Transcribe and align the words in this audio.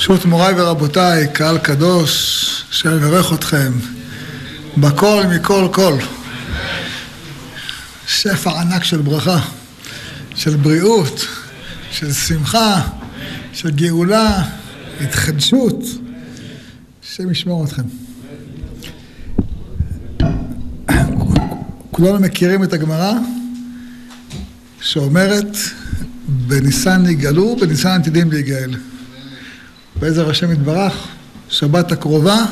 ברשות 0.00 0.24
מוריי 0.24 0.54
ורבותיי, 0.56 1.28
קהל 1.32 1.58
קדוש, 1.58 2.64
השם 2.70 2.96
יברך 2.96 3.32
אתכם 3.32 3.72
בכל 4.76 5.22
מכל 5.30 5.68
כל. 5.72 5.94
שפע 8.06 8.60
ענק 8.60 8.84
של 8.84 9.02
ברכה, 9.02 9.40
של 10.34 10.56
בריאות, 10.56 11.26
של 11.90 12.12
שמחה, 12.12 12.88
של 13.52 13.70
גאולה, 13.70 14.42
התחדשות. 15.00 15.84
השם 17.04 17.30
ישמור 17.30 17.64
אתכם. 17.64 17.82
כולנו 21.90 22.20
מכירים 22.20 22.64
את 22.64 22.72
הגמרא 22.72 23.12
שאומרת 24.80 25.56
בניסן 26.28 27.02
נגאלו, 27.02 27.56
בניסן 27.60 28.00
עתידים 28.00 28.30
להיגאל. 28.32 28.74
בעזר 30.00 30.30
השם 30.30 30.52
יתברך, 30.52 31.08
שבת 31.48 31.92
הקרובה, 31.92 32.44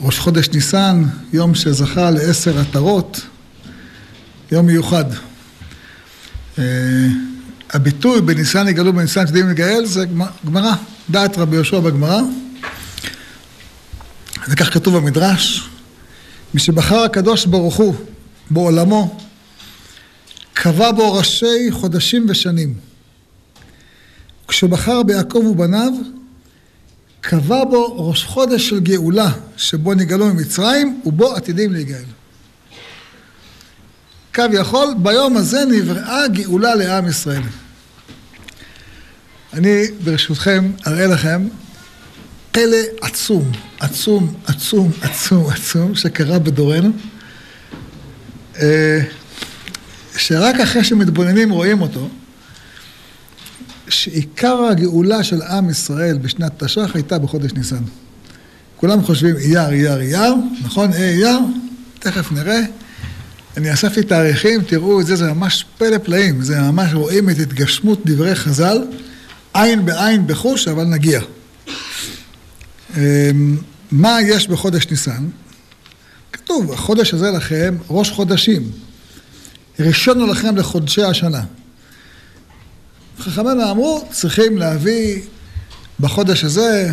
ראש 0.00 0.18
חודש 0.18 0.48
ניסן, 0.48 1.04
יום 1.32 1.54
שזכה 1.54 2.10
לעשר 2.10 2.58
עטרות, 2.58 3.20
יום 4.52 4.66
מיוחד. 4.66 5.04
Uh, 6.56 6.60
הביטוי 7.70 8.20
בניסן 8.20 8.68
יגאלו 8.68 8.92
בניסן 8.92 9.20
עתידים 9.20 9.48
לגאל 9.48 9.86
זה 9.86 10.04
גמרא, 10.46 10.72
דעת 11.10 11.38
רבי 11.38 11.56
יהושע 11.56 11.80
בגמרא, 11.80 12.20
וכך 14.48 14.74
כתוב 14.74 14.96
במדרש, 14.96 15.68
משבחר 16.54 16.98
הקדוש 16.98 17.46
ברוך 17.46 17.76
הוא 17.76 17.94
בעולמו, 18.50 19.18
קבע 20.52 20.92
בו 20.92 21.12
ראשי 21.14 21.70
חודשים 21.70 22.26
ושנים. 22.28 22.87
כשבחר 24.48 25.02
ביעקב 25.02 25.38
ובניו, 25.38 25.92
קבע 27.20 27.64
בו 27.64 28.08
ראש 28.08 28.24
חודש 28.24 28.68
של 28.68 28.80
גאולה, 28.80 29.30
שבו 29.56 29.94
נגאלו 29.94 30.34
ממצרים, 30.34 31.00
ובו 31.04 31.34
עתידים 31.34 31.72
להיגאל. 31.72 32.04
כביכול, 34.32 34.94
ביום 35.02 35.36
הזה 35.36 35.64
נבראה 35.64 36.28
גאולה 36.28 36.74
לעם 36.74 37.08
ישראל. 37.08 37.42
אני, 39.52 39.82
ברשותכם, 40.04 40.72
אראה 40.86 41.06
לכם 41.06 41.48
פלא 42.52 42.76
עצום, 43.00 43.52
עצום, 43.80 44.34
עצום, 44.46 44.92
עצום, 45.02 45.50
עצום, 45.50 45.94
שקרה 45.94 46.38
בדורנו, 46.38 46.90
אה, 48.60 49.00
שרק 50.16 50.60
אחרי 50.60 50.84
שמתבוננים 50.84 51.50
רואים 51.50 51.80
אותו, 51.80 52.08
שעיקר 53.88 54.64
הגאולה 54.70 55.22
של 55.22 55.42
עם 55.42 55.70
ישראל 55.70 56.18
בשנת 56.18 56.64
תש"ח 56.64 56.94
הייתה 56.94 57.18
בחודש 57.18 57.52
ניסן. 57.52 57.82
כולם 58.76 59.02
חושבים 59.02 59.36
אייר, 59.36 59.68
אייר, 59.68 60.00
אייר, 60.00 60.34
נכון? 60.62 60.92
אה 60.92 61.08
אייר, 61.08 61.38
תכף 61.98 62.32
נראה. 62.32 62.60
אני 63.56 63.72
אספתי 63.72 64.02
תאריכים, 64.02 64.62
תראו 64.62 65.00
את 65.00 65.06
זה, 65.06 65.16
זה 65.16 65.32
ממש 65.32 65.64
פלא 65.78 65.98
פלאים, 65.98 66.42
זה 66.42 66.60
ממש 66.60 66.94
רואים 66.94 67.30
את 67.30 67.38
התגשמות 67.38 68.00
דברי 68.06 68.34
חז"ל, 68.34 68.78
עין 69.54 69.86
בעין 69.86 70.26
בחוש, 70.26 70.68
אבל 70.68 70.84
נגיע. 70.84 71.20
אמ, 72.96 73.56
מה 73.90 74.18
יש 74.22 74.48
בחודש 74.48 74.86
ניסן? 74.90 75.26
כתוב, 76.32 76.72
החודש 76.72 77.14
הזה 77.14 77.30
לכם 77.30 77.76
ראש 77.90 78.10
חודשים. 78.10 78.70
ראשון 79.80 80.30
לכם 80.30 80.56
לחודשי 80.56 81.02
השנה. 81.02 81.42
חכמינו 83.20 83.70
אמרו, 83.70 84.04
צריכים 84.10 84.58
להביא 84.58 85.22
בחודש 86.00 86.44
הזה 86.44 86.92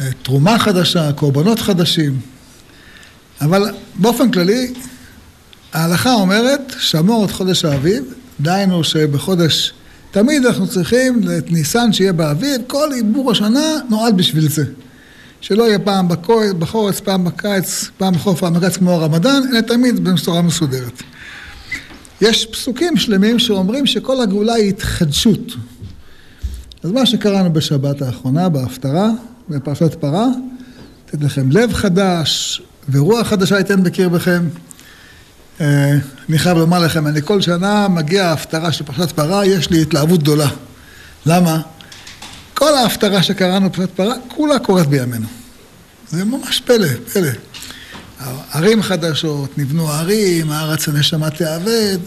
אה, 0.00 0.08
תרומה 0.22 0.58
חדשה, 0.58 1.12
קורבנות 1.12 1.58
חדשים. 1.58 2.20
אבל 3.40 3.74
באופן 3.94 4.30
כללי, 4.30 4.72
ההלכה 5.72 6.12
אומרת, 6.12 6.74
שמור 6.78 7.24
את 7.24 7.30
חודש 7.30 7.64
האביב, 7.64 8.04
דהיינו 8.40 8.84
שבחודש, 8.84 9.72
תמיד 10.10 10.46
אנחנו 10.46 10.68
צריכים 10.68 11.20
את 11.38 11.50
ניסן 11.50 11.92
שיהיה 11.92 12.12
באביב, 12.12 12.60
כל 12.66 12.90
עיבור 12.94 13.30
השנה 13.30 13.76
נועד 13.90 14.16
בשביל 14.16 14.48
זה. 14.48 14.64
שלא 15.40 15.64
יהיה 15.64 15.78
פעם 15.78 16.08
בחורץ, 16.58 17.00
פעם 17.00 17.24
בקיץ, 17.24 17.90
פעם 17.98 18.14
בחורף, 18.14 18.40
פעם 18.40 18.54
בקיץ 18.54 18.76
כמו 18.76 18.92
הרמדאן, 18.92 19.42
אלא 19.52 19.60
תמיד 19.60 20.04
בצורה 20.04 20.42
מסודרת. 20.42 21.02
יש 22.20 22.46
פסוקים 22.46 22.96
שלמים 22.96 23.38
שאומרים 23.38 23.86
שכל 23.86 24.20
הגאולה 24.20 24.54
היא 24.54 24.68
התחדשות. 24.68 25.52
אז 26.82 26.90
מה 26.90 27.06
שקראנו 27.06 27.52
בשבת 27.52 28.02
האחרונה, 28.02 28.48
בהפטרה, 28.48 29.08
בפרשת 29.48 29.94
פרה, 29.94 30.26
לתת 31.08 31.24
לכם 31.24 31.50
לב 31.50 31.72
חדש 31.72 32.62
ורוח 32.90 33.26
חדשה 33.26 33.58
ייתן 33.58 33.82
בקרבכם. 33.82 34.48
אה, 35.60 35.98
אני 36.28 36.38
חייב 36.38 36.58
לומר 36.58 36.78
לכם, 36.78 37.06
אני 37.06 37.22
כל 37.22 37.40
שנה 37.40 37.88
מגיע 37.88 38.26
ההפטרה 38.26 38.72
של 38.72 38.84
פרשת 38.84 39.12
פרה, 39.12 39.46
יש 39.46 39.70
לי 39.70 39.82
התלהבות 39.82 40.22
גדולה. 40.22 40.48
למה? 41.26 41.60
כל 42.54 42.74
ההפטרה 42.74 43.22
שקראנו 43.22 43.70
בפרשת 43.70 43.90
פרה, 43.90 44.14
כולה 44.28 44.58
קורית 44.58 44.86
בימינו. 44.86 45.26
זה 46.10 46.24
ממש 46.24 46.60
פלא, 46.60 46.88
פלא. 47.12 47.28
ערים 48.52 48.82
חדשות, 48.82 49.58
נבנו 49.58 49.88
ערים, 49.88 50.50
הארץ 50.50 50.88
הנשמה 50.88 51.30
תאבד. 51.30 51.98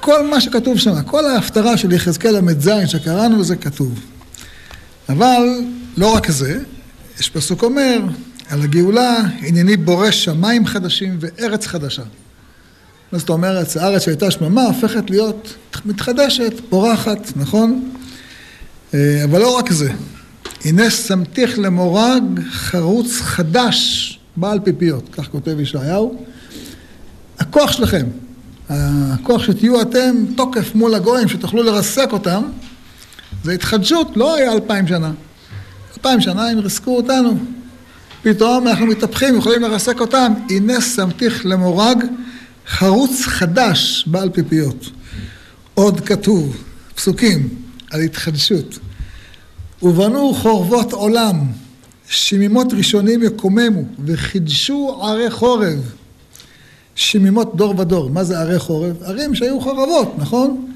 כל 0.00 0.26
מה 0.26 0.40
שכתוב 0.40 0.78
שם, 0.78 1.02
כל 1.02 1.26
ההפטרה 1.26 1.76
של 1.76 1.92
יחזקאל 1.92 2.38
ל"ז 2.38 2.70
שקראנו, 2.86 3.44
זה 3.44 3.56
כתוב. 3.56 4.00
אבל 5.08 5.42
לא 5.96 6.14
רק 6.14 6.30
זה, 6.30 6.58
יש 7.20 7.28
פסוק 7.28 7.62
אומר 7.62 8.00
על 8.48 8.62
הגאולה, 8.62 9.16
הנני 9.40 9.76
בורא 9.76 10.10
שמיים 10.10 10.66
חדשים 10.66 11.18
וארץ 11.20 11.66
חדשה. 11.66 12.02
מה 13.12 13.18
זאת 13.18 13.28
אומרת? 13.28 13.76
הארץ 13.76 14.04
שהייתה 14.04 14.30
שממה 14.30 14.62
הופכת 14.62 15.10
להיות 15.10 15.54
מתחדשת, 15.84 16.52
פורחת, 16.68 17.32
נכון? 17.36 17.90
אה, 18.94 19.24
אבל 19.24 19.38
לא 19.38 19.56
רק 19.58 19.72
זה. 19.72 19.92
הנה 20.64 20.90
שמתיך 20.90 21.58
למורג 21.58 22.22
חרוץ 22.50 23.20
חדש 23.20 24.19
בעל 24.36 24.60
פיפיות, 24.60 25.08
כך 25.12 25.28
כותב 25.28 25.60
ישעיהו. 25.60 26.24
הכוח 27.38 27.72
שלכם, 27.72 28.06
הכוח 28.68 29.42
שתהיו 29.42 29.80
אתם 29.80 30.16
תוקף 30.36 30.74
מול 30.74 30.94
הגויים, 30.94 31.28
שתוכלו 31.28 31.62
לרסק 31.62 32.08
אותם, 32.12 32.42
זה 33.44 33.52
התחדשות, 33.52 34.16
לא 34.16 34.34
היה 34.34 34.52
אלפיים 34.52 34.86
שנה. 34.86 35.12
אלפיים 35.96 36.20
שנה 36.20 36.48
הם 36.48 36.58
ריסקו 36.58 36.96
אותנו. 36.96 37.38
פתאום 38.22 38.68
אנחנו 38.68 38.86
מתהפכים, 38.86 39.36
יכולים 39.36 39.62
לרסק 39.62 40.00
אותם. 40.00 40.32
הנה 40.50 40.80
שמתיך 40.80 41.46
למורג 41.46 42.04
חרוץ 42.68 43.22
חדש 43.22 44.04
בעל 44.06 44.30
פיפיות. 44.30 44.90
עוד 45.74 46.00
כתוב, 46.00 46.56
פסוקים 46.94 47.48
על 47.90 48.00
התחדשות. 48.00 48.78
ובנו 49.82 50.34
חורבות 50.34 50.92
עולם, 50.92 51.40
שמימות 52.10 52.72
ראשונים 52.72 53.22
יקוממו, 53.22 53.82
וחידשו 54.04 54.98
ערי 55.02 55.30
חורב. 55.30 55.92
שמימות 56.94 57.56
דור 57.56 57.80
ודור. 57.80 58.10
מה 58.10 58.24
זה 58.24 58.40
ערי 58.40 58.58
חורב? 58.58 59.02
ערים 59.02 59.34
שהיו 59.34 59.60
חרבות, 59.60 60.14
נכון? 60.18 60.66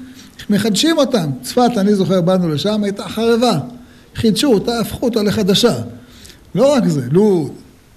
מחדשים 0.49 0.97
אותם. 0.97 1.29
צפת, 1.41 1.71
אני 1.77 1.95
זוכר, 1.95 2.21
באנו 2.21 2.49
לשם, 2.49 2.83
הייתה 2.83 3.09
חרבה. 3.09 3.59
חידשו 4.15 4.53
אותה, 4.53 4.79
הפכו 4.79 5.05
אותה 5.05 5.23
לחדשה. 5.23 5.75
לא 6.55 6.73
רק 6.73 6.87
זה, 6.87 7.01
לוד, 7.11 7.51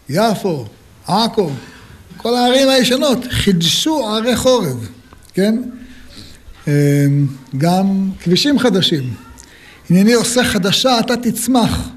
יפו, 0.08 0.64
עכו, 1.06 1.50
כל 2.16 2.34
הערים 2.34 2.68
הישנות, 2.68 3.18
חידשו 3.30 4.06
ערי 4.08 4.36
חורב, 4.36 4.88
כן? 5.34 5.62
אמ, 6.66 6.72
גם 7.58 8.10
כבישים 8.20 8.58
חדשים. 8.58 9.14
הנני 9.90 10.12
עושה 10.12 10.44
חדשה, 10.44 11.00
אתה 11.00 11.16
תצמח. 11.16 11.88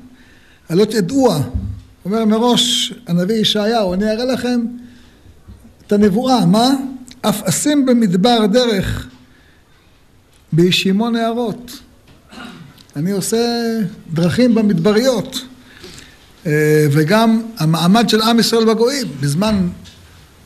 הלא 0.72 0.86
תדעוה. 0.86 1.42
אומר 2.06 2.26
מראש 2.26 2.94
הנביא 3.08 3.36
ישעיהו, 3.36 3.94
אני 3.94 4.12
אראה 4.12 4.26
לכם 4.26 4.62
את 5.88 5.92
הנבואה, 5.92 6.46
מה? 6.46 6.70
אף 7.22 7.44
אשים 7.44 7.86
במדבר 7.86 8.46
דרך 8.46 9.08
בישימו 10.52 11.10
נהרות. 11.10 11.80
אני 12.96 13.12
עושה 13.12 13.38
דרכים 14.14 14.56
במדבריות. 14.56 15.42
אה, 16.46 16.86
וגם 16.92 17.42
המעמד 17.58 18.10
של 18.10 18.22
עם 18.22 18.40
ישראל 18.40 18.66
בגויים, 18.66 19.08
בזמן 19.20 19.68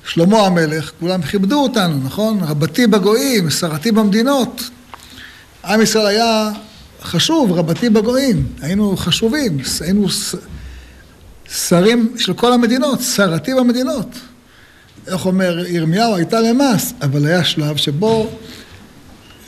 שלמה 0.06 0.40
המלך, 0.40 0.92
כולם 1.00 1.22
כיבדו 1.22 1.60
אותנו, 1.60 2.00
נכון? 2.04 2.40
רבתי 2.42 2.88
בגויים, 2.88 3.50
שרתי 3.50 3.92
במדינות. 3.92 4.70
עם 5.66 5.82
ישראל 5.82 6.06
היה 6.06 6.52
חשוב, 7.06 7.52
רבתי 7.52 7.90
בגויים, 7.90 8.48
היינו 8.62 8.98
חשובים, 8.98 9.58
היינו 9.82 10.08
שרים 11.50 12.14
של 12.18 12.34
כל 12.34 12.54
המדינות, 12.54 13.02
שרתי 13.02 13.54
במדינות. 13.54 14.08
איך 15.08 15.26
אומר 15.26 15.66
ירמיהו, 15.68 16.16
הייתה 16.16 16.42
למס, 16.42 16.94
אבל 17.02 17.26
היה 17.26 17.44
שלב 17.44 17.78
שבו 17.78 18.30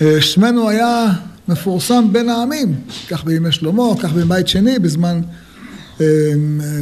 אה, 0.02 0.22
שמנו 0.22 0.70
היה 0.70 1.06
מפורסם 1.48 2.08
בין 2.12 2.30
העמים, 2.30 2.76
כך 3.10 3.24
בימי 3.24 3.52
שלמה, 3.52 3.84
כך 4.00 4.14
בבית 4.14 4.48
שני, 4.48 4.80
בזמן 4.80 5.22
אה, 6.02 6.06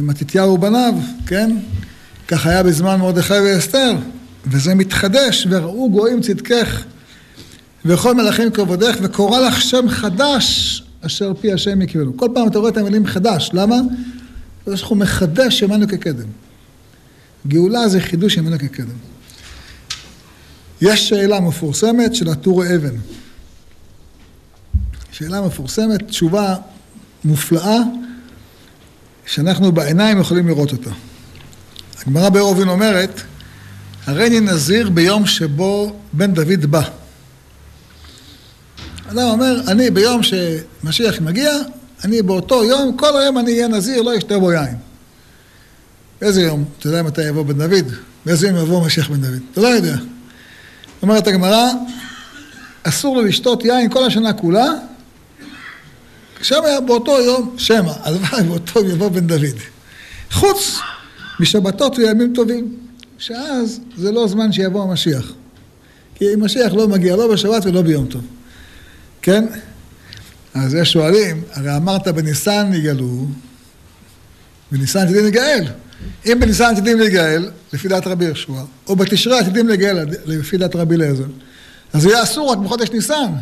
מתתיהו 0.02 0.58
בניו, 0.58 0.94
כן? 1.26 1.56
כך 2.28 2.46
היה 2.46 2.62
בזמן 2.62 3.00
מרדכי 3.00 3.34
ואסתר, 3.34 3.92
וזה 4.46 4.74
מתחדש, 4.74 5.46
וראו 5.50 5.90
גויים 5.90 6.20
צדקך 6.20 6.84
וכל 7.86 8.14
מלאכים 8.14 8.50
כבודך, 8.50 8.96
וקורא 9.02 9.40
לך 9.40 9.60
שם 9.60 9.88
חדש 9.88 10.82
אשר 11.00 11.32
פי 11.40 11.52
השם 11.52 11.82
יקראנו. 11.82 12.16
כל 12.16 12.28
פעם 12.34 12.48
אתה 12.48 12.58
רואה 12.58 12.70
את 12.70 12.76
המילים 12.76 13.06
חדש, 13.06 13.50
למה? 13.52 13.76
זה 14.66 14.76
שהוא 14.76 14.98
מחדש 14.98 15.62
ימינו 15.62 15.88
כקדם. 15.88 16.28
גאולה 17.46 17.88
זה 17.88 18.00
חידוש 18.00 18.36
ימינו 18.36 18.58
כקדם. 18.58 18.96
יש 20.80 21.08
שאלה 21.08 21.40
מפורסמת 21.40 22.14
של 22.14 22.28
הטור 22.28 22.64
אבן. 22.64 22.96
שאלה 25.12 25.40
מפורסמת, 25.40 26.08
תשובה 26.08 26.56
מופלאה, 27.24 27.78
שאנחנו 29.26 29.72
בעיניים 29.72 30.20
יכולים 30.20 30.48
לראות 30.48 30.72
אותה. 30.72 30.90
הגמרא 32.02 32.28
בעירובין 32.28 32.68
אומרת, 32.68 33.20
הריני 34.06 34.40
נזיר 34.40 34.90
ביום 34.90 35.26
שבו 35.26 35.96
בן 36.12 36.34
דוד 36.34 36.66
בא. 36.66 36.82
אדם 39.12 39.28
אומר, 39.28 39.60
אני 39.68 39.90
ביום 39.90 40.20
שמשיח 40.22 41.20
מגיע, 41.20 41.50
אני 42.04 42.22
באותו 42.22 42.64
יום, 42.64 42.96
כל 42.96 43.20
היום 43.20 43.38
אני 43.38 43.52
אהיה 43.52 43.68
נזיר, 43.68 44.02
לא 44.02 44.18
אשתה 44.18 44.38
בו 44.38 44.52
יין. 44.52 44.76
באיזה 46.20 46.42
יום? 46.42 46.64
אתה 46.78 46.86
יודע 46.86 47.02
מתי 47.02 47.22
יבוא 47.22 47.42
בן 47.42 47.58
דוד? 47.58 47.92
באיזה 48.26 48.46
יום 48.46 48.56
יבוא 48.56 48.86
משיח 48.86 49.10
בן 49.10 49.20
דוד? 49.20 49.40
אתה 49.52 49.60
לא 49.60 49.68
יודע. 49.68 49.96
אומרת 51.02 51.26
הגמרא, 51.26 51.68
אסור 52.82 53.16
לו 53.16 53.22
לשתות 53.22 53.64
יין 53.64 53.90
כל 53.90 54.04
השנה 54.04 54.32
כולה, 54.32 54.66
שמא 56.42 56.80
באותו 56.86 57.20
יום, 57.20 57.54
שמא, 57.58 57.92
הלוואי 58.02 58.42
באותו 58.42 58.80
יום 58.80 58.88
יבוא 58.88 59.08
בן 59.08 59.26
דוד. 59.26 59.56
חוץ 60.30 60.78
משבתות 61.40 61.98
וימים 61.98 62.32
טובים, 62.34 62.76
שאז 63.18 63.80
זה 63.96 64.12
לא 64.12 64.28
זמן 64.28 64.52
שיבוא 64.52 64.82
המשיח. 64.82 65.32
כי 66.14 66.24
משיח 66.38 66.74
לא 66.74 66.88
מגיע 66.88 67.16
לא 67.16 67.32
בשבת 67.32 67.66
ולא 67.66 67.82
ביום 67.82 68.06
טוב. 68.06 68.22
כן? 69.26 69.44
אז 70.54 70.74
יש 70.74 70.92
שואלים, 70.92 71.42
הרי 71.52 71.76
אמרת 71.76 72.08
בניסן 72.08 72.70
יגאלו, 72.74 73.26
בניסן 74.72 74.98
עתידים 74.98 75.22
להיגאל. 75.22 75.64
אם 76.26 76.36
בניסן 76.40 76.64
עתידים 76.64 76.98
להיגאל, 76.98 77.50
לפי 77.72 77.88
דעת 77.88 78.06
רבי 78.06 78.24
יהושע, 78.24 78.52
או 78.88 78.96
בתשרי 78.96 79.38
עתידים 79.38 79.68
להיגאל, 79.68 80.06
לפי 80.26 80.56
דעת 80.56 80.76
רבי 80.76 80.94
אליעזר, 80.94 81.24
אז 81.92 82.02
זה 82.02 82.08
יהיה 82.08 82.22
אסור 82.22 82.52
רק 82.52 82.58
בחודש 82.58 82.90
ניסן. 82.90 83.32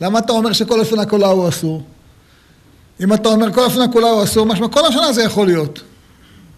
למה 0.00 0.18
אתה 0.18 0.32
אומר 0.32 0.52
שכל 0.52 0.80
אופן 0.80 0.98
הקולה 0.98 1.26
הוא 1.26 1.48
אסור? 1.48 1.82
אם 3.00 3.12
אתה 3.12 3.28
אומר 3.28 3.52
כל 3.52 3.64
אופן 3.64 3.80
הקולה 3.80 4.08
הוא 4.08 4.24
אסור, 4.24 4.46
משמע 4.46 4.68
כל 4.68 4.86
השנה 4.86 5.12
זה 5.12 5.22
יכול 5.22 5.46
להיות, 5.46 5.80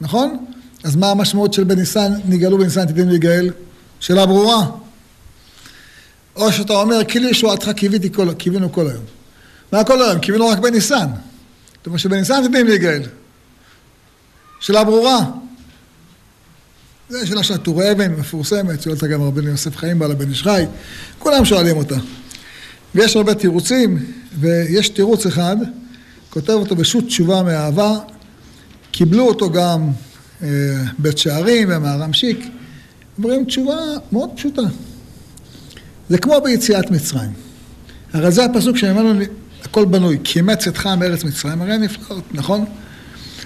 נכון? 0.01 0.45
אז 0.85 0.97
מה 0.97 1.11
המשמעות 1.11 1.53
של 1.53 1.65
בניסן 1.65 2.13
נגאלו 2.29 2.59
בניסן 2.59 2.81
עתידים 2.81 3.09
להיגאל? 3.09 3.51
שאלה 4.01 4.27
ברורה. 4.27 4.82
או 6.37 6.53
שאתה 6.53 6.73
אומר, 6.73 7.05
כי 7.05 7.19
לישועתך 7.19 7.71
קיווינו 8.39 8.73
כל 8.73 8.89
היום. 8.89 9.05
מה 9.73 9.85
כל 9.85 10.03
היום? 10.03 10.19
קיווינו 10.19 10.49
רק 10.49 10.59
בניסן. 10.59 11.07
זאת 11.77 11.87
אומרת 11.87 12.01
שבניסן 12.01 12.35
עתידים 12.35 12.67
להיגאל. 12.67 13.03
שאלה 14.61 14.85
ברורה. 14.85 15.25
זו 17.09 17.27
שאלה 17.27 17.43
של 17.43 17.55
הטורי 17.55 17.93
אבן, 17.93 18.13
מפורסמת, 18.13 18.83
שואל 18.83 18.95
אותה 18.95 19.07
גם 19.07 19.23
רבי 19.23 19.45
יוסף 19.45 19.77
חיים 19.77 19.99
בעל 19.99 20.11
הבן 20.11 20.31
איש 20.31 20.43
חי, 20.43 20.65
כולם 21.19 21.45
שואלים 21.45 21.77
אותה. 21.77 21.97
ויש 22.95 23.17
הרבה 23.17 23.35
תירוצים, 23.35 24.07
ויש 24.41 24.89
תירוץ 24.89 25.27
אחד, 25.27 25.57
כותב 26.31 26.53
אותו 26.53 26.77
בשו"ת 26.77 27.07
תשובה 27.07 27.43
מאהבה, 27.43 27.99
קיבלו 28.91 29.29
אותו 29.29 29.51
גם 29.51 29.91
אה, 30.43 30.49
בית 30.99 31.19
שערים 31.19 31.69
ומהרם 31.71 32.13
שיק, 32.13 32.47
אומרים 33.19 33.45
תשובה 33.45 33.77
מאוד 34.13 34.31
פשוטה. 34.37 34.63
זה 36.13 36.19
כמו 36.19 36.41
ביציאת 36.45 36.91
מצרים. 36.91 37.33
הרי 38.13 38.33
זה 38.33 38.45
הפסוק 38.45 38.77
שממנו 38.77 39.25
הכל 39.65 39.85
בנוי, 39.85 40.19
כי 40.25 40.39
אימץ 40.39 40.67
אתך 40.67 40.87
מארץ 40.87 41.25
מצרים, 41.25 41.63
הרי 41.63 41.79
נפלאות, 41.79 42.35
נכון? 42.35 42.65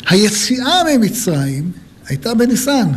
היציאה 0.08 0.82
ממצרים 0.84 1.72
הייתה 2.08 2.34
בניסן. 2.34 2.92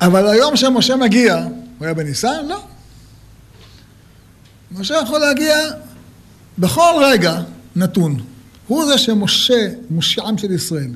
אבל 0.00 0.28
היום 0.28 0.56
שמשה 0.56 0.96
מגיע, 0.96 1.36
הוא 1.78 1.86
היה 1.86 1.94
בניסן? 1.94 2.46
לא. 2.48 2.62
משה 4.72 4.94
יכול 5.02 5.18
להגיע 5.18 5.56
בכל 6.58 7.02
רגע 7.04 7.40
נתון. 7.76 8.20
הוא 8.66 8.86
זה 8.86 8.98
שמשה, 8.98 9.68
מושיעם 9.90 10.38
של 10.38 10.50
ישראל. 10.50 10.90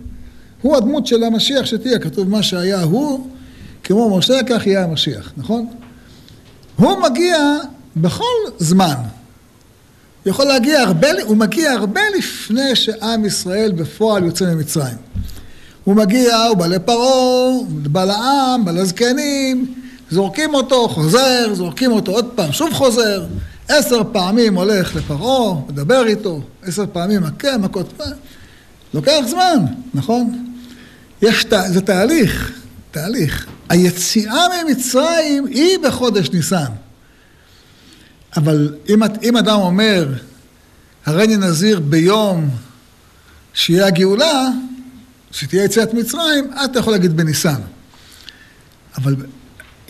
הוא 0.62 0.76
הדמות 0.76 1.06
של 1.06 1.25
המשיח 1.25 1.67
שתהיה, 1.67 1.99
כתוב 1.99 2.29
מה 2.29 2.43
שהיה 2.43 2.82
הוא, 2.82 3.31
כמו 3.85 4.19
משה 4.19 4.41
כך 4.49 4.67
יהיה 4.67 4.85
המשיח, 4.85 5.32
נכון? 5.37 5.69
הוא 6.76 6.99
מגיע 7.11 7.37
בכל 7.96 8.25
זמן. 8.58 8.94
הוא 10.25 10.31
יכול 10.31 10.44
להגיע 10.44 10.81
הרבה, 10.81 11.08
הוא 11.23 11.37
מגיע 11.37 11.73
הרבה 11.73 12.00
לפני 12.19 12.76
שעם 12.76 13.25
ישראל 13.25 13.73
בפועל 13.73 14.25
יוצא 14.25 14.44
ממצרים. 14.44 14.96
הוא 15.84 15.94
מגיע, 15.94 16.37
הוא 16.37 16.56
בא 16.56 16.67
לפרעה, 16.67 17.44
הוא 17.44 17.67
בא 17.69 18.05
לעם, 18.05 18.64
בא 18.64 18.73
לזקנים, 18.73 19.75
זורקים 20.11 20.55
אותו, 20.55 20.88
חוזר, 20.88 21.55
זורקים 21.55 21.93
אותו 21.93 22.12
עוד 22.12 22.26
פעם, 22.34 22.52
שוב 22.52 22.73
חוזר, 22.73 23.26
עשר 23.69 24.02
פעמים 24.12 24.55
הולך 24.55 24.96
לפרעה, 24.96 25.55
מדבר 25.69 26.06
איתו, 26.06 26.40
עשר 26.62 26.84
פעמים 26.93 27.22
מכה, 27.22 27.58
מכות, 27.58 27.93
לוקח 28.94 29.20
זמן, 29.26 29.64
נכון? 29.94 30.46
יש, 31.22 31.46
זה 31.67 31.81
תהליך, 31.81 32.52
תהליך. 32.96 33.46
היציאה 33.69 34.46
ממצרים 34.64 35.46
היא 35.46 35.78
בחודש 35.84 36.31
ניסן. 36.31 36.72
אבל 38.37 38.75
אם, 38.88 39.00
אם 39.22 39.37
אדם 39.37 39.58
אומר, 39.58 40.08
הריני 41.06 41.37
נזיר 41.37 41.81
ביום 41.81 42.50
שיהיה 43.54 43.87
הגאולה, 43.87 44.48
שתהיה 45.31 45.64
יציאת 45.64 45.94
מצרים, 45.94 46.50
אתה 46.64 46.78
יכול 46.78 46.93
להגיד 46.93 47.16
בניסן. 47.16 47.60
אבל 48.96 49.16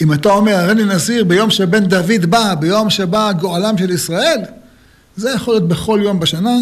אם 0.00 0.12
אתה 0.12 0.28
אומר, 0.28 0.54
הריני 0.54 0.84
נזיר 0.84 1.24
ביום 1.24 1.50
שבן 1.50 1.84
דוד 1.84 2.26
בא, 2.28 2.54
ביום 2.54 2.90
שבא 2.90 3.32
גואלם 3.32 3.78
של 3.78 3.90
ישראל, 3.90 4.40
זה 5.16 5.30
יכול 5.30 5.54
להיות 5.54 5.68
בכל 5.68 6.00
יום 6.02 6.20
בשנה. 6.20 6.56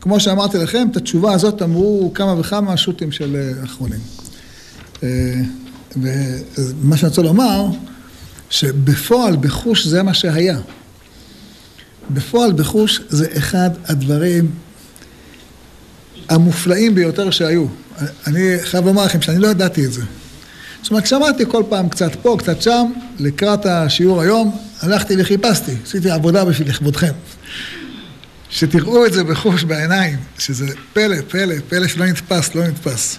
כמו 0.00 0.20
שאמרתי 0.20 0.58
לכם, 0.58 0.88
את 0.90 0.96
התשובה 0.96 1.32
הזאת 1.32 1.62
אמרו 1.62 2.10
כמה 2.14 2.40
וכמה 2.40 2.76
שו"תים 2.76 3.12
של 3.12 3.36
אה, 3.36 3.64
אחרונים. 3.64 4.25
אה, 5.02 5.08
ומה 5.96 6.96
שאני 6.96 7.08
רוצה 7.08 7.22
לומר, 7.22 7.66
שבפועל, 8.50 9.36
בחוש, 9.36 9.86
זה 9.86 10.02
מה 10.02 10.14
שהיה. 10.14 10.58
בפועל, 12.10 12.52
בחוש, 12.52 13.00
זה 13.08 13.26
אחד 13.36 13.70
הדברים 13.84 14.50
המופלאים 16.28 16.94
ביותר 16.94 17.30
שהיו. 17.30 17.66
אני 18.26 18.56
חייב 18.62 18.84
לומר 18.84 19.04
לכם 19.04 19.22
שאני 19.22 19.38
לא 19.38 19.48
ידעתי 19.48 19.84
את 19.84 19.92
זה. 19.92 20.02
זאת 20.82 20.90
אומרת, 20.90 21.06
שמעתי 21.06 21.44
כל 21.48 21.62
פעם 21.68 21.88
קצת 21.88 22.10
פה, 22.22 22.36
קצת 22.38 22.62
שם, 22.62 22.92
לקראת 23.18 23.66
השיעור 23.66 24.20
היום, 24.20 24.58
הלכתי 24.80 25.14
וחיפשתי, 25.18 25.72
עשיתי 25.84 26.10
עבודה 26.10 26.44
בשביל 26.44 26.68
לכבודכם. 26.68 27.12
שתראו 28.50 29.06
את 29.06 29.12
זה 29.12 29.24
בחוש 29.24 29.64
בעיניים, 29.64 30.18
שזה 30.38 30.66
פלא, 30.92 31.16
פלא, 31.28 31.54
פלא 31.68 31.88
שלא 31.88 32.06
נתפס, 32.06 32.54
לא 32.54 32.66
נתפס. 32.68 33.18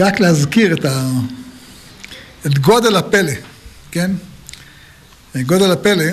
רק 0.00 0.20
להזכיר 0.20 0.74
את, 0.74 0.84
ה... 0.84 1.10
את 2.46 2.58
גודל 2.58 2.96
הפלא, 2.96 3.32
כן? 3.90 4.10
גודל 5.36 5.72
הפלא. 5.72 6.04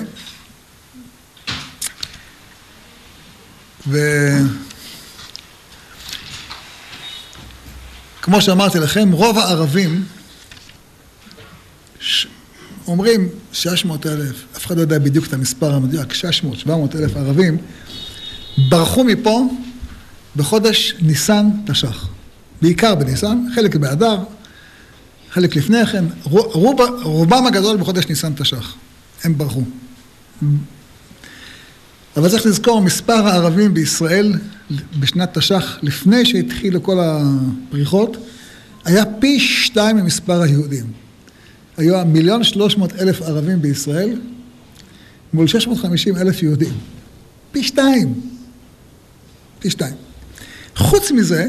וכמו 3.88 4.02
שאמרתי 8.42 8.80
לכם, 8.80 9.12
רוב 9.12 9.38
הערבים 9.38 10.06
ש... 12.00 12.28
אומרים 12.88 13.30
600 13.54 14.06
אלף, 14.06 14.36
אף 14.58 14.66
אחד 14.66 14.76
לא 14.76 14.82
יודע 14.82 15.00
בדיוק 15.00 15.28
את 15.28 15.34
המספר 15.34 15.74
המדויק, 15.74 16.14
600, 16.14 16.60
700 16.60 16.96
אלף 16.96 17.18
ערבים, 17.18 17.58
ברחו 18.70 19.04
מפה 19.04 19.42
בחודש 20.36 20.96
ניסן 21.00 21.46
תש"ח. 21.66 22.11
בעיקר 22.62 22.96
בניסן, 22.96 23.46
חלק 23.56 23.76
באדר, 23.76 24.18
חלק 25.32 25.56
לפני 25.56 25.86
כן, 25.86 26.06
רוב, 26.24 26.82
רובם 27.04 27.46
הגדול 27.48 27.78
בחודש 27.78 28.08
ניסן 28.08 28.34
תש"ח. 28.34 28.76
הם 29.24 29.38
ברחו. 29.38 29.62
אבל 32.18 32.30
צריך 32.30 32.46
לזכור, 32.46 32.82
מספר 32.82 33.28
הערבים 33.28 33.74
בישראל 33.74 34.34
בשנת 35.00 35.38
תש"ח, 35.38 35.78
לפני 35.82 36.26
שהתחילו 36.26 36.84
כל 36.84 36.98
הפריחות, 37.00 38.18
היה 38.86 39.04
פי 39.20 39.40
שתיים 39.40 39.98
ממספר 39.98 40.42
היהודים. 40.42 40.86
היו 41.78 42.06
מיליון 42.06 42.44
שלוש 42.44 42.78
מאות 42.78 42.94
אלף 42.94 43.22
ערבים 43.22 43.62
בישראל, 43.62 44.20
מול 45.34 45.48
650 45.48 46.18
אלף 46.18 46.44
יהודים. 46.44 46.74
פי 47.52 47.64
שתיים. 47.64 48.14
פי 49.60 49.70
שתיים. 49.70 49.94
חוץ 50.76 51.12
מזה, 51.12 51.48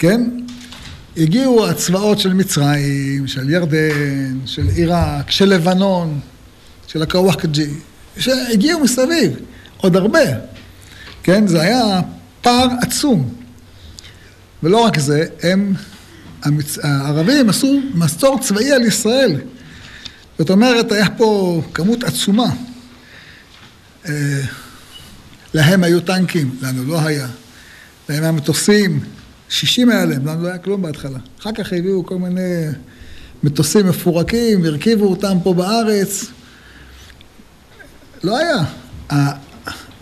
כן, 0.00 0.30
הגיעו 1.16 1.68
הצבאות 1.68 2.18
של 2.18 2.32
מצרים, 2.32 3.26
של 3.26 3.50
ירדן, 3.50 4.38
של 4.46 4.68
עיראק, 4.68 5.30
של 5.30 5.48
לבנון, 5.48 6.20
של 6.86 7.02
הקוואקג'י, 7.02 7.70
שהגיעו 8.18 8.80
מסביב, 8.80 9.36
עוד 9.76 9.96
הרבה, 9.96 10.20
כן? 11.22 11.46
זה 11.46 11.60
היה 11.60 12.00
פער 12.40 12.66
עצום. 12.82 13.34
ולא 14.62 14.78
רק 14.78 14.98
זה, 14.98 15.26
הם, 15.42 15.74
המצ... 16.42 16.78
הערבים 16.82 17.48
עשו 17.48 17.80
מסור 17.94 18.38
צבאי 18.40 18.72
על 18.72 18.82
ישראל. 18.82 19.40
זאת 20.38 20.50
אומרת, 20.50 20.92
היה 20.92 21.10
פה 21.10 21.62
כמות 21.74 22.04
עצומה. 22.04 22.50
אה, 24.08 24.40
להם 25.54 25.84
היו 25.84 26.00
טנקים, 26.00 26.56
לנו 26.62 26.84
לא 26.84 27.00
היה. 27.00 27.28
להם 28.08 28.22
היה 28.22 28.32
מטוסים, 28.32 29.00
60 29.50 29.90
היה 29.90 30.04
להם, 30.04 30.26
לנו 30.26 30.42
לא 30.42 30.48
היה 30.48 30.58
כלום 30.58 30.82
בהתחלה. 30.82 31.18
אחר 31.40 31.52
כך 31.52 31.72
הביאו 31.72 32.06
כל 32.06 32.18
מיני 32.18 32.66
מטוסים 33.42 33.86
מפורקים, 33.86 34.64
הרכיבו 34.64 35.06
אותם 35.06 35.38
פה 35.42 35.54
בארץ. 35.54 36.26
לא 38.24 38.38
היה. 38.38 38.64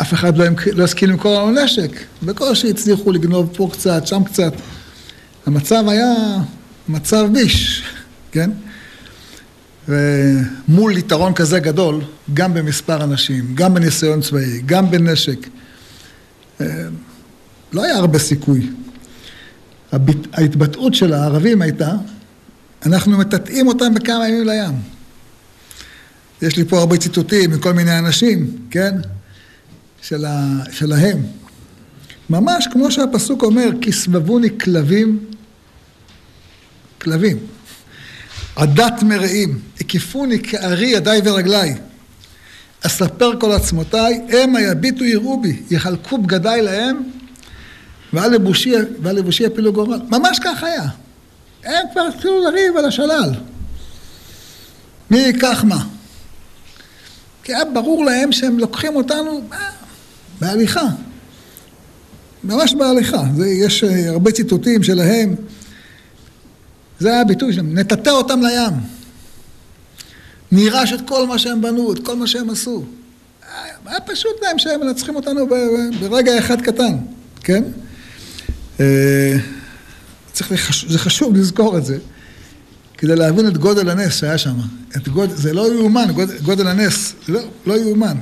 אף 0.03 0.15
אחד 0.15 0.39
לא, 0.39 0.45
לא 0.73 0.85
השכיל 0.85 1.11
למכור 1.11 1.43
לנו 1.43 1.65
נשק. 1.65 1.91
בקושי 2.23 2.71
הצליחו 2.71 3.13
לגנוב 3.13 3.51
פה 3.57 3.69
קצת, 3.73 4.07
שם 4.07 4.25
קצת. 4.25 4.53
המצב 5.47 5.85
היה 5.89 6.15
מצב 6.89 7.29
ביש, 7.33 7.83
כן? 8.33 8.51
ומול 9.89 10.99
יתרון 10.99 11.35
כזה 11.35 11.61
גדול, 11.61 12.01
גם 12.35 12.55
במספר 12.55 13.05
אנשים, 13.05 13.55
גם 13.55 13.75
בניסיון 13.75 14.21
צבאי, 14.21 14.61
גם 14.67 14.91
בנשק, 14.91 15.49
אה, 16.61 16.67
לא 17.73 17.85
היה 17.85 17.97
הרבה 17.97 18.19
סיכוי. 18.19 18.69
ההתבטאות 20.33 20.95
של 20.95 21.13
הערבים 21.13 21.63
הייתה, 21.63 21.93
אנחנו 22.87 23.19
מטאטאים 23.19 23.69
אותם 23.69 23.95
בכמה 23.95 24.29
ימים 24.29 24.49
לים. 24.49 24.75
יש 26.43 26.57
לי 26.57 26.65
פה 26.65 26.79
הרבה 26.79 26.97
ציטוטים 26.97 27.51
מכל 27.51 27.73
מיני 27.73 27.99
אנשים, 27.99 28.57
כן? 28.71 28.95
של 30.03 30.25
ה... 30.25 30.59
שלהם. 30.71 31.19
ממש 32.31 32.69
כמו 32.73 32.91
שהפסוק 32.91 33.43
אומר, 33.43 33.69
כי 33.81 33.93
סבבוני 33.93 34.59
כלבים, 34.59 35.25
כלבים. 37.01 37.39
עדת 38.57 39.03
מרעים, 39.03 39.59
הקיפוני 39.81 40.43
כארי 40.43 40.87
ידיי 40.87 41.21
ורגליי. 41.25 41.75
אספר 42.87 43.41
כל 43.41 43.53
עצמותיי, 43.53 44.21
המה 44.33 44.61
יביטו 44.61 45.05
יראו 45.05 45.41
בי, 45.41 45.63
יחלקו 45.71 46.19
בגדיי 46.19 46.63
להם, 46.63 47.03
ועל 48.13 48.31
לבושי, 48.31 48.73
ועל 49.03 49.17
לבושי 49.17 49.45
יפילו 49.45 49.73
גורל. 49.73 50.01
ממש 50.11 50.39
כך 50.45 50.63
היה. 50.63 50.85
הם 51.65 51.87
כבר 51.93 52.01
התחילו 52.01 52.41
לריב 52.41 52.77
על 52.77 52.85
השלל. 52.85 53.31
מי 55.11 55.19
ייקח 55.19 55.65
מה? 55.65 55.85
כי 57.43 57.55
היה 57.55 57.65
ברור 57.65 58.05
להם 58.05 58.33
שהם 58.33 58.59
לוקחים 58.59 58.97
אותנו 58.97 59.41
אה, 59.53 59.71
בהליכה. 60.41 60.89
ממש 62.45 62.75
בהליכה. 62.75 63.23
זה, 63.37 63.49
יש 63.49 63.85
אה, 63.85 64.11
הרבה 64.11 64.33
ציטוטים 64.33 64.83
שלהם. 64.83 65.35
זה 66.99 67.09
היה 67.09 67.21
הביטוי 67.21 67.53
שלהם, 67.53 67.79
נטאטא 67.79 68.11
אותם 68.11 68.41
לים. 68.43 68.73
נירש 70.53 70.93
את 70.93 71.09
כל 71.09 71.27
מה 71.27 71.39
שהם 71.39 71.63
בנו, 71.63 71.93
את 71.93 71.99
כל 71.99 72.17
מה 72.17 72.27
שהם 72.27 72.51
עשו. 72.51 72.85
היה 73.87 74.01
פשוט 74.01 74.43
להם 74.43 74.59
שהם 74.59 74.81
מנצחים 74.81 75.17
אותנו 75.17 75.47
ברגע 76.01 76.39
אחד 76.39 76.61
קטן, 76.61 76.97
כן? 77.41 77.63
אה, 78.81 79.37
צריך 80.33 80.53
לחש... 80.53 80.85
זה 80.85 80.99
חשוב 80.99 81.37
לזכור 81.37 81.79
את 81.79 81.85
זה, 81.85 81.99
כדי 82.99 83.17
להבין 83.17 83.49
את 83.49 83.59
גודל 83.59 83.91
הנס 83.91 84.17
שהיה 84.17 84.39
שם. 84.39 84.55
גוד... 85.13 85.31
זה 85.31 85.53
לא 85.53 85.75
יאומן, 85.75 86.13
גודל, 86.13 86.39
גודל 86.39 86.67
הנס, 86.67 87.15
לא, 87.29 87.41
לא 87.67 87.79
יאומן. 87.79 88.17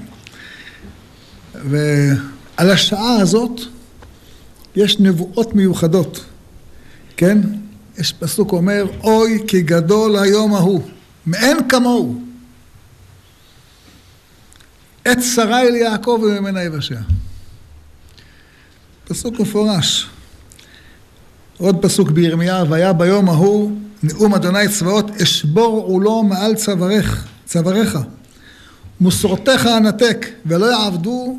ועל 1.55 2.71
השעה 2.71 3.17
הזאת 3.21 3.61
יש 4.77 5.01
נבואות 5.01 5.55
מיוחדות, 5.55 6.25
כן? 7.17 7.39
יש 7.99 8.13
פסוק 8.13 8.53
אומר, 8.53 8.87
אוי 9.03 9.39
כי 9.49 9.63
גדול 9.63 10.17
היום 10.17 10.55
ההוא, 10.55 10.83
מאין 11.27 11.57
כמוהו. 11.69 12.23
עת 15.05 15.19
שרה 15.35 15.63
אל 15.63 15.75
יעקב 15.75 16.21
וממנה 16.23 16.63
יבשע. 16.63 17.01
פסוק 19.05 19.41
מפורש. 19.41 20.09
עוד 21.59 21.77
פסוק 21.83 22.11
בירמיהו, 22.11 22.69
והיה 22.69 22.93
ביום 22.93 23.29
ההוא 23.29 23.73
נאום 24.03 24.35
אדוני 24.35 24.69
צבאות, 24.69 25.21
אשבור 25.23 25.85
עולו 25.87 26.23
מעל 26.23 26.55
צווארך, 26.55 27.27
צוואריך, 27.47 27.99
מסורתך 29.01 29.69
אנתק, 29.77 30.27
ולא 30.47 30.67
יעבדו 30.67 31.39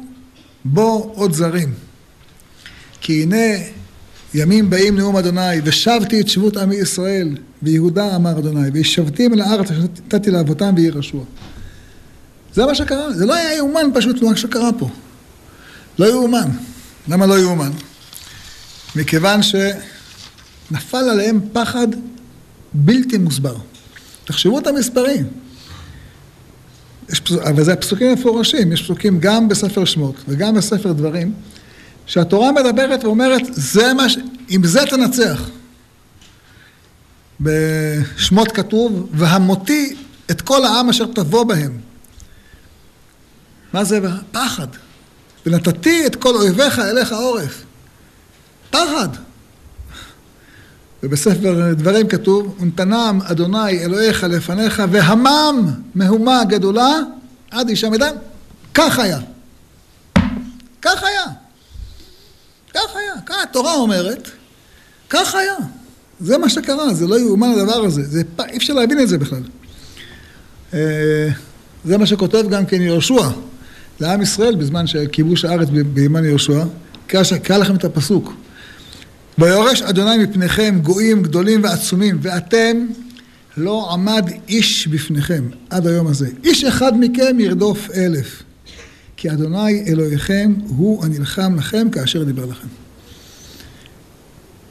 בו 0.65 1.11
עוד 1.15 1.33
זרים. 1.33 1.73
כי 3.01 3.23
הנה 3.23 3.63
ימים 4.33 4.69
באים 4.69 4.97
נאום 4.97 5.17
אדוני, 5.17 5.61
ושבתי 5.63 6.21
את 6.21 6.27
שבות 6.27 6.57
עמי 6.57 6.75
ישראל, 6.75 7.37
ויהודה 7.63 8.15
אמר 8.15 8.39
אדוני, 8.39 8.69
וישבתים 8.73 9.33
אל 9.33 9.41
הארץ 9.41 9.71
אשר 9.71 9.81
נתתי 9.81 10.31
לאבותם 10.31 10.73
וירשוע. 10.75 11.23
זה 12.53 12.65
מה 12.65 12.75
שקרה, 12.75 13.13
זה 13.13 13.25
לא 13.25 13.33
היה 13.33 13.55
יאומן 13.55 13.89
פשוט 13.93 14.21
מה 14.21 14.35
שקרה 14.35 14.69
פה. 14.79 14.89
לא 15.99 16.05
יאומן. 16.05 16.49
למה 17.07 17.25
לא 17.25 17.39
יאומן? 17.39 17.71
מכיוון 18.95 19.43
שנפל 20.69 20.97
עליהם 20.97 21.39
פחד 21.53 21.87
בלתי 22.73 23.17
מוסבר. 23.17 23.55
תחשבו 24.25 24.59
את 24.59 24.67
המספרים. 24.67 25.27
יש 27.09 27.21
אבל 27.31 27.63
זה 27.63 27.73
הפסוקים 27.73 28.13
מפורשים, 28.13 28.71
יש 28.71 28.81
פסוקים 28.81 29.19
גם 29.19 29.47
בספר 29.47 29.85
שמות 29.85 30.15
וגם 30.27 30.55
בספר 30.55 30.91
דברים, 30.91 31.33
שהתורה 32.05 32.51
מדברת 32.51 33.03
ואומרת, 33.03 33.41
זה 33.51 33.93
מה 33.93 34.09
ש... 34.09 34.17
עם 34.49 34.65
זה 34.65 34.79
תנצח. 34.89 35.49
בשמות 37.39 38.51
כתוב, 38.51 39.09
והמותי 39.13 39.95
את 40.31 40.41
כל 40.41 40.65
העם 40.65 40.89
אשר 40.89 41.05
תבוא 41.05 41.43
בהם. 41.43 41.77
מה 43.73 43.83
זה? 43.83 43.99
פחד. 44.31 44.67
ונתתי 45.45 46.05
את 46.05 46.15
כל 46.15 46.35
אויביך 46.35 46.79
אליך 46.79 47.13
עורף. 47.13 47.63
פחד. 48.69 49.09
ובספר 51.07 51.73
דברים 51.73 52.07
כתוב, 52.07 52.57
ונתנם 52.59 53.19
אדוני 53.23 53.79
אלוהיך 53.79 54.23
לפניך, 54.23 54.83
והמם 54.91 55.71
מהומה 55.95 56.43
גדולה 56.49 56.95
עד 57.51 57.69
אישה 57.69 57.89
מדם. 57.89 58.15
כך 58.73 58.99
היה. 58.99 59.19
כך 60.81 61.03
היה. 61.03 61.25
כך 62.73 62.95
היה. 62.95 63.21
כך 63.25 63.35
התורה 63.43 63.73
אומרת, 63.73 64.29
כך 65.09 65.35
היה. 65.35 65.55
זה 66.19 66.37
מה 66.37 66.49
שקרה, 66.49 66.93
זה 66.93 67.07
לא 67.07 67.19
יאומן 67.19 67.49
הדבר 67.49 67.85
הזה. 67.85 68.03
זה, 68.03 68.21
אי 68.49 68.57
אפשר 68.57 68.73
להבין 68.73 68.99
את 68.99 69.07
זה 69.07 69.17
בכלל. 69.17 69.43
אה, 70.73 71.29
זה 71.85 71.97
מה 71.97 72.05
שכותב 72.05 72.49
גם 72.49 72.65
כן 72.65 72.81
יהושע 72.81 73.29
לעם 73.99 74.21
ישראל 74.21 74.55
בזמן 74.55 74.87
של 74.87 75.05
כיבוש 75.11 75.45
הארץ 75.45 75.67
בימן 75.93 76.25
יהושע. 76.25 76.63
קרא 77.07 77.57
לכם 77.57 77.75
את 77.75 77.83
הפסוק. 77.83 78.33
ויורש 79.37 79.81
אדוני 79.81 80.23
מפניכם 80.23 80.79
גויים 80.83 81.23
גדולים 81.23 81.63
ועצומים, 81.63 82.17
ואתם 82.21 82.87
לא 83.57 83.93
עמד 83.93 84.29
איש 84.47 84.87
בפניכם 84.87 85.43
עד 85.69 85.87
היום 85.87 86.07
הזה. 86.07 86.29
איש 86.43 86.63
אחד 86.63 86.99
מכם 86.99 87.39
ירדוף 87.39 87.89
אלף. 87.95 88.43
כי 89.17 89.31
אדוני 89.31 89.83
אלוהיכם 89.87 90.53
הוא 90.67 91.05
הנלחם 91.05 91.55
לכם 91.55 91.89
כאשר 91.89 92.23
דיבר 92.23 92.45
לכם. 92.45 92.67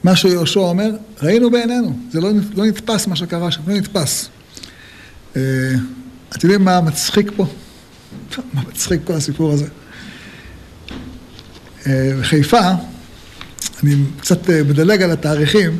מה 0.03 0.15
שיהושע 0.15 0.59
אומר, 0.59 0.91
ראינו 1.21 1.51
בעינינו, 1.51 1.99
זה 2.11 2.21
לא, 2.21 2.29
לא 2.55 2.65
נתפס 2.65 3.07
מה 3.07 3.15
שקרה 3.15 3.51
שם, 3.51 3.61
לא 3.67 3.73
נתפס. 3.73 4.29
אה, 5.35 5.41
אתם 6.29 6.47
יודעים 6.47 6.65
מה 6.65 6.81
מצחיק 6.81 7.31
פה? 7.35 7.45
מה 8.53 8.61
מצחיק 8.69 9.01
כל 9.03 9.13
הסיפור 9.13 9.51
הזה? 9.51 9.67
אה, 11.87 12.11
חיפה, 12.21 12.71
אני 13.83 13.95
קצת 14.19 14.49
אה, 14.49 14.63
מדלג 14.63 15.01
על 15.01 15.11
התאריכים, 15.11 15.77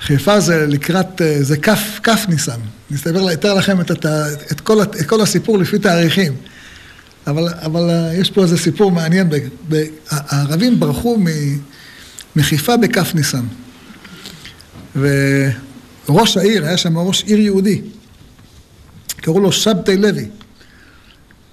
חיפה 0.00 0.40
זה 0.40 0.66
לקראת, 0.66 1.22
אה, 1.22 1.42
זה 1.42 1.56
כף, 1.56 2.00
כף 2.02 2.24
ניסן. 2.28 2.60
אני 3.06 3.32
אתאר 3.32 3.54
לכם 3.54 3.80
את, 3.80 3.90
את, 3.90 4.06
את, 4.52 4.60
כל, 4.60 4.82
את 4.82 5.06
כל 5.06 5.20
הסיפור 5.20 5.58
לפי 5.58 5.78
תאריכים. 5.78 6.32
אבל, 7.26 7.48
אבל 7.48 7.90
אה, 7.90 8.14
יש 8.14 8.30
פה 8.30 8.42
איזה 8.42 8.58
סיפור 8.58 8.92
מעניין, 8.92 9.28
הערבים 10.10 10.80
ברחו 10.80 11.18
מחיפה 12.36 12.76
בכף 12.76 13.14
ניסן. 13.14 13.44
וראש 14.96 16.36
העיר, 16.36 16.64
היה 16.64 16.76
שם 16.76 16.98
ראש 16.98 17.24
עיר 17.24 17.38
יהודי, 17.38 17.80
קראו 19.16 19.40
לו 19.40 19.52
שבתאי 19.52 19.96
לוי. 19.96 20.26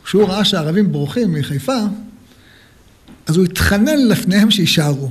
כשהוא 0.03 0.27
ראה 0.27 0.45
שהערבים 0.45 0.91
בורחים 0.91 1.33
מחיפה, 1.33 1.77
אז 3.27 3.37
הוא 3.37 3.45
התחנן 3.45 4.07
לפניהם 4.07 4.51
שיישארו. 4.51 5.09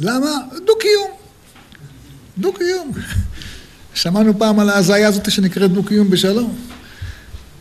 למה? 0.00 0.30
דו-קיום. 0.66 1.10
דו-קיום. 2.38 2.92
שמענו 3.94 4.38
פעם 4.38 4.60
על 4.60 4.70
ההזיה 4.70 5.08
הזאת 5.08 5.30
שנקראת 5.30 5.72
דו-קיום 5.72 6.10
בשלום. 6.10 6.56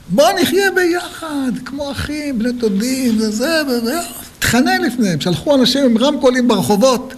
בואו 0.10 0.41
נחיה 0.41 0.72
ביחד, 0.72 1.51
כמו 1.65 1.91
אחים, 1.91 2.39
בני 2.39 2.51
דודים, 2.51 3.17
וזה, 3.17 3.62
וזה. 3.67 4.00
התחנן 4.38 4.81
לפניהם, 4.81 5.22
שלחו 5.22 5.55
אנשים 5.55 5.86
עם 5.86 5.98
רמקולים 5.98 6.48
ברחובות. 6.48 7.13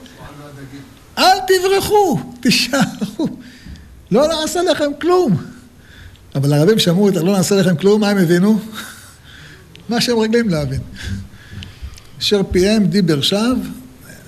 אל 1.18 1.38
תברחו, 1.48 2.20
תישארו. 2.40 3.28
לא 4.12 4.28
נעשה 4.28 4.62
לכם 4.64 4.92
כלום. 5.02 5.38
אבל 6.36 6.54
הערבים 6.54 6.80
שמעו 6.80 7.10
את 7.10 7.18
ה"לא 7.18 7.38
נעשה 7.38 7.56
לכם 7.56 7.76
כלום", 7.76 8.02
מה 8.02 8.10
הם 8.10 8.18
הבינו? 8.18 8.60
מה 9.90 10.02
שהם 10.02 10.20
רגילים 10.20 10.50
להבין. 10.50 10.82
אשר 12.20 12.42
פיהם 12.52 12.86
דיבר 12.86 13.22
שווא, 13.22 13.56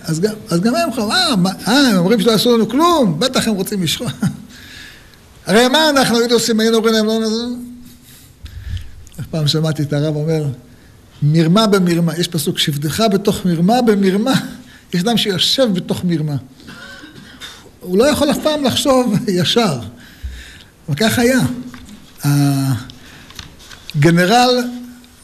אז 0.03 0.19
גם, 0.19 0.33
אז 0.49 0.59
גם 0.59 0.75
הם 0.75 0.91
חושבים, 0.91 1.11
אה, 1.11 1.33
אה, 1.67 1.87
הם 1.89 1.97
אומרים 1.97 2.21
שלא 2.21 2.31
עשו 2.31 2.57
לנו 2.57 2.69
כלום, 2.69 3.19
בטח 3.19 3.47
הם 3.47 3.53
רוצים 3.53 3.83
לשחוע. 3.83 4.11
הרי 5.45 5.67
מה 5.67 5.89
אנחנו 5.89 6.19
היינו 6.19 6.33
עושים, 6.33 6.59
היינו 6.59 6.77
אומרים 6.77 6.93
להם 6.93 7.05
לא 7.05 7.19
נעשו? 7.19 7.55
אף 9.19 9.25
פעם 9.31 9.47
שמעתי 9.47 9.83
את 9.83 9.93
הרב 9.93 10.15
אומר, 10.15 10.45
מרמה 11.21 11.67
במרמה, 11.67 12.17
יש 12.17 12.27
פסוק, 12.27 12.59
שבדך 12.59 13.03
בתוך 13.11 13.45
מרמה 13.45 13.81
במרמה, 13.81 14.33
יש 14.93 15.01
אדם 15.01 15.17
שיושב 15.17 15.67
בתוך 15.73 16.03
מרמה. 16.03 16.35
הוא 17.79 17.97
לא 17.97 18.03
יכול 18.03 18.31
אף 18.31 18.37
פעם 18.43 18.63
לחשוב 18.63 19.15
ישר, 19.27 19.79
אבל 20.87 20.95
כך 20.95 21.19
היה. 21.19 21.39
הגנרל 23.95 24.59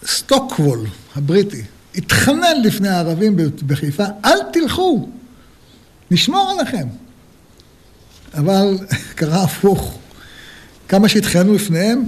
סטוקוול 0.06 0.86
הבריטי 1.16 1.64
התחנן 2.00 2.62
לפני 2.64 2.90
הערבים 2.90 3.36
בחיפה, 3.68 4.04
אל 4.26 4.38
תלכו, 4.54 5.10
נשמור 6.12 6.52
עליכם. 6.52 6.88
אבל 8.34 8.78
קרה 9.16 9.44
הפוך. 9.44 9.98
כמה 10.88 11.10
שהתחננו 11.10 11.54
לפניהם, 11.54 12.04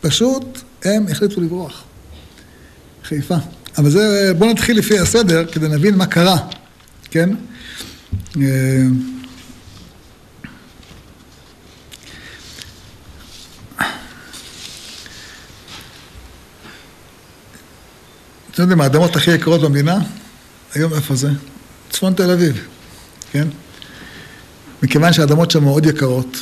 פשוט 0.00 0.58
הם 0.84 1.06
החליטו 1.10 1.40
לברוח. 1.40 1.84
חיפה. 3.04 3.36
אבל 3.78 3.90
זה, 3.90 4.32
בואו 4.38 4.50
נתחיל 4.50 4.78
לפי 4.78 4.98
הסדר 4.98 5.46
כדי 5.52 5.68
להבין 5.68 5.94
מה 5.94 6.06
קרה, 6.06 6.36
כן? 7.10 7.30
אתם 18.50 18.62
יודעים, 18.62 18.80
האדמות 18.80 19.16
הכי 19.16 19.30
יקרות 19.30 19.60
במדינה, 19.60 19.98
היום 20.74 20.94
איפה 20.94 21.14
זה? 21.14 21.30
צפון 21.90 22.14
תל 22.14 22.30
אביב, 22.30 22.66
כן? 23.32 23.48
מכיוון 24.82 25.12
שהאדמות 25.12 25.50
שם 25.50 25.64
מאוד 25.64 25.86
יקרות, 25.86 26.36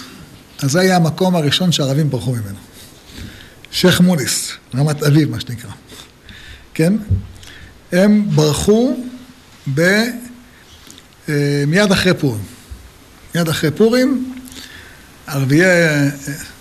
אז 0.62 0.70
זה 0.70 0.80
היה 0.80 0.96
המקום 0.96 1.36
הראשון 1.36 1.72
שהערבים 1.72 2.10
ברחו 2.10 2.32
ממנו. 2.32 2.58
שייח' 3.70 4.00
מוניס, 4.00 4.52
רמת 4.74 5.02
אביב, 5.02 5.30
מה 5.30 5.40
שנקרא, 5.40 5.70
כן? 6.74 6.92
הם 7.92 8.26
ברחו 8.34 8.96
ב... 9.74 9.80
אה, 11.28 11.64
מיד 11.66 11.92
אחרי 11.92 12.14
פורים. 12.14 12.42
מיד 13.34 13.48
אחרי 13.48 13.70
פורים, 13.70 14.34
ערביי 15.26 15.64
אה, 15.64 16.08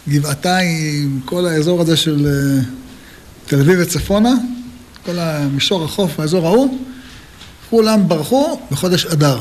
גבעתיים, 0.09 1.21
כל 1.25 1.45
האזור 1.45 1.81
הזה 1.81 1.97
של 1.97 2.27
אה, 2.27 2.63
תל 3.45 3.59
אביב 3.59 3.79
וצפונה, 3.81 4.33
כל 5.05 5.19
המישור 5.19 5.83
החוף, 5.85 6.19
האזור 6.19 6.47
ההוא, 6.47 6.77
כולם 7.69 8.07
ברחו 8.07 8.59
בחודש 8.71 9.05
אדר. 9.05 9.39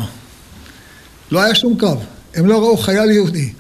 לא 1.31 1.43
היה 1.43 1.55
שום 1.55 1.79
קו, 1.79 1.97
הם 2.35 2.47
לא 2.47 2.59
ראו 2.59 2.77
חייל 2.77 3.11
יהודי. 3.11 3.53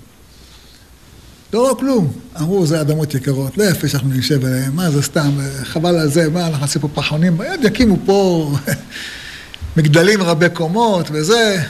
לא 1.53 1.67
ראו 1.67 1.77
כלום. 1.77 2.13
אמרו, 2.41 2.67
זה 2.67 2.81
אדמות 2.81 3.15
יקרות, 3.15 3.59
לא 3.59 3.65
יפה 3.65 3.89
שאנחנו 3.89 4.09
נשב 4.09 4.45
עליהן, 4.45 4.73
מה 4.73 4.91
זה 4.91 5.03
סתם, 5.03 5.31
חבל 5.63 5.97
על 5.97 6.09
זה, 6.09 6.29
מה, 6.31 6.47
אנחנו 6.47 6.61
נעשה 6.61 6.81
פה 6.81 6.89
פחונים, 6.95 7.41
יקימו 7.63 7.97
פה 8.07 8.51
מגדלים 9.77 10.23
רבי 10.23 10.47
קומות 10.53 11.07
וזה, 11.13 11.63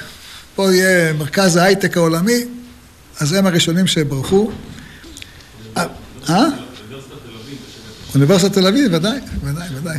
פה 0.54 0.74
יהיה 0.74 1.12
מרכז 1.12 1.56
ההייטק 1.56 1.96
העולמי, 1.96 2.44
אז 3.20 3.32
הם 3.32 3.46
הראשונים 3.46 3.86
שברחו. 3.86 4.50
אה? 6.28 6.46
אוניברסיטת 8.14 8.52
תל 8.52 8.66
אביב, 8.66 8.90
ודאי, 8.94 9.18
ודאי, 9.44 9.68
ודאי. 9.74 9.98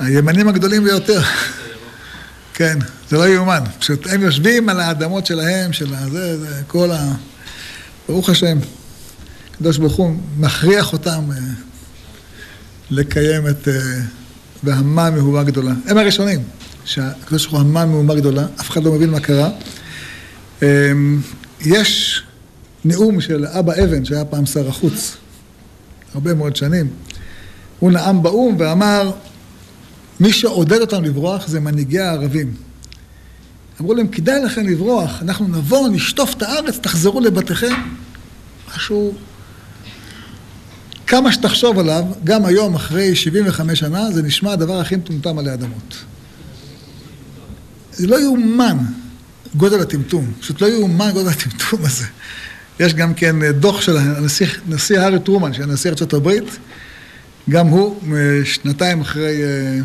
הימנים 0.00 0.48
הגדולים 0.48 0.84
ביותר. 0.84 1.20
כן, 2.54 2.78
זה 3.08 3.16
לא 3.16 3.28
יאומן. 3.28 3.64
פשוט 3.78 4.06
הם 4.06 4.22
יושבים 4.22 4.68
על 4.68 4.80
האדמות 4.80 5.26
שלהם, 5.26 5.72
של 5.72 5.94
הזה, 5.94 6.38
זה 6.38 6.62
כל 6.66 6.90
ה... 6.90 7.14
ברוך 8.08 8.28
השם, 8.28 8.58
הקדוש 9.54 9.78
ברוך 9.78 9.96
הוא 9.96 10.16
מכריח 10.38 10.92
אותם 10.92 11.20
אה, 11.32 11.36
לקיים 12.90 13.48
את... 13.48 13.68
אה, 13.68 14.00
והמן 14.62 15.14
מהומה 15.14 15.42
גדולה. 15.42 15.72
הם 15.86 15.98
הראשונים, 15.98 16.42
שהקדוש 16.84 17.46
ברוך 17.46 17.54
הוא 17.54 17.60
המן 17.60 17.88
מהומה 17.88 18.14
גדולה, 18.14 18.46
אף 18.60 18.70
אחד 18.70 18.84
לא 18.84 18.92
מבין 18.92 19.10
מה 19.10 19.20
קרה. 19.20 19.50
אמ, 20.62 21.20
יש 21.60 22.22
נאום 22.84 23.20
של 23.20 23.46
אבא 23.46 23.72
אבן, 23.84 24.04
שהיה 24.04 24.24
פעם 24.24 24.46
שר 24.46 24.68
החוץ, 24.68 25.16
הרבה 26.14 26.34
מאוד 26.34 26.56
שנים. 26.56 26.88
הוא 27.78 27.92
נאם 27.92 28.22
באו"ם 28.22 28.56
ואמר, 28.58 29.12
מי 30.20 30.32
שעודד 30.32 30.80
אותם 30.80 31.04
לברוח 31.04 31.48
זה 31.48 31.60
מנהיגי 31.60 31.98
הערבים. 31.98 32.54
אמרו 33.80 33.94
להם, 33.94 34.08
כדאי 34.08 34.44
לכם 34.44 34.66
לברוח, 34.66 35.22
אנחנו 35.22 35.48
נבוא, 35.48 35.88
נשטוף 35.88 36.34
את 36.34 36.42
הארץ, 36.42 36.78
תחזרו 36.78 37.20
לבתיכם. 37.20 37.74
משהו... 38.76 39.14
כמה 41.06 41.32
שתחשוב 41.32 41.78
עליו, 41.78 42.04
גם 42.24 42.46
היום, 42.46 42.74
אחרי 42.74 43.16
75 43.16 43.78
שנה, 43.78 44.10
זה 44.10 44.22
נשמע 44.22 44.52
הדבר 44.52 44.80
הכי 44.80 44.96
מטומטם 44.96 45.38
עלי 45.38 45.54
אדמות. 45.54 45.96
זה 47.92 48.06
לא 48.06 48.20
יאומן 48.20 48.78
גודל 49.56 49.80
הטמטום, 49.80 50.32
פשוט 50.40 50.60
לא 50.60 50.66
יאומן 50.66 51.10
גודל 51.12 51.28
הטמטום 51.28 51.84
הזה. 51.84 52.06
יש 52.80 52.94
גם 52.94 53.14
כן 53.14 53.36
דוח 53.52 53.80
של 53.80 53.96
הנשיא, 53.96 54.46
הנשיא 54.68 55.00
הארי 55.00 55.18
טרומן, 55.20 55.52
של 55.52 55.66
נשיא 55.66 55.90
ארצות 55.90 56.12
הברית, 56.12 56.58
גם 57.50 57.66
הוא, 57.66 58.00
שנתיים 58.44 59.00
אחרי 59.00 59.42
אה, 59.42 59.78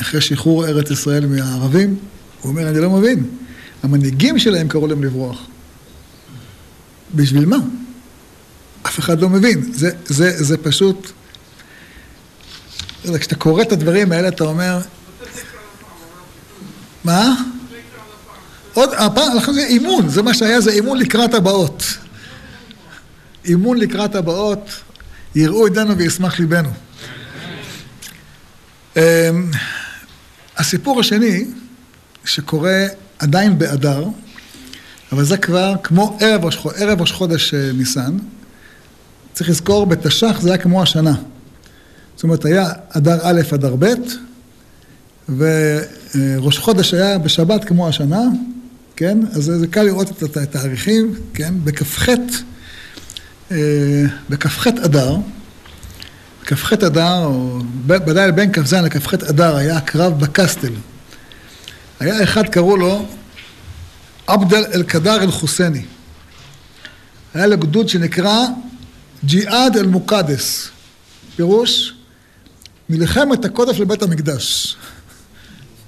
אחרי 0.00 0.20
שחרור 0.20 0.66
ארץ 0.66 0.90
ישראל 0.90 1.26
מהערבים, 1.26 1.96
הוא 2.40 2.50
אומר, 2.50 2.68
אני 2.68 2.80
לא 2.80 2.90
מבין, 2.90 3.24
המנהיגים 3.82 4.38
שלהם 4.38 4.68
קראו 4.68 4.86
להם 4.86 5.04
לברוח. 5.04 5.46
בשביל 7.14 7.46
מה? 7.46 7.56
אף 8.82 8.98
אחד 8.98 9.20
לא 9.20 9.28
מבין. 9.28 9.72
זה, 9.72 9.90
זה, 10.06 10.44
זה 10.44 10.56
פשוט... 10.56 11.10
כשאתה 13.18 13.34
קורא 13.34 13.62
את 13.62 13.72
הדברים 13.72 14.12
האלה, 14.12 14.28
אתה 14.28 14.44
אומר... 14.44 14.78
מה? 17.04 17.34
עוד, 18.74 18.90
הפעם, 18.96 19.36
לכן 19.36 19.52
זה 19.52 19.66
אימון, 19.66 20.08
זה 20.08 20.22
מה 20.22 20.34
שהיה, 20.34 20.60
זה 20.60 20.70
אימון 20.70 20.98
לקראת 20.98 21.34
הבאות. 21.34 21.84
אימון 23.44 23.78
לקראת 23.78 24.14
הבאות, 24.14 24.70
יראו 25.34 25.66
ידינו 25.66 25.96
וישמח 25.96 26.40
ליבנו. 26.40 26.70
הסיפור 30.60 31.00
השני, 31.00 31.44
שקורה 32.24 32.86
עדיין 33.18 33.58
באדר, 33.58 34.04
אבל 35.12 35.24
זה 35.24 35.36
כבר 35.36 35.74
כמו 35.82 36.18
ערב 36.20 36.44
ראש, 36.44 36.58
ערב 36.76 37.00
ראש 37.00 37.12
חודש 37.12 37.54
אה, 37.54 37.72
ניסן, 37.72 38.16
צריך 39.32 39.50
לזכור, 39.50 39.86
בתש"ח 39.86 40.40
זה 40.40 40.48
היה 40.48 40.58
כמו 40.58 40.82
השנה. 40.82 41.14
זאת 42.14 42.22
אומרת, 42.22 42.44
היה 42.44 42.72
אדר 42.88 43.18
א', 43.22 43.40
אדר 43.54 43.76
ב', 43.78 43.94
וראש 45.28 46.58
חודש 46.58 46.94
היה 46.94 47.18
בשבת 47.18 47.64
כמו 47.64 47.88
השנה, 47.88 48.22
כן? 48.96 49.18
אז 49.32 49.44
זה 49.44 49.66
קל 49.66 49.82
לראות 49.82 50.22
את 50.22 50.36
התאריכים, 50.36 51.14
כן? 51.34 51.54
בכ"ח, 51.64 52.08
אה, 53.50 54.04
בכ"ח 54.30 54.66
אדר, 54.66 55.16
כ"ח 56.50 56.72
אדר, 56.72 57.24
או 57.24 57.58
בלילה 57.86 58.32
בין 58.32 58.52
כ"ז 58.52 58.74
לכ"ח 58.74 59.14
אדר 59.14 59.56
היה 59.56 59.76
הקרב 59.76 60.20
בקסטל. 60.20 60.72
היה 62.00 62.22
אחד, 62.22 62.48
קראו 62.48 62.76
לו 62.76 63.06
עבד 64.26 64.54
אל-קדר 64.54 65.22
אל-חוסייני. 65.22 65.82
היה 67.34 67.46
לו 67.46 67.58
גדוד 67.58 67.88
שנקרא 67.88 68.38
ג'יהאד 69.24 69.76
אל-מוקדס. 69.76 70.68
פירוש, 71.36 71.94
מלחמת 72.88 73.44
הקודש 73.44 73.80
לבית 73.80 74.02
המקדש. 74.02 74.76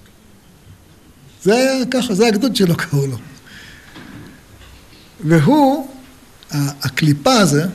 זה 1.45 1.55
היה 1.55 1.87
ככה, 1.91 2.15
זה 2.15 2.27
הגדוד 2.27 2.57
שלו 2.57 2.77
קראו 2.77 3.07
לו. 3.07 3.19
והוא, 5.25 5.89
הקליפה 6.51 7.33
הזה, 7.33 7.67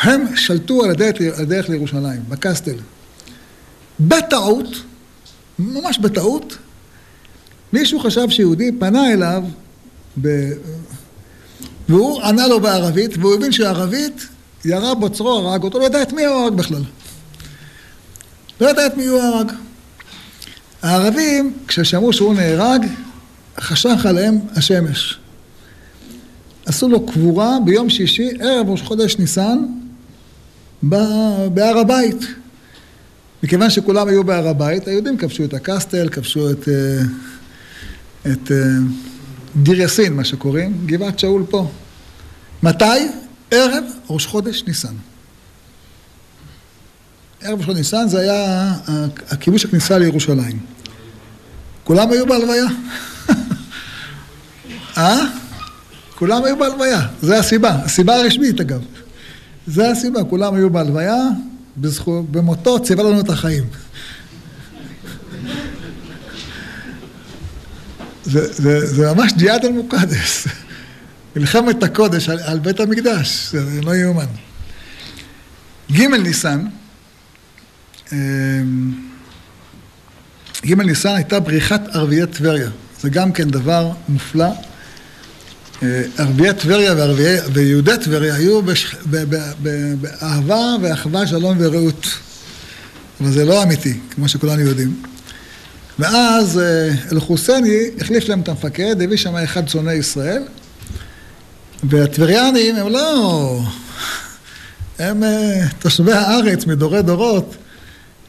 הם 0.00 0.36
שלטו 0.36 0.84
על 0.84 0.90
הדרך, 0.90 1.16
הדרך 1.38 1.68
לירושלים, 1.68 2.22
בקסטל. 2.28 2.76
בטעות, 4.00 4.68
ממש 5.58 5.98
בטעות, 5.98 6.56
מישהו 7.72 8.00
חשב 8.00 8.30
שיהודי 8.30 8.70
פנה 8.78 9.12
אליו 9.12 9.42
ב... 10.20 10.28
והוא 11.88 12.22
ענה 12.22 12.46
לו 12.46 12.60
בערבית, 12.60 13.16
והוא 13.18 13.34
הבין 13.34 13.52
שערבית 13.52 14.26
ירה 14.64 14.94
בוצרו, 14.94 15.30
הרג 15.30 15.62
אותו, 15.62 15.78
לא 15.78 15.84
ידע 15.84 16.02
את 16.02 16.12
מי 16.12 16.24
הוא 16.24 16.36
הרג 16.36 16.52
בכלל. 16.52 16.82
לא 18.60 18.70
ידע 18.70 18.86
את 18.86 18.96
מי 18.96 19.06
הוא 19.06 19.20
הרג. 19.20 19.52
הערבים, 20.82 21.52
כששמעו 21.68 22.12
שהוא 22.12 22.34
נהרג, 22.34 22.86
חשך 23.60 24.06
עליהם 24.06 24.38
השמש. 24.56 25.18
עשו 26.66 26.88
לו 26.88 27.06
קבורה 27.06 27.56
ביום 27.64 27.90
שישי, 27.90 28.30
ערב 28.40 28.70
ראש 28.70 28.82
חודש 28.82 29.18
ניסן, 29.18 29.58
בהר 31.54 31.78
הבית. 31.78 32.20
מכיוון 33.42 33.70
שכולם 33.70 34.08
היו 34.08 34.24
בהר 34.24 34.48
הבית, 34.48 34.88
היהודים 34.88 35.16
כבשו 35.16 35.44
את 35.44 35.54
הקסטל, 35.54 36.08
כבשו 36.08 36.50
את, 36.50 36.68
אה, 36.68 37.02
את 38.32 38.52
אה, 38.52 38.56
דיר 39.56 39.80
יאסין, 39.80 40.12
מה 40.12 40.24
שקוראים, 40.24 40.86
גבעת 40.86 41.18
שאול 41.18 41.44
פה. 41.50 41.70
מתי? 42.62 42.84
ערב 43.50 43.84
ראש 44.10 44.26
חודש 44.26 44.64
ניסן. 44.66 44.94
ערב 47.42 47.58
ראש 47.58 47.66
חודש 47.66 47.78
ניסן 47.78 48.08
זה 48.08 48.20
היה 48.20 48.72
הכיבוש 49.30 49.64
הכניסה 49.64 49.98
לירושלים. 49.98 50.58
כולם 51.84 52.10
היו 52.10 52.26
בהלוויה. 52.26 52.66
אה? 54.98 55.20
כולם 56.14 56.44
היו 56.44 56.58
בהלוויה, 56.58 57.00
זה 57.22 57.38
הסיבה, 57.38 57.70
הסיבה 57.70 58.14
הרשמית 58.14 58.60
אגב. 58.60 58.80
זה 59.66 59.90
הסיבה, 59.90 60.24
כולם 60.24 60.54
היו 60.54 60.70
בהלוויה, 60.70 61.16
בזכו, 61.76 62.24
במותו 62.30 62.82
ציווה 62.82 63.04
לנו 63.04 63.20
את 63.20 63.28
החיים. 63.28 63.64
זה, 68.24 68.52
זה, 68.52 68.86
זה 68.86 69.12
ממש 69.12 69.32
ג'יהאד 69.36 69.64
אל-מוקדס. 69.64 70.46
מלחמת 71.36 71.82
הקודש 71.82 72.28
על, 72.28 72.38
על 72.40 72.58
בית 72.58 72.80
המקדש, 72.80 73.48
זה 73.52 73.82
לא 73.82 73.94
יאומן. 73.94 74.26
ג' 75.92 76.00
ניסן, 76.00 76.66
אמ, 78.12 78.92
ג' 80.66 80.74
ניסן 80.74 81.14
הייתה 81.14 81.40
בריחת 81.40 81.88
ערביי 81.88 82.26
טבריה. 82.26 82.70
זה 83.00 83.10
גם 83.10 83.32
כן 83.32 83.50
דבר 83.50 83.92
מופלא. 84.08 84.46
אה, 85.82 86.02
ערביי 86.18 86.54
טבריה 86.54 86.94
ויהודי 87.52 87.92
טבריה 88.04 88.34
היו 88.34 88.62
בש, 88.62 88.96
ב, 89.10 89.16
ב, 89.16 89.36
ב, 89.62 89.94
באהבה 90.00 90.76
ואחווה, 90.82 91.26
שלום 91.26 91.56
ורעות. 91.60 92.06
אבל 93.20 93.32
זה 93.32 93.44
לא 93.44 93.62
אמיתי, 93.62 93.98
כמו 94.10 94.28
שכולנו 94.28 94.60
יודעים. 94.60 95.02
ואז 95.98 96.58
אה, 96.58 96.94
אל-חוסייני 97.12 97.90
החליף 98.00 98.28
להם 98.28 98.40
את 98.40 98.48
המפקד, 98.48 99.02
הביא 99.02 99.16
שם 99.16 99.36
אחד 99.36 99.68
שונא 99.68 99.90
ישראל, 99.90 100.42
והטבריאנים 101.84 102.76
הם 102.76 102.88
לא... 102.88 103.60
הם 104.98 105.24
אה, 105.24 105.66
תושבי 105.78 106.12
הארץ 106.12 106.66
מדורי 106.66 107.02
דורות, 107.02 107.56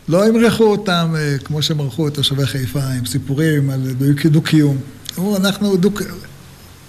לא 0.08 0.28
ימרחו 0.28 0.64
אותם 0.64 1.16
כמו 1.44 1.62
שמרחו 1.62 2.08
את 2.08 2.14
תושבי 2.14 2.46
חיפה 2.46 2.84
עם 2.84 3.06
סיפורים 3.06 3.70
על 3.70 3.94
דו-קיום. 4.32 4.78
אמרו, 5.18 5.38
אנחנו 5.38 5.78
דו... 5.78 5.90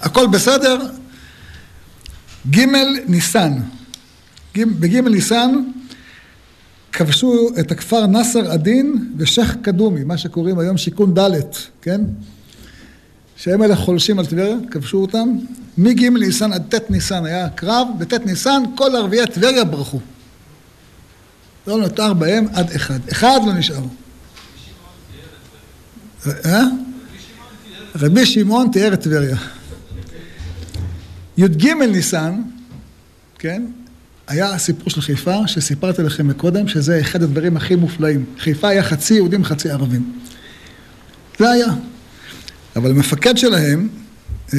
הכל 0.02 0.26
בסדר? 0.26 0.78
ג' 2.50 2.64
ניסן. 3.06 3.52
בג' 4.56 4.96
ניסן 4.96 5.50
כבשו 6.92 7.48
את 7.61 7.72
הכפר 7.72 8.06
נאסר 8.06 8.52
א-דין 8.54 9.12
ושייח' 9.16 9.54
קדומי, 9.62 10.04
מה 10.04 10.18
שקוראים 10.18 10.59
היום 10.59 10.76
שיכון 10.76 11.18
ד', 11.18 11.30
כן? 11.82 12.00
שהם 13.37 13.62
אלה 13.62 13.76
חולשים 13.76 14.18
על 14.18 14.26
טבריה, 14.26 14.56
כבשו 14.70 14.98
אותם. 14.98 15.28
מג' 15.78 16.04
ניסן 16.04 16.52
עד 16.52 16.74
ט' 16.74 16.90
ניסן 16.90 17.24
היה 17.24 17.48
קרב, 17.48 17.88
בט' 17.98 18.26
ניסן 18.26 18.62
כל 18.74 18.96
ערביי 18.96 19.26
טבריה 19.26 19.64
ברחו. 19.64 20.00
לא 21.66 21.78
נותר 21.78 22.12
בהם 22.12 22.46
עד 22.54 22.70
אחד. 22.70 22.98
אחד 23.12 23.40
לא 23.46 23.52
נשאר. 23.52 23.82
אה? 26.44 26.62
רבי 27.96 28.26
שמעון 28.26 28.68
תיאר 28.72 28.94
את 28.94 29.00
טבריה. 29.00 29.37
י"ג 31.37 31.66
ניסן, 31.68 32.42
כן, 33.38 33.62
היה 34.27 34.55
הסיפור 34.55 34.90
של 34.90 35.01
חיפה, 35.01 35.46
שסיפרתי 35.46 36.03
לכם 36.03 36.29
מקודם, 36.29 36.68
שזה 36.68 37.01
אחד 37.01 37.22
הדברים 37.22 37.57
הכי 37.57 37.77
מופלאים. 37.77 38.25
חיפה 38.38 38.68
היה 38.68 38.83
חצי 38.83 39.14
יהודים, 39.14 39.44
חצי 39.44 39.70
ערבים. 39.70 40.20
זה 41.38 41.51
היה. 41.51 41.66
אבל 42.77 42.90
המפקד 42.90 43.37
שלהם, 43.37 43.88
אה, 44.55 44.59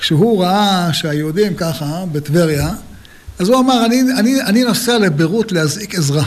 כשהוא 0.00 0.44
ראה 0.44 0.92
שהיהודים 0.92 1.54
ככה, 1.54 2.04
בטבריה, 2.12 2.70
אז 3.38 3.48
הוא 3.48 3.60
אמר, 3.60 3.86
אני, 3.86 4.02
אני, 4.18 4.42
אני 4.42 4.64
נוסע 4.64 4.98
לביירות 4.98 5.52
להזעיק 5.52 5.94
עזרה. 5.94 6.24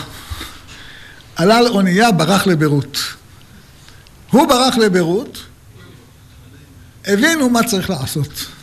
עלה 1.36 1.58
על 1.58 1.68
אונייה, 1.68 2.12
ברח 2.12 2.48
לביירות. 2.48 2.98
הוא 4.32 4.48
ברח 4.48 4.78
לביירות, 4.78 5.44
הבינו 7.06 7.50
מה 7.50 7.64
צריך 7.64 7.90
לעשות. 7.90 8.57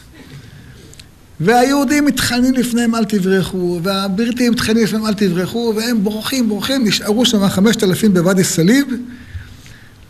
והיהודים 1.40 2.04
מתחננים 2.04 2.54
לפניהם 2.54 2.94
אל 2.94 3.04
תברחו, 3.04 3.80
והבריטים 3.82 4.52
מתחננים 4.52 4.84
לפניהם 4.84 5.06
אל 5.06 5.14
תברחו, 5.14 5.72
והם 5.76 6.04
בורחים, 6.04 6.48
בורחים, 6.48 6.86
נשארו 6.86 7.26
שם 7.26 7.48
חמשת 7.48 7.82
אלפים 7.82 8.14
בוואדי 8.14 8.44
סאליב, 8.44 8.86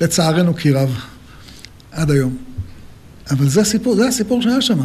לצערנו 0.00 0.54
כי 0.56 0.72
רב, 0.72 0.94
עד 1.92 2.10
היום. 2.10 2.36
אבל 3.30 3.48
זה 3.48 3.60
הסיפור, 3.60 3.96
זה 3.96 4.08
הסיפור 4.08 4.42
שהיה 4.42 4.60
שם. 4.60 4.78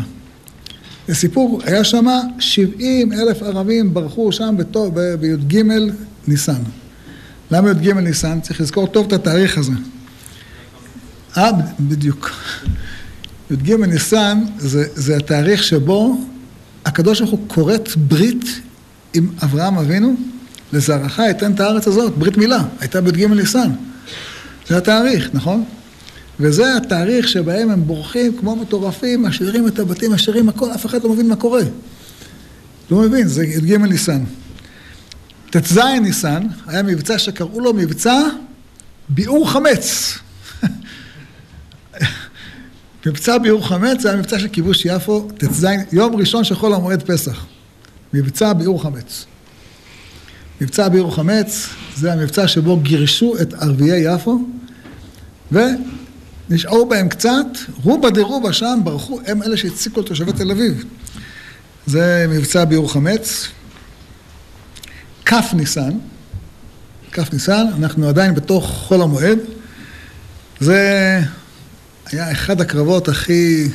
זה 1.07 1.15
סיפור, 1.15 1.61
היה 1.65 1.83
שם 1.83 2.05
70 2.39 3.13
אלף 3.13 3.43
ערבים 3.43 3.93
ברחו 3.93 4.31
שם 4.31 4.55
בי"ג 5.19 5.63
ניסן. 6.27 6.61
למה 7.51 7.69
י"ג 7.69 7.91
ניסן? 7.91 8.39
צריך 8.41 8.61
לזכור 8.61 8.87
טוב 8.87 9.05
את 9.07 9.13
התאריך 9.13 9.57
הזה. 9.57 9.71
אה, 11.37 11.51
בדיוק. 11.79 12.31
י"ג 13.51 13.73
ניסן 13.73 14.43
זה, 14.57 14.85
זה 14.95 15.17
התאריך 15.17 15.63
שבו 15.63 16.17
הקדוש 16.85 17.19
ברוך 17.19 17.31
הוא 17.31 17.39
כורת 17.47 17.89
ברית 17.97 18.45
עם 19.13 19.29
אברהם 19.43 19.77
אבינו, 19.77 20.15
לזרעך 20.73 21.19
אתן 21.19 21.51
את 21.51 21.59
הארץ 21.59 21.87
הזאת, 21.87 22.17
ברית 22.17 22.37
מילה, 22.37 22.63
הייתה 22.79 23.01
בי"ג 23.01 23.25
ניסן. 23.25 23.69
זה 24.67 24.77
התאריך, 24.77 25.29
נכון? 25.33 25.63
וזה 26.39 26.77
התאריך 26.77 27.27
שבהם 27.27 27.69
הם 27.69 27.83
בורחים 27.87 28.37
כמו 28.37 28.55
מטורפים, 28.55 29.23
משאירים 29.23 29.67
את 29.67 29.79
הבתים, 29.79 30.11
משאירים 30.11 30.49
הכל, 30.49 30.71
אף 30.71 30.85
אחד 30.85 31.03
לא 31.03 31.09
מבין 31.09 31.27
מה 31.27 31.35
קורה. 31.35 31.61
לא 32.91 32.97
מבין, 32.97 33.27
זה 33.27 33.45
י"ג 33.45 33.75
ניסן. 33.75 34.23
ט"ז 35.49 35.77
ניסן 36.01 36.43
היה 36.67 36.83
מבצע 36.83 37.17
שקראו 37.17 37.59
לו 37.59 37.73
מבצע 37.73 38.21
ביעור 39.09 39.51
חמץ. 39.51 40.17
מבצע 43.05 43.37
ביעור 43.37 43.67
חמץ 43.67 44.01
זה 44.01 44.09
היה 44.09 44.17
מבצע 44.17 44.39
של 44.39 44.47
כיבוש 44.47 44.85
יפו, 44.85 45.27
ט"ז, 45.37 45.67
יום 45.91 46.15
ראשון 46.15 46.43
של 46.43 46.55
חול 46.55 46.73
המועד 46.73 47.03
פסח. 47.03 47.45
מבצע 48.13 48.53
ביעור 48.53 48.83
חמץ. 48.83 49.25
מבצע 50.61 50.89
ביעור 50.89 51.15
חמץ 51.15 51.67
זה 51.95 52.13
המבצע 52.13 52.47
שבו 52.47 52.77
גירשו 52.77 53.35
את 53.41 53.53
ערביי 53.53 54.13
יפו 54.13 54.39
ונשארו 55.51 56.85
בהם 56.85 57.09
קצת, 57.09 57.45
רובה 57.83 58.09
דרובה 58.09 58.53
שם 58.53 58.79
ברחו, 58.83 59.19
הם 59.25 59.43
אלה 59.43 59.57
שהציקו 59.57 60.01
לתושבי 60.01 60.33
תל 60.33 60.51
אביב. 60.51 60.83
זה 61.85 62.25
מבצע 62.29 62.65
ביעור 62.65 62.93
חמץ. 62.93 63.47
כ' 65.25 65.53
ניסן, 65.53 65.91
כ' 67.11 67.33
ניסן, 67.33 67.65
אנחנו 67.77 68.09
עדיין 68.09 68.35
בתוך 68.35 68.65
חול 68.65 69.01
המועד. 69.01 69.39
זה 70.59 71.19
היה 72.11 72.31
אחד 72.31 72.61
הקרבות 72.61 73.07
הכי, 73.07 73.67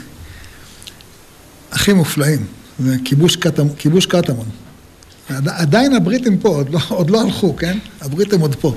הכי 1.72 1.92
מופלאים, 1.92 2.46
זה 2.78 2.96
כיבוש, 3.04 3.36
קטמ, 3.36 3.68
כיבוש 3.78 4.06
קטמון. 4.06 4.46
עדיין 5.46 5.94
הבריטים 5.94 6.38
פה, 6.38 6.48
עוד 6.48 6.70
לא, 6.70 6.80
עוד 6.88 7.10
לא 7.10 7.20
הלכו, 7.20 7.56
כן? 7.56 7.78
הבריטים 8.00 8.40
עוד 8.40 8.54
פה. 8.54 8.76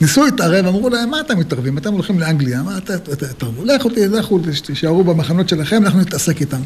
ניסו 0.00 0.24
להתערב, 0.24 0.66
אמרו 0.66 0.88
להם, 0.88 1.10
מה 1.10 1.20
אתם 1.20 1.38
מתערבים? 1.38 1.78
אתם 1.78 1.92
הולכים 1.92 2.20
לאנגליה, 2.20 2.62
מה 2.62 2.78
אתם 2.78 2.94
תתערבו? 2.96 3.64
לכו, 3.64 3.88
לכו, 3.96 4.40
תישארו 4.66 5.04
במחנות 5.04 5.48
שלכם, 5.48 5.84
אנחנו 5.84 6.00
נתעסק 6.00 6.40
איתם. 6.40 6.60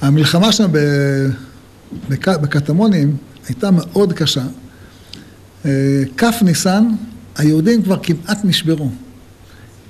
המלחמה 0.00 0.52
שם 0.52 0.70
בקטמונים 2.08 3.16
הייתה 3.48 3.70
מאוד 3.70 4.12
קשה. 4.12 4.44
אה, 5.64 6.02
כ' 6.16 6.42
ניסן, 6.42 6.84
היהודים 7.36 7.82
כבר 7.82 7.98
כמעט 8.02 8.38
נשברו. 8.44 8.90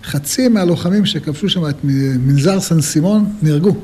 חצי 0.04 0.48
מהלוחמים 0.48 1.06
שכבשו 1.06 1.48
שם 1.48 1.68
את 1.68 1.76
מנזר 1.84 2.60
סן 2.60 2.80
סימון 2.80 3.32
נהרגו. 3.42 3.76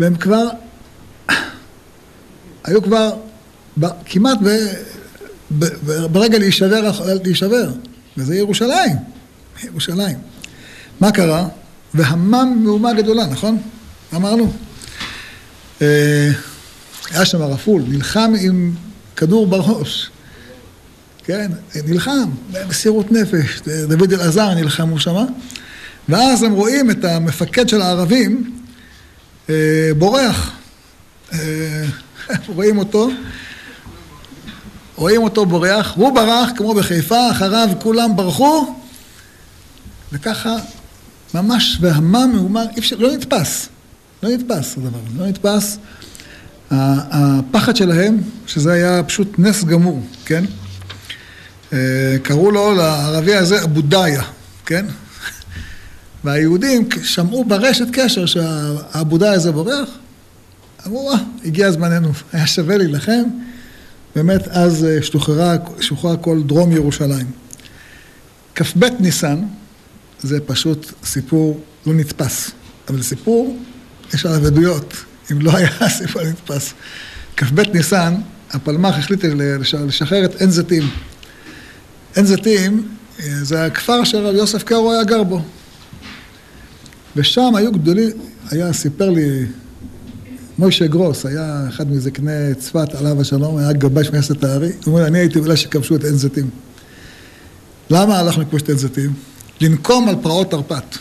והם 0.00 0.14
כבר 0.14 0.48
היו 2.64 2.82
כבר 2.82 3.10
כמעט 4.04 4.38
ב, 4.42 4.48
ב, 5.58 5.64
ב, 5.64 6.06
ברגע 6.12 6.38
להישבר, 6.38 6.90
להישבר, 7.24 7.70
וזה 8.16 8.36
ירושלים, 8.36 8.96
ירושלים. 9.64 10.18
מה 11.00 11.12
קרה? 11.12 11.48
והמם 11.94 12.60
מהומה 12.62 12.92
גדולה, 12.92 13.26
נכון? 13.26 13.58
אמרנו. 14.14 14.52
אה, 15.82 16.30
היה 17.10 17.24
שם 17.24 17.42
רפול, 17.42 17.82
נלחם 17.88 18.32
עם 18.40 18.72
כדור 19.16 19.46
בראש. 19.46 20.10
כן, 21.30 21.50
נלחם, 21.86 22.30
במסירות 22.52 23.12
נפש, 23.12 23.60
דוד 23.88 24.12
אלעזר 24.12 24.54
נלחמו 24.54 25.00
שמה. 25.00 25.24
ואז 26.08 26.42
הם 26.42 26.52
רואים 26.52 26.90
את 26.90 27.04
המפקד 27.04 27.68
של 27.68 27.82
הערבים 27.82 28.60
אה, 29.50 29.54
בורח. 29.98 30.52
אה, 31.32 31.38
רואים 32.56 32.78
אותו, 32.78 33.10
רואים 34.96 35.22
אותו 35.22 35.46
בורח, 35.46 35.92
הוא 35.96 36.14
ברח 36.14 36.50
כמו 36.56 36.74
בחיפה, 36.74 37.30
אחריו 37.30 37.68
כולם 37.82 38.16
ברחו, 38.16 38.74
וככה 40.12 40.56
ממש 41.34 41.78
והמה 41.80 42.26
מהומה, 42.26 42.62
אי 42.62 42.78
אפשר, 42.78 42.96
לא 42.96 43.12
נתפס, 43.12 43.68
לא 44.22 44.28
נתפס 44.28 44.76
הדבר 44.76 44.98
הזה, 45.08 45.18
לא 45.18 45.26
נתפס. 45.26 45.78
הפחד 46.70 47.76
שלהם, 47.76 48.18
שזה 48.46 48.72
היה 48.72 49.02
פשוט 49.02 49.34
נס 49.38 49.64
גמור, 49.64 50.02
כן? 50.24 50.44
אה, 51.72 52.16
קראו 52.22 52.50
לו 52.50 52.74
לערבי 52.74 53.34
הזה 53.34 53.62
אבו 53.64 53.80
דאיה, 53.82 54.22
כן? 54.66 54.86
והיהודים 56.24 56.88
שמעו 57.02 57.44
ברשת 57.44 57.86
קשר 57.92 58.26
שהאבודאי 58.26 59.34
הזה 59.34 59.52
בורח, 59.52 59.88
אמרו, 60.86 61.12
אה, 61.12 61.16
הגיע 61.44 61.70
זמננו, 61.70 62.08
היה 62.32 62.46
שווה 62.46 62.76
להילחם, 62.76 63.22
באמת 64.16 64.48
אז 64.48 64.84
אה, 64.84 64.98
שוחררה 65.80 66.16
כל 66.20 66.42
דרום 66.42 66.72
ירושלים. 66.72 67.26
כ"ב 68.54 68.84
ניסן 69.00 69.38
זה 70.20 70.40
פשוט 70.46 70.92
סיפור 71.04 71.60
לא 71.86 71.94
נתפס, 71.94 72.50
אבל 72.88 73.02
סיפור, 73.02 73.58
יש 74.14 74.26
עליו 74.26 74.46
עדויות, 74.46 74.94
אם 75.32 75.40
לא 75.40 75.56
היה 75.56 75.88
סיפור 75.98 76.22
נתפס. 76.22 76.72
כ"ב 77.36 77.60
ניסן, 77.60 78.14
הפלמ"ח 78.50 78.98
החליט 78.98 79.24
לשחרר 79.86 80.24
את 80.24 80.40
עין 80.40 80.50
זיתים. 80.50 80.90
עין 82.16 82.26
זיתים 82.26 82.88
זה 83.42 83.64
הכפר 83.64 84.04
שרב 84.04 84.34
יוסף 84.34 84.62
קארו 84.62 84.92
היה 84.92 85.04
גר 85.04 85.22
בו. 85.22 85.42
ושם 87.16 87.54
היו 87.54 87.72
גדולים, 87.72 88.10
היה, 88.50 88.72
סיפר 88.72 89.10
לי 89.10 89.46
מוישה 90.58 90.86
גרוס, 90.86 91.26
היה 91.26 91.64
אחד 91.68 91.90
מזקני 91.90 92.54
צפת, 92.58 92.94
עליו 92.94 93.20
השלום, 93.20 93.56
היה 93.56 93.72
גבש 93.72 94.10
מייסת 94.10 94.44
הארי, 94.44 94.72
הוא 94.84 94.94
אומר, 94.94 95.06
אני 95.06 95.18
הייתי 95.18 95.38
אולי 95.38 95.56
שכבשו 95.56 95.96
את 95.96 96.04
עין 96.04 96.16
זיתים. 96.16 96.50
למה 97.90 98.18
הלכנו 98.18 98.42
לכבוש 98.42 98.62
את 98.62 98.68
עין 98.68 98.78
זיתים? 98.78 99.12
לנקום 99.60 100.08
על 100.08 100.16
פרעות 100.22 100.50
תרפ"ט. 100.50 100.96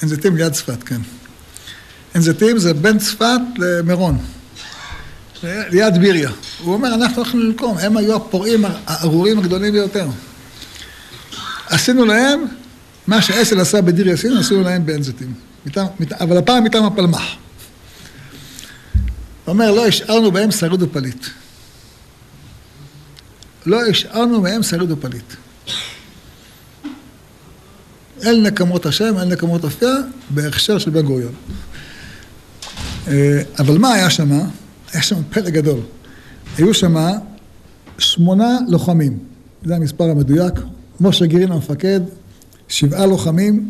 עין 0.00 0.08
זיתים 0.08 0.36
ליד 0.36 0.52
צפת, 0.52 0.82
כן. 0.82 1.00
עין 2.14 2.22
זיתים 2.22 2.58
זה 2.58 2.74
בין 2.74 2.98
צפת 2.98 3.40
למירון, 3.58 4.18
ליד 5.44 5.98
ביריה. 5.98 6.30
הוא 6.62 6.74
אומר, 6.74 6.94
אנחנו 6.94 7.16
הולכים 7.16 7.40
לנקום, 7.40 7.78
הם 7.78 7.96
היו 7.96 8.16
הפורעים 8.16 8.64
הארורים 8.86 9.38
הגדולים 9.38 9.72
ביותר. 9.72 10.08
עשינו 11.66 12.04
להם 12.04 12.44
מה 13.06 13.22
שאסל 13.22 13.60
עשה 13.60 13.80
בדיר 13.80 14.08
יאסין, 14.08 14.36
עשינו 14.36 14.62
להם 14.62 14.86
בעין 14.86 15.02
זיתים. 15.02 15.34
אבל 16.20 16.36
הפעם 16.36 16.64
מטעם 16.64 16.84
הפלמ"ח. 16.84 17.22
הוא 19.44 19.52
אומר, 19.52 19.70
לא 19.70 19.86
השארנו 19.86 20.30
בהם 20.32 20.50
שריד 20.50 20.82
ופליט. 20.82 21.26
לא 23.66 23.86
השארנו 23.86 24.40
מהם 24.40 24.62
שריד 24.62 24.90
ופליט. 24.90 25.34
אל 28.24 28.40
נקמות 28.40 28.86
השם, 28.86 29.18
אל 29.18 29.24
נקמות 29.24 29.64
אופיה, 29.64 29.94
בהכשר 30.30 30.78
של 30.78 30.90
בן 30.90 31.02
גוריון. 31.02 31.34
אה, 33.08 33.42
אבל 33.58 33.78
מה 33.78 33.92
היה 33.92 34.10
שם? 34.10 34.30
היה 34.92 35.02
שם 35.02 35.16
פלא 35.30 35.50
גדול. 35.50 35.80
היו 36.58 36.74
שם 36.74 36.96
שמונה 37.98 38.58
לוחמים, 38.68 39.18
זה 39.64 39.76
המספר 39.76 40.04
המדויק. 40.04 40.54
משה 41.00 41.26
גירין 41.26 41.52
המפקד, 41.52 42.00
שבעה 42.68 43.06
לוחמים. 43.06 43.68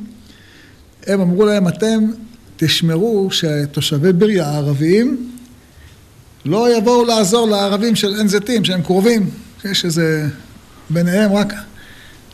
הם 1.06 1.20
אמרו 1.20 1.44
להם, 1.44 1.68
אתם 1.68 2.10
תשמרו 2.56 3.28
שתושבי 3.30 4.12
ביריה 4.12 4.48
הערביים 4.48 5.30
לא 6.44 6.76
יבואו 6.76 7.04
לעזור 7.04 7.48
לערבים 7.48 7.96
של 7.96 8.14
עין 8.14 8.28
זיתים, 8.28 8.64
שהם 8.64 8.82
קרובים, 8.82 9.30
שיש 9.62 9.84
איזה 9.84 10.28
ביניהם 10.90 11.32
רק 11.32 11.54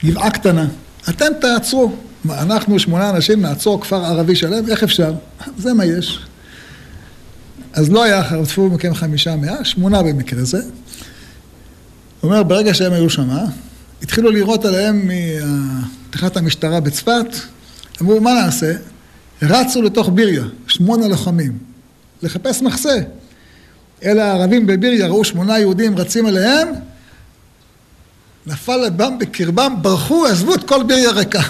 גבעה 0.04 0.30
קטנה. 0.30 0.68
אתם 1.08 1.26
תעצרו. 1.40 1.92
אנחנו 2.30 2.78
שמונה 2.78 3.10
אנשים 3.10 3.40
נעצור 3.40 3.80
כפר 3.80 4.04
ערבי 4.04 4.36
שלם, 4.36 4.68
איך 4.68 4.82
אפשר? 4.82 5.14
זה 5.58 5.74
מה 5.74 5.84
יש. 5.84 6.27
אז 7.72 7.90
לא 7.90 8.02
היה 8.02 8.24
חרפו 8.24 8.68
מכם 8.68 8.94
חמישה 8.94 9.36
מאה, 9.36 9.64
שמונה 9.64 10.02
במקרה 10.02 10.44
זה. 10.44 10.58
הוא 12.20 12.30
אומר, 12.30 12.42
ברגע 12.42 12.74
שהם 12.74 12.92
היו 12.92 13.10
שמה, 13.10 13.44
התחילו 14.02 14.30
לירות 14.30 14.64
עליהם 14.64 15.10
מתחנת 16.08 16.36
המשטרה 16.36 16.80
בצפת, 16.80 17.26
אמרו, 18.02 18.20
מה 18.20 18.32
נעשה? 18.34 18.72
רצו 19.42 19.82
לתוך 19.82 20.10
ביריה, 20.14 20.44
שמונה 20.66 21.08
לוחמים, 21.08 21.58
לחפש 22.22 22.62
מחסה. 22.62 22.98
אלה 24.04 24.24
הערבים 24.24 24.66
בביריה 24.66 25.06
ראו 25.06 25.24
שמונה 25.24 25.58
יהודים 25.58 25.98
רצים 25.98 26.26
אליהם, 26.26 26.68
נפל 28.46 28.76
לבם 28.76 29.18
בקרבם, 29.18 29.74
ברחו, 29.82 30.26
עזבו 30.26 30.54
את 30.54 30.68
כל 30.68 30.82
ביריה 30.82 31.10
ריקה. 31.10 31.42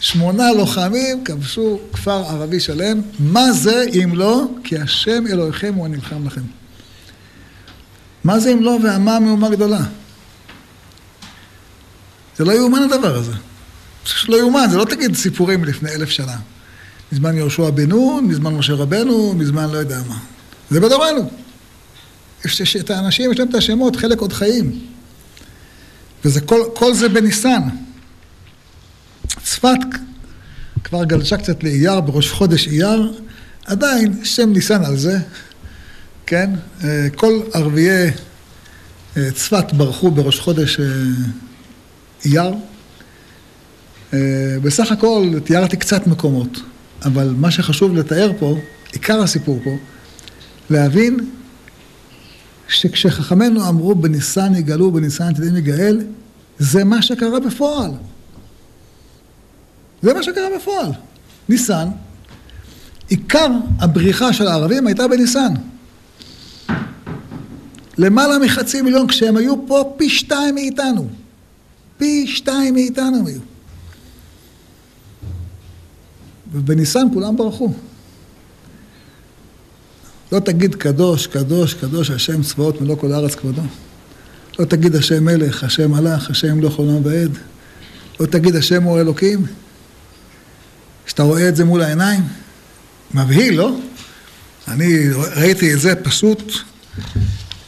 שמונה 0.00 0.52
לוחמים 0.52 1.24
כבשו 1.24 1.80
כפר 1.92 2.24
ערבי 2.24 2.60
שלם, 2.60 3.00
מה 3.18 3.52
זה 3.52 3.84
אם 3.94 4.10
לא 4.14 4.44
כי 4.64 4.78
השם 4.78 5.26
אלוהיכם 5.26 5.74
הוא 5.74 5.84
הנלחם 5.84 6.26
לכם. 6.26 6.40
מה 8.24 8.40
זה 8.40 8.52
אם 8.52 8.62
לא 8.62 8.78
ועמה 8.82 9.20
מהומה 9.20 9.50
גדולה? 9.50 9.80
זה 12.36 12.44
לא 12.44 12.52
יאומן 12.52 12.82
הדבר 12.82 13.16
הזה. 13.16 13.32
זה 13.32 13.38
פשוט 14.04 14.28
לא 14.28 14.36
יאומן, 14.36 14.66
זה 14.70 14.76
לא 14.76 14.84
תגיד 14.84 15.16
סיפורים 15.16 15.64
לפני 15.64 15.90
אלף 15.90 16.08
שנה. 16.08 16.36
מזמן 17.12 17.36
יהושע 17.36 17.70
בן 17.70 17.88
נון, 17.88 18.24
מזמן 18.24 18.54
משה 18.54 18.72
רבנו, 18.72 19.34
מזמן 19.34 19.70
לא 19.70 19.78
יודע 19.78 20.00
מה. 20.08 20.18
זה 20.70 20.80
בדורנו. 20.80 21.30
את 22.80 22.90
האנשים, 22.90 23.32
יש 23.32 23.38
להם 23.38 23.48
את 23.48 23.54
השמות, 23.54 23.96
חלק 23.96 24.18
עוד 24.18 24.32
חיים. 24.32 24.80
וזה 26.24 26.40
כל, 26.40 26.60
כל 26.74 26.94
זה 26.94 27.08
בניסן. 27.08 27.60
צפת 29.54 29.98
כבר 30.84 31.04
גלשה 31.04 31.36
קצת 31.36 31.64
לאייר, 31.64 32.00
בראש 32.00 32.32
חודש 32.32 32.68
אייר, 32.68 33.12
עדיין 33.66 34.24
שם 34.24 34.52
ניסן 34.52 34.84
על 34.84 34.96
זה, 34.96 35.18
כן? 36.26 36.50
אה, 36.84 37.06
כל 37.16 37.40
ערביי 37.52 38.10
אה, 39.16 39.30
צפת 39.34 39.72
ברחו 39.72 40.10
בראש 40.10 40.40
חודש 40.40 40.80
אה, 40.80 40.86
אייר. 42.24 42.54
בסך 44.62 44.92
הכל 44.92 45.30
תיארתי 45.44 45.76
קצת 45.76 46.06
מקומות, 46.06 46.60
אבל 47.04 47.34
מה 47.38 47.50
שחשוב 47.50 47.94
לתאר 47.96 48.32
פה, 48.38 48.58
עיקר 48.92 49.22
הסיפור 49.22 49.60
פה, 49.64 49.76
להבין 50.70 51.30
שכשחכמינו 52.68 53.68
אמרו 53.68 53.94
בניסן 53.94 54.54
יגאלו, 54.54 54.92
בניסן 54.92 55.24
עתידים 55.24 55.56
יגאל, 55.56 56.00
זה 56.58 56.84
מה 56.84 57.02
שקרה 57.02 57.40
בפועל. 57.40 57.90
זה 60.04 60.14
מה 60.14 60.22
שקרה 60.22 60.48
בפועל. 60.56 60.90
ניסן, 61.48 61.88
עיקר 63.08 63.48
הבריחה 63.78 64.32
של 64.32 64.46
הערבים 64.46 64.86
הייתה 64.86 65.08
בניסן. 65.08 65.54
למעלה 67.98 68.38
מחצי 68.38 68.82
מיליון, 68.82 69.08
כשהם 69.08 69.36
היו 69.36 69.66
פה 69.66 69.94
פי 69.96 70.10
שתיים 70.10 70.54
מאיתנו. 70.54 71.08
פי 71.98 72.26
שתיים 72.26 72.74
מאיתנו 72.74 73.16
הם 73.18 73.26
היו. 73.26 73.40
ובניסן 76.52 77.06
כולם 77.14 77.36
ברחו. 77.36 77.72
לא 80.32 80.38
תגיד 80.38 80.74
קדוש, 80.74 81.26
קדוש, 81.26 81.74
קדוש, 81.74 82.10
השם 82.10 82.42
צבאות 82.42 82.80
מלוא 82.80 82.96
כל 82.96 83.12
הארץ 83.12 83.34
כבודו. 83.34 83.62
לא 84.58 84.64
תגיד 84.64 84.96
השם 84.96 85.24
מלך, 85.24 85.64
השם 85.64 85.90
מלך, 85.90 86.30
השם 86.30 86.60
לא 86.60 86.68
חולם 86.68 87.04
ועד. 87.04 87.38
לא 88.20 88.26
תגיד 88.26 88.56
השם 88.56 88.82
הוא 88.82 89.00
אלוקים. 89.00 89.46
כשאתה 91.06 91.22
רואה 91.22 91.48
את 91.48 91.56
זה 91.56 91.64
מול 91.64 91.82
העיניים, 91.82 92.22
מבהיל, 93.14 93.54
לא? 93.54 93.76
אני 94.68 95.08
ראיתי 95.36 95.74
את 95.74 95.80
זה 95.80 95.94
פשוט, 95.94 96.52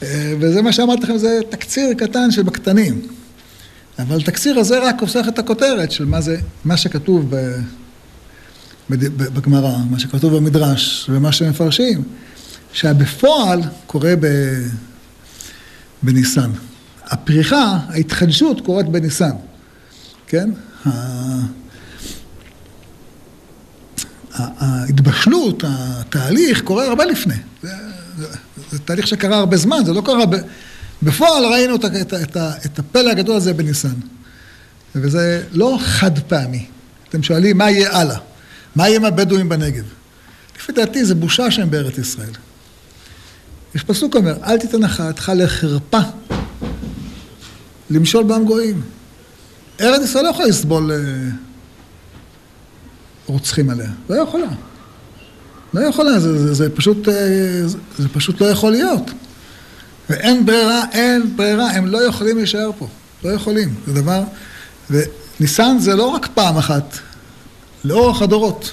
אה, 0.03 0.35
וזה 0.41 0.63
מה 0.63 0.73
שאמרתי 0.73 1.03
לכם, 1.03 1.19
זה 1.19 1.41
תקציר 1.51 1.95
קטן 1.95 2.31
שבקטנים. 2.31 3.03
אבל 3.99 4.21
התקציר 4.21 4.59
הזה 4.59 4.79
רק 4.79 5.01
הופך 5.01 5.29
את 5.29 5.39
הכותרת 5.39 5.93
של 5.93 6.05
מה 6.05 6.21
זה, 6.21 6.37
מה 6.65 6.77
שכתוב 6.77 7.35
בגמרא, 8.91 9.77
מה 9.91 9.99
שכתוב 9.99 10.37
במדרש 10.37 11.07
ומה 11.09 11.33
שמפרשים. 11.33 12.03
שהבפועל 12.73 13.61
קורה 13.87 14.15
ב... 14.21 14.27
בניסן. 16.03 16.51
הפריחה, 17.05 17.79
ההתחדשות 17.89 18.61
קורית 18.61 18.87
בניסן, 18.87 19.31
כן? 20.27 20.51
ההתבשלות, 24.37 25.65
התהליך, 25.67 26.63
קורה 26.63 26.87
הרבה 26.87 27.05
לפני. 27.05 27.35
זה, 27.63 27.69
זה, 28.19 28.27
זה 28.71 28.79
תהליך 28.79 29.07
שקרה 29.07 29.39
הרבה 29.39 29.57
זמן, 29.57 29.83
זה 29.87 29.93
לא 29.93 30.01
קרה... 30.01 30.27
ב... 30.27 30.37
בפועל 31.03 31.45
ראינו 31.45 31.77
את, 31.77 31.85
את, 31.85 32.15
את, 32.15 32.37
את 32.67 32.79
הפלא 32.79 33.11
הגדול 33.11 33.37
הזה 33.37 33.55
בניסן. 33.55 33.95
וזה 34.95 35.43
לא 35.53 35.79
חד 35.81 36.19
פעמי. 36.19 36.67
אתם 37.09 37.23
שואלים, 37.23 37.59
מה 37.59 37.71
יהיה 37.71 37.99
הלאה? 37.99 38.19
מה 38.77 38.89
יהיה 38.89 38.97
עם 38.97 39.05
הבדואים 39.05 39.49
בנגב? 39.49 39.85
לפי 40.59 40.73
דעתי, 40.73 41.05
זה 41.05 41.15
בושה 41.15 41.51
שהם 41.51 41.71
בארץ 41.71 41.99
ישראל. 41.99 42.33
יש 43.75 43.83
פסוק 43.83 44.17
אומר, 44.17 44.37
אל 44.45 44.59
תיתן 44.59 44.85
אחתך 44.85 45.33
לחרפה 45.37 46.01
למשול 47.91 48.25
בעם 48.25 48.45
גויים. 48.45 48.83
ארץ 49.81 50.03
ישראל 50.05 50.25
לא 50.25 50.31
יכולה 50.31 50.49
לסבול 50.49 50.93
אה, 50.93 50.97
רוצחים 53.27 53.71
עליה. 53.71 53.91
לא 54.11 54.15
יכולה. 54.15 54.49
לא 55.75 55.81
יכולה, 55.81 56.21
זה, 56.21 56.39
זה, 56.39 56.55
זה, 56.55 56.77
פשוט, 56.77 57.09
אה, 57.09 57.15
זה, 57.67 57.79
זה 57.99 58.09
פשוט 58.09 58.41
לא 58.41 58.47
יכול 58.47 58.73
להיות. 58.73 59.11
ואין 60.11 60.47
ברירה, 60.47 60.85
אין 60.93 61.37
ברירה, 61.37 61.71
הם 61.71 61.87
לא 61.87 61.99
יכולים 61.99 62.37
להישאר 62.37 62.71
פה. 62.79 62.89
לא 63.25 63.31
יכולים. 63.31 63.75
זה 63.87 63.93
דבר... 63.93 64.23
וניסן 64.91 65.77
זה 65.79 65.97
לא 65.97 66.07
רק 66.07 66.29
פעם 66.35 66.57
אחת, 66.57 66.99
לאורך 67.85 68.23
הדורות. 68.23 68.73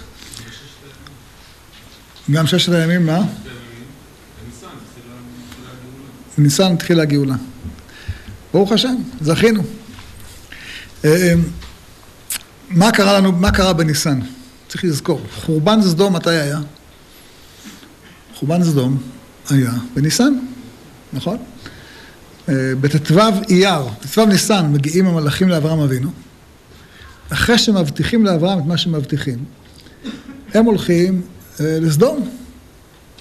גם 2.32 2.48
ששת 2.48 2.72
הימים, 2.72 3.06
מה? 3.06 3.22
בניסן 6.38 6.74
התחילה 6.74 7.04
הגאולה. 7.04 7.36
ברוך 8.54 8.72
השם, 8.72 8.96
זכינו. 9.22 9.64
אה, 11.06 11.34
מה 12.70 12.92
קרה 12.92 13.14
לנו, 13.14 13.32
מה 13.32 13.52
קרה 13.52 13.74
בניסן? 13.74 14.20
צריך 14.74 14.84
לזכור, 14.84 15.22
חורבן 15.36 15.82
סדום 15.82 16.16
מתי 16.16 16.30
היה? 16.30 16.60
חורבן 18.36 18.64
סדום 18.64 18.98
היה 19.50 19.72
בניסן, 19.94 20.34
נכון? 21.14 21.38
אה, 22.50 22.54
בט"ו 22.82 23.20
אייר, 23.50 23.82
בט"ו 24.04 24.26
ניסן, 24.26 24.72
מגיעים 24.72 25.08
המלאכים 25.08 25.50
לאברהם 25.50 25.80
אבינו. 25.80 26.12
אחרי 27.30 27.58
שמבטיחים 27.58 28.26
לאברהם 28.26 28.60
את 28.60 28.66
מה 28.66 28.78
שמבטיחים, 28.78 29.46
הם 30.54 30.66
הולכים 30.66 31.22
אה, 31.60 31.78
לסדום, 31.82 32.30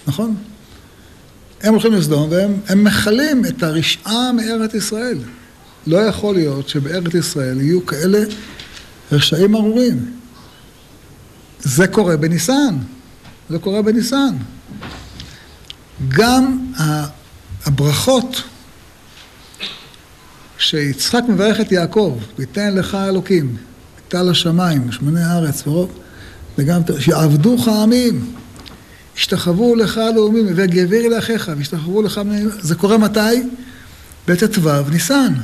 נכון? 0.07 0.37
הם 1.63 1.73
הולכים 1.73 1.93
לסדום 1.93 2.31
והם 2.31 2.85
מכלים 2.85 3.45
את 3.45 3.63
הרשעה 3.63 4.33
מארץ 4.33 4.75
ישראל. 4.75 5.19
לא 5.87 5.99
יכול 5.99 6.35
להיות 6.35 6.69
שבארץ 6.69 7.15
ישראל 7.15 7.61
יהיו 7.61 7.87
כאלה 7.87 8.19
רשעים 9.13 9.55
ארורים. 9.55 10.22
זה 11.63 11.87
קורה 11.87 12.17
בניסן, 12.17 12.77
זה 13.51 13.59
קורה 13.59 13.83
בניסן. 13.83 14.35
גם 16.09 16.73
הברכות 17.65 18.43
שיצחק 20.59 21.23
מברך 21.29 21.61
את 21.61 21.73
יעקב, 21.73 22.19
ויתן 22.39 22.75
לך 22.75 22.95
אלוקים, 22.95 23.57
ותל 23.99 24.31
השמיים, 24.31 24.93
שמוני 24.93 25.23
הארץ 25.23 25.67
ורוב, 25.67 25.99
וגם 26.59 26.81
שיעבדוך 26.99 27.69
העמים, 27.69 28.35
השתחוו 29.17 29.75
לך 29.75 30.01
לאומים, 30.15 30.47
וגבר 30.57 31.09
לאחיך, 31.09 31.53
והשתחוו 31.57 32.03
לך. 32.03 32.21
זה 32.61 32.75
קורה 32.75 32.99
מתי? 32.99 33.43
בט"ו 34.29 34.91
ניסן. 34.91 35.35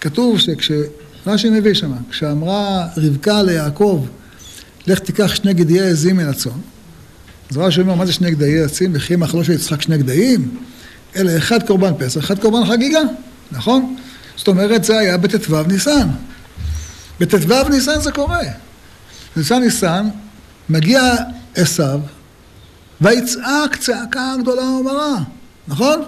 כתוב 0.00 0.38
שכשרש"י 0.38 1.50
מביא 1.50 1.74
שמה, 1.74 1.96
כשאמרה 2.10 2.88
רבקה 2.96 3.42
ליעקב, 3.42 4.06
לך 4.86 4.98
תיקח 4.98 5.34
שני 5.34 5.54
גדיי 5.54 5.80
עזים 5.80 6.16
מן 6.16 6.28
הצאן, 6.28 6.52
אז 7.50 7.56
רש"י 7.56 7.80
אומר, 7.80 7.94
מה 7.94 8.06
זה 8.06 8.12
שני 8.12 8.30
גדיי 8.30 8.62
עצים? 8.62 8.90
וכי 8.94 9.16
מאכלו 9.16 9.44
של 9.44 9.52
יצחק 9.52 9.82
שני 9.82 9.98
גדיים? 9.98 10.56
אלא 11.16 11.36
אחד 11.36 11.66
קורבן 11.66 11.92
פסח, 11.98 12.20
אחד 12.20 12.38
קורבן 12.38 12.66
חגיגה, 12.66 13.00
נכון? 13.52 13.96
זאת 14.36 14.48
אומרת, 14.48 14.84
זה 14.84 14.98
היה 14.98 15.16
בט"ו 15.16 15.62
ניסן. 15.62 16.08
בט"ו 17.20 17.68
ניסן 17.68 18.00
זה 18.00 18.12
קורה. 18.12 18.42
בניסן 19.36 19.58
ניסן, 19.62 20.08
מגיע 20.68 21.14
עשיו, 21.54 22.00
ויצעק 23.00 23.76
צעקה 23.76 24.34
גדולה 24.40 24.62
ומרה, 24.62 25.18
נכון? 25.68 26.02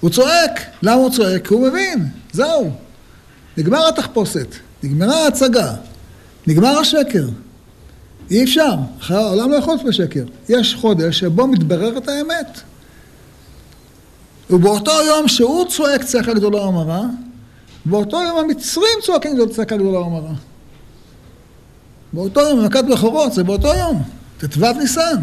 הוא 0.00 0.10
צועק. 0.10 0.60
למה 0.82 0.94
הוא 0.94 1.10
צועק? 1.10 1.46
כי 1.46 1.54
הוא 1.54 1.68
מבין, 1.68 2.08
זהו. 2.32 2.72
נגמר 3.56 3.88
התחפושת, 3.88 4.54
נגמרה 4.82 5.24
ההצגה, 5.24 5.74
נגמר 6.46 6.78
השקר. 6.78 7.28
אי 8.34 8.44
אפשר, 8.44 8.74
העולם 9.08 9.50
לא 9.50 9.56
יכול 9.56 9.74
להיות 9.74 9.86
בשקר. 9.86 10.24
יש 10.48 10.74
חודש 10.74 11.18
שבו 11.18 11.46
מתבררת 11.46 12.08
האמת. 12.08 12.60
ובאותו 14.50 14.92
יום 15.06 15.28
שהוא 15.28 15.64
צועק 15.68 16.04
צעקה 16.04 16.34
גדולה 16.34 16.60
ומרה, 16.60 17.02
באותו 17.84 18.22
יום 18.22 18.38
המצרים 18.38 18.98
צועקים 19.02 19.48
צעקה 19.48 19.76
גדולה 19.76 19.98
ומרה. 19.98 20.32
באותו 22.12 22.40
יום, 22.40 22.64
מכת 22.64 22.84
בכורות, 22.84 23.32
זה 23.32 23.44
באותו 23.44 23.68
יום, 23.74 24.02
ט"ו 24.38 24.72
ניסן. 24.78 25.16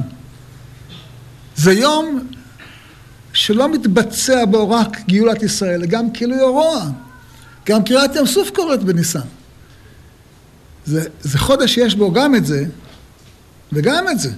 זה 1.56 1.74
יום 1.74 2.28
שלא 3.34 3.70
מתבצע 3.70 4.46
בו 4.46 4.70
רק 4.70 4.98
גאולת 5.08 5.44
ישראל, 5.44 5.86
גם 5.86 6.12
כאילו 6.12 6.36
הרוע. 6.36 6.90
גם 7.66 7.84
קריאת 7.84 8.16
ים 8.16 8.26
סוף 8.26 8.50
קורית 8.50 8.84
בניסן. 8.84 9.20
זה, 10.86 11.10
זה 11.22 11.40
חודש 11.40 11.74
שיש 11.74 11.96
בו 11.96 12.12
גם 12.12 12.36
את 12.36 12.46
זה, 12.46 12.66
וגם 13.74 14.06
את 14.12 14.20
זה. 14.20 14.32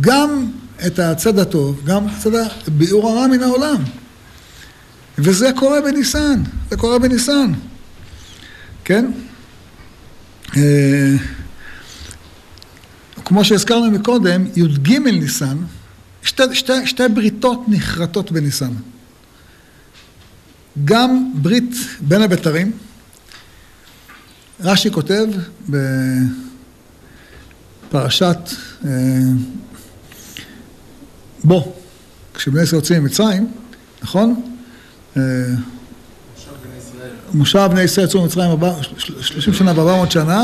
גם 0.00 0.46
את 0.86 0.98
הצד 0.98 1.38
הטוב, 1.38 1.84
גם 1.84 2.06
את 2.06 2.12
הצד 2.26 2.34
הביאור 2.66 3.10
הרע 3.10 3.26
מן 3.26 3.42
העולם. 3.42 3.82
וזה 5.18 5.50
קורה 5.56 5.80
בניסן, 5.80 6.42
זה 6.70 6.76
קורה 6.76 6.98
בניסן, 6.98 7.52
כן? 8.84 9.10
אה, 10.56 11.14
כמו 13.24 13.44
שהזכרנו 13.44 13.90
מקודם, 13.90 14.44
י"ג 14.56 14.92
ניסן, 14.98 15.56
שתי, 16.22 16.42
שתי, 16.52 16.86
שתי 16.86 17.02
בריתות 17.14 17.64
נחרטות 17.68 18.32
בניסן. 18.32 18.72
גם 20.84 21.32
ברית 21.34 21.74
בין 22.00 22.22
הבתרים, 22.22 22.72
רש"י 24.60 24.90
כותב 24.90 25.26
בפרשת 27.88 28.38
אה, 28.84 28.90
בוא, 31.44 31.62
כשבני 32.34 32.62
ישראל 32.62 32.80
יוצאים 32.80 33.02
ממצרים, 33.02 33.50
נכון? 34.02 34.42
אה, 35.16 35.22
מושב 37.34 37.68
בני 37.70 37.82
ישראל 37.82 38.06
יצאו 38.06 38.22
ממצרים 38.22 38.50
30 39.20 39.54
שנה 39.54 39.80
ו-400 39.80 40.10
שנה, 40.10 40.42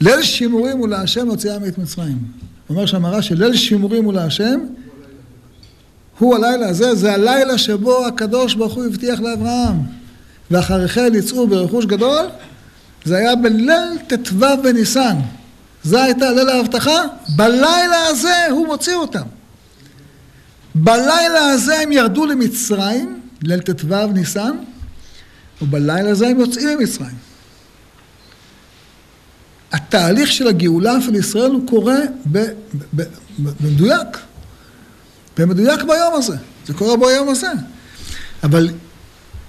ליל 0.00 0.22
שימורים 0.22 0.78
הוא 0.78 0.88
להשם 0.88 1.28
הוציאה 1.28 1.58
מאת 1.58 1.78
מצרים. 1.78 2.18
אומר 2.70 2.86
שם 2.86 3.04
הרש"י, 3.04 3.34
ליל 3.34 3.56
שימורים 3.56 4.04
הוא 4.04 4.12
להשם, 4.12 4.60
הוא 6.18 6.36
הלילה 6.36 6.68
הזה, 6.68 6.94
זה 6.94 7.12
הלילה 7.14 7.58
שבו 7.58 8.06
הקדוש 8.06 8.54
ברוך 8.54 8.74
הוא 8.74 8.84
הבטיח 8.84 9.20
לאברהם. 9.20 9.76
ואחרי 10.50 10.88
כן 10.88 11.12
יצאו 11.14 11.46
ברכוש 11.46 11.84
גדול, 11.84 12.26
זה 13.04 13.16
היה 13.16 13.36
בליל 13.36 13.98
ט"ו 14.06 14.46
בניסן. 14.62 15.16
זה 15.82 16.02
הייתה 16.02 16.30
ליל 16.30 16.48
ההבטחה, 16.48 17.02
בלילה 17.36 18.06
הזה 18.06 18.46
הוא 18.50 18.66
מוציא 18.66 18.94
אותם. 18.94 19.22
בלילה 20.74 21.50
הזה 21.50 21.78
הם 21.78 21.92
ירדו 21.92 22.26
למצרים, 22.26 23.20
ליל 23.42 23.60
ט"ו 23.60 24.06
ניסן, 24.06 24.56
ובלילה 25.62 26.10
הזה 26.10 26.28
הם 26.28 26.40
יוצאים 26.40 26.78
ממצרים. 26.78 27.16
התהליך 29.72 30.32
של 30.32 30.48
הגאולה 30.48 31.00
של 31.00 31.14
ישראל 31.14 31.50
הוא 31.50 31.68
קורה 31.68 31.98
במדויק. 33.38 34.18
במדויק 35.38 35.82
ביום 35.82 36.14
הזה. 36.14 36.36
זה 36.66 36.74
קורה 36.74 36.96
ביום 36.96 37.28
הזה. 37.28 37.50
אבל 38.42 38.68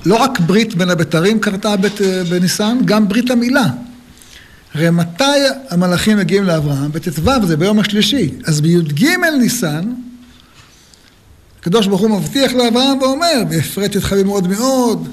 לא 0.06 0.16
רק 0.16 0.40
ברית 0.40 0.76
בין 0.76 0.90
הבתרים 0.90 1.40
קרתה 1.40 1.76
בניסן, 2.30 2.78
גם 2.86 3.08
ברית 3.08 3.32
המילה. 3.32 3.66
הרי 4.74 4.90
מתי 4.90 5.24
המלאכים 5.70 6.18
מגיעים 6.18 6.44
לאברהם? 6.44 6.92
בט"ו 6.92 7.48
זה 7.48 7.58
ביום 7.58 7.80
השלישי. 7.80 8.30
אז 8.46 8.62
בי"ג 8.62 9.06
ניסן, 9.40 9.84
הקדוש 11.60 11.88
ברוך 11.88 12.02
הוא 12.02 12.10
מבטיח 12.10 12.54
לאברהם 12.54 12.98
ואומר, 13.02 13.44
והפרט 13.50 13.96
אותך 13.96 14.14
במאוד 14.14 14.48
מאוד, 14.48 15.08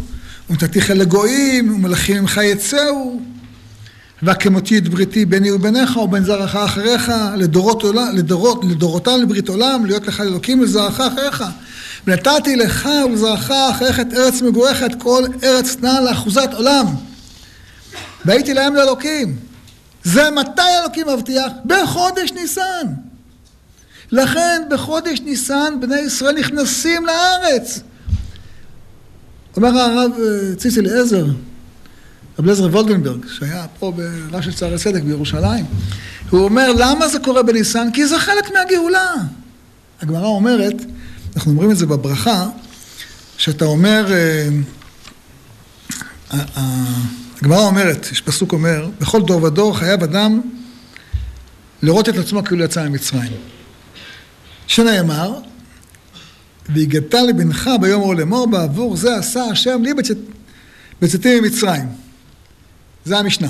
ונתתיך 0.51 0.91
לגויים, 0.91 1.75
ומלאכים 1.75 2.17
ממך 2.17 2.41
יצאו. 2.45 3.21
והקמותי 4.23 4.79
את 4.79 4.89
בריתי 4.89 5.25
ביני 5.25 5.51
וביניך 5.51 5.97
ובין 5.97 6.25
זרעך 6.25 6.57
אחריך 6.57 7.13
לדורות 7.37 7.83
עולם, 7.83 8.17
לדורות, 8.17 8.65
לדורותם 8.65 9.21
לברית 9.23 9.49
עולם, 9.49 9.87
להיות 9.87 10.07
לך 10.07 10.21
אלוקים 10.21 10.61
ולזרעך 10.61 11.01
אחריך. 11.01 11.45
ונתתי 12.07 12.57
לך 12.57 12.89
ולזרעך 13.07 13.51
אחריך 13.51 14.01
את 14.01 14.15
ארץ 14.15 14.43
מגוריך, 14.43 14.83
את 14.83 15.03
כל 15.03 15.25
ארץ 15.45 15.77
נע 15.83 16.01
לאחוזת 16.01 16.51
עולם. 16.53 16.87
והייתי 18.27 18.55
להם 18.55 18.75
לאלוקים. 18.75 19.37
זה 20.05 20.31
מתי 20.31 20.63
אלוקים 20.83 21.07
מבטיח? 21.09 21.53
בחודש 21.65 22.33
ניסן. 22.33 22.87
לכן 24.13 24.63
בחודש 24.71 25.21
ניסן 25.21 25.75
בני 25.81 25.99
ישראל 25.99 26.39
נכנסים 26.39 27.07
לארץ. 27.07 27.81
אומר 29.57 29.79
הרב 29.79 30.11
אה, 30.13 30.55
ציצי 30.57 30.81
אליעזר, 30.81 31.27
רב 32.39 32.47
לזר 32.47 32.65
וולגנברג, 32.65 33.27
שהיה 33.29 33.67
פה 33.79 33.93
ברב 34.31 34.41
של 34.41 34.53
צערי 34.53 34.79
צדק 34.79 35.03
בירושלים, 35.03 35.65
הוא 36.31 36.41
אומר, 36.41 36.73
למה 36.79 37.09
זה 37.09 37.19
קורה 37.19 37.43
בניסן? 37.43 37.89
כי 37.93 38.07
זה 38.07 38.19
חלק 38.19 38.51
מהגאולה. 38.55 39.15
הגמרא 40.03 40.27
אומרת, 40.27 40.75
אנחנו 41.37 41.53
אומרים 41.53 41.71
את 41.71 41.77
זה 41.77 41.87
בברכה, 41.87 42.49
שאתה 43.39 43.65
אומר, 43.65 44.13
אה, 44.13 44.49
הגמרא 47.41 47.61
אומרת, 47.61 48.07
יש 48.13 48.21
פסוק 48.21 48.53
אומר, 48.53 48.89
בכל 49.01 49.23
דור 49.23 49.43
ודור 49.43 49.79
חייב 49.79 50.03
אדם 50.03 50.41
לראות 51.83 52.09
את 52.09 52.17
עצמו 52.17 52.45
כאילו 52.45 52.65
יצא 52.65 52.89
ממצרים. 52.89 53.33
שנאמר, 54.67 55.39
והגדת 56.69 57.15
לבנך 57.15 57.71
ביום 57.81 58.03
ההוא 58.03 58.15
לאמור 58.15 58.47
בעבור 58.47 58.97
זה 58.97 59.17
עשה 59.17 59.45
השם 59.45 59.83
לי 59.83 59.95
בצאת, 59.95 60.17
בצאתי 61.03 61.41
ממצרים. 61.41 61.89
זה 63.05 63.19
המשנה. 63.19 63.49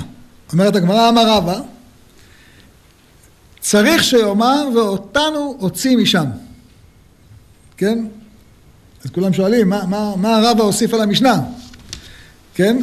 אומרת 0.52 0.76
הגמרא, 0.76 1.08
אמר 1.08 1.28
רבא, 1.28 1.60
צריך 3.60 4.04
שיאמר 4.04 4.68
ואותנו 4.74 5.56
הוציא 5.58 5.96
משם. 5.96 6.26
כן? 7.76 8.06
אז 9.04 9.10
כולם 9.10 9.32
שואלים, 9.32 9.68
מה, 9.68 9.86
מה, 9.86 10.16
מה 10.16 10.36
הרבא 10.36 10.62
הוסיף 10.62 10.94
על 10.94 11.00
המשנה? 11.00 11.42
כן? 12.54 12.78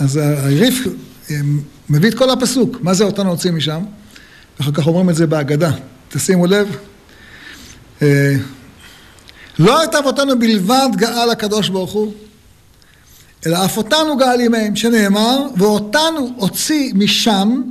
אז 0.00 0.16
הריף 0.16 0.86
מביא 1.90 2.10
את 2.10 2.14
כל 2.14 2.30
הפסוק, 2.30 2.76
מה 2.80 2.94
זה 2.94 3.04
אותנו 3.04 3.30
הוציא 3.30 3.50
משם? 3.50 3.80
ואחר 4.58 4.72
כך 4.72 4.86
אומרים 4.86 5.10
את 5.10 5.14
זה 5.14 5.26
בהגדה. 5.26 5.70
תשימו 6.08 6.46
לב, 6.46 6.76
אה, 8.02 8.34
לא 9.58 9.84
את 9.84 9.94
אבותינו 9.94 10.38
בלבד 10.38 10.88
גאל 10.96 11.30
הקדוש 11.30 11.68
ברוך 11.68 11.92
הוא, 11.92 12.12
אלא 13.46 13.64
אף 13.64 13.76
אותנו 13.76 14.16
גאל 14.16 14.40
עמהם, 14.40 14.76
שנאמר, 14.76 15.46
ואותנו 15.56 16.32
הוציא 16.36 16.92
משם, 16.94 17.62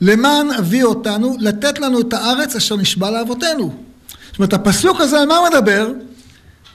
למען 0.00 0.50
אביא 0.50 0.84
אותנו, 0.84 1.36
לתת 1.40 1.78
לנו 1.78 2.00
את 2.00 2.12
הארץ 2.12 2.56
אשר 2.56 2.76
נשבע 2.76 3.10
לאבותינו. 3.10 3.74
זאת 4.30 4.38
אומרת, 4.38 4.52
הפסוק 4.52 5.00
הזה, 5.00 5.20
על 5.20 5.26
מה 5.26 5.38
מדבר? 5.50 5.92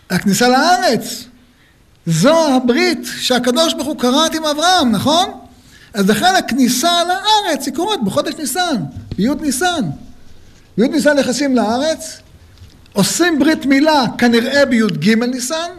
הכניסה 0.09 0.47
לארץ. 0.49 1.28
זו 2.09 2.47
הברית 2.55 3.07
שהקדוש 3.19 3.73
ברוך 3.73 3.87
הוא 3.87 3.99
קראת 3.99 4.35
עם 4.35 4.45
אברהם, 4.45 4.91
נכון? 4.91 5.31
אז 5.93 6.09
לכן 6.09 6.35
הכניסה 6.37 6.91
לארץ 7.07 7.65
היא 7.65 7.75
קורית 7.75 8.03
בחודש 8.03 8.33
ניסן, 8.39 8.83
בי' 9.17 9.29
ניסן. 9.41 9.85
בי' 10.77 10.87
ניסן 10.87 11.19
נכנסים 11.19 11.55
לארץ, 11.55 12.19
עושים 12.93 13.39
ברית 13.39 13.65
מילה 13.65 14.05
כנראה 14.17 14.65
בי"ג 14.65 15.23
ניסן, 15.23 15.69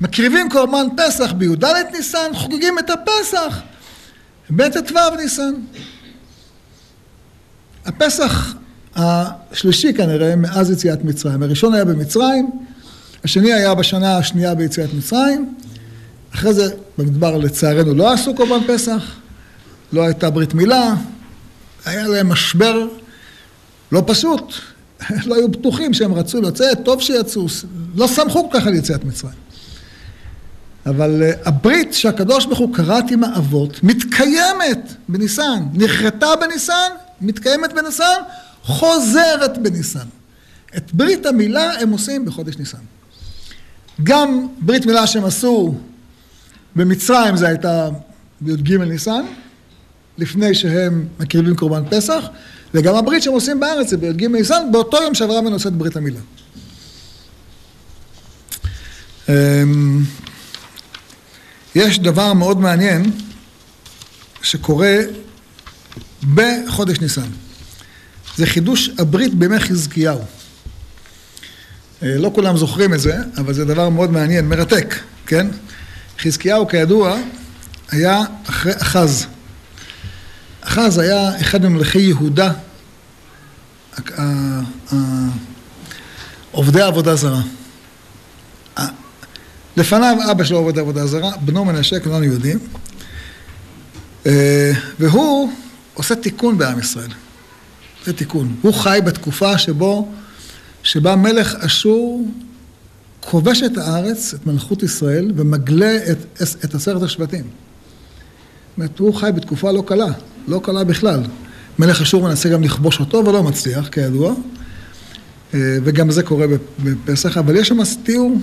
מקריבים 0.00 0.50
קורבן 0.50 0.86
פסח 0.96 1.32
בי"ד 1.32 1.64
ניסן, 1.92 2.30
חוגגים 2.34 2.78
את 2.78 2.90
הפסח 2.90 3.60
בט"ו 4.50 5.16
ניסן. 5.16 5.52
הפסח 7.86 8.54
השלישי 8.96 9.94
כנראה 9.94 10.36
מאז 10.36 10.70
יציאת 10.70 11.04
מצרים. 11.04 11.42
הראשון 11.42 11.74
היה 11.74 11.84
במצרים, 11.84 12.50
השני 13.24 13.52
היה 13.52 13.74
בשנה 13.74 14.16
השנייה 14.16 14.54
ביציאת 14.54 14.94
מצרים, 14.94 15.54
אחרי 16.34 16.54
זה 16.54 16.74
במדבר 16.98 17.36
לצערנו 17.36 17.94
לא 17.94 18.12
עשו 18.12 18.34
קורבן 18.34 18.66
פסח, 18.68 19.16
לא 19.92 20.02
הייתה 20.02 20.30
ברית 20.30 20.54
מילה, 20.54 20.94
היה 21.84 22.08
להם 22.08 22.28
משבר 22.28 22.86
לא 23.92 24.02
פשוט, 24.06 24.54
לא 25.26 25.34
היו 25.34 25.48
בטוחים 25.48 25.94
שהם 25.94 26.14
רצו 26.14 26.40
לצאת, 26.40 26.78
טוב 26.84 27.00
שיצאו, 27.00 27.46
לא 27.94 28.06
סמכו 28.06 28.50
כל 28.50 28.58
כך 28.60 28.66
על 28.66 28.74
יציאת 28.74 29.04
מצרים. 29.04 29.50
אבל 30.86 31.22
uh, 31.22 31.48
הברית 31.48 31.94
שהקדוש 31.94 32.46
ברוך 32.46 32.58
הוא 32.58 32.74
כרת 32.74 33.10
עם 33.10 33.24
האבות 33.24 33.82
מתקיימת 33.82 34.94
בניסן, 35.08 35.62
נכרתה 35.74 36.26
בניסן, 36.40 36.90
מתקיימת 37.20 37.72
בניסן, 37.72 38.20
חוזרת 38.62 39.58
בניסן. 39.62 40.06
את 40.76 40.94
ברית 40.94 41.26
המילה 41.26 41.80
הם 41.80 41.90
עושים 41.90 42.24
בחודש 42.24 42.56
ניסן. 42.56 42.78
גם 44.02 44.46
ברית 44.60 44.86
מילה 44.86 45.06
שהם 45.06 45.24
עשו 45.24 45.74
במצרים 46.76 47.36
זה 47.36 47.48
הייתה 47.48 47.88
בי"ג 48.40 48.74
ניסן, 48.74 49.24
לפני 50.18 50.54
שהם 50.54 51.06
מקריבים 51.20 51.56
קורבן 51.56 51.82
פסח, 51.90 52.24
וגם 52.74 52.94
הברית 52.94 53.22
שהם 53.22 53.32
עושים 53.32 53.60
בארץ 53.60 53.90
זה 53.90 53.96
בי"ג 53.96 54.24
ניסן, 54.24 54.62
באותו 54.72 55.02
יום 55.02 55.14
שאברהם 55.14 55.44
מנושא 55.44 55.68
את 55.68 55.72
ברית 55.72 55.96
המילה. 55.96 56.20
אמ, 59.28 60.04
יש 61.74 61.98
דבר 61.98 62.32
מאוד 62.32 62.60
מעניין 62.60 63.10
שקורה 64.42 64.96
בחודש 66.34 67.00
ניסן. 67.00 67.30
זה 68.36 68.46
חידוש 68.46 68.90
הברית 68.98 69.34
בימי 69.34 69.60
חזקיהו. 69.60 70.20
אה, 72.02 72.18
לא 72.18 72.30
כולם 72.34 72.56
זוכרים 72.56 72.94
את 72.94 73.00
זה, 73.00 73.16
אבל 73.36 73.52
זה 73.52 73.64
דבר 73.64 73.88
מאוד 73.88 74.10
מעניין, 74.12 74.48
מרתק, 74.48 74.94
כן? 75.26 75.46
חזקיהו 76.18 76.68
כידוע 76.68 77.16
היה 77.90 78.22
אחרי 78.46 78.72
אחז. 78.76 79.26
אחז 80.60 80.98
היה 80.98 81.40
אחד 81.40 81.66
ממלכי 81.66 81.98
יהודה, 81.98 82.52
עובדי 86.52 86.82
עבודה 86.82 87.14
זרה. 87.14 87.40
לפניו 89.76 90.16
אבא 90.30 90.44
שלו 90.44 90.58
עובד 90.58 90.78
עבודה 90.78 91.06
זרה, 91.06 91.30
בנו 91.40 91.64
מנשה, 91.64 92.00
כולנו 92.00 92.24
יודעים, 92.24 92.58
אה, 94.26 94.72
והוא 94.98 95.52
עושה 95.94 96.14
תיקון 96.14 96.58
בעם 96.58 96.78
ישראל. 96.78 97.10
זה 98.04 98.12
תיקון. 98.12 98.56
הוא 98.62 98.74
חי 98.74 98.98
בתקופה 99.04 99.58
שבו, 99.58 100.12
שבה 100.82 101.16
מלך 101.16 101.54
אשור 101.54 102.28
כובש 103.20 103.62
את 103.62 103.78
הארץ, 103.78 104.34
את 104.34 104.46
מלכות 104.46 104.82
ישראל, 104.82 105.32
ומגלה 105.36 105.96
את, 106.10 106.42
את 106.64 106.74
עשרת 106.74 107.02
השבטים. 107.02 107.44
זאת 107.44 108.76
אומרת, 108.76 108.98
הוא 108.98 109.14
חי 109.14 109.30
בתקופה 109.34 109.72
לא 109.72 109.82
קלה, 109.86 110.12
לא 110.48 110.60
קלה 110.64 110.84
בכלל. 110.84 111.20
מלך 111.78 112.00
אשור 112.00 112.22
מנסה 112.22 112.48
גם 112.48 112.62
לכבוש 112.62 113.00
אותו 113.00 113.26
ולא 113.26 113.42
מצליח, 113.42 113.88
כידוע, 113.88 114.34
אה, 115.54 115.78
וגם 115.84 116.10
זה 116.10 116.22
קורה 116.22 116.46
בפסח, 116.82 117.36
אבל 117.36 117.56
יש 117.56 117.68
שם 117.68 117.78
תיאור, 118.02 118.36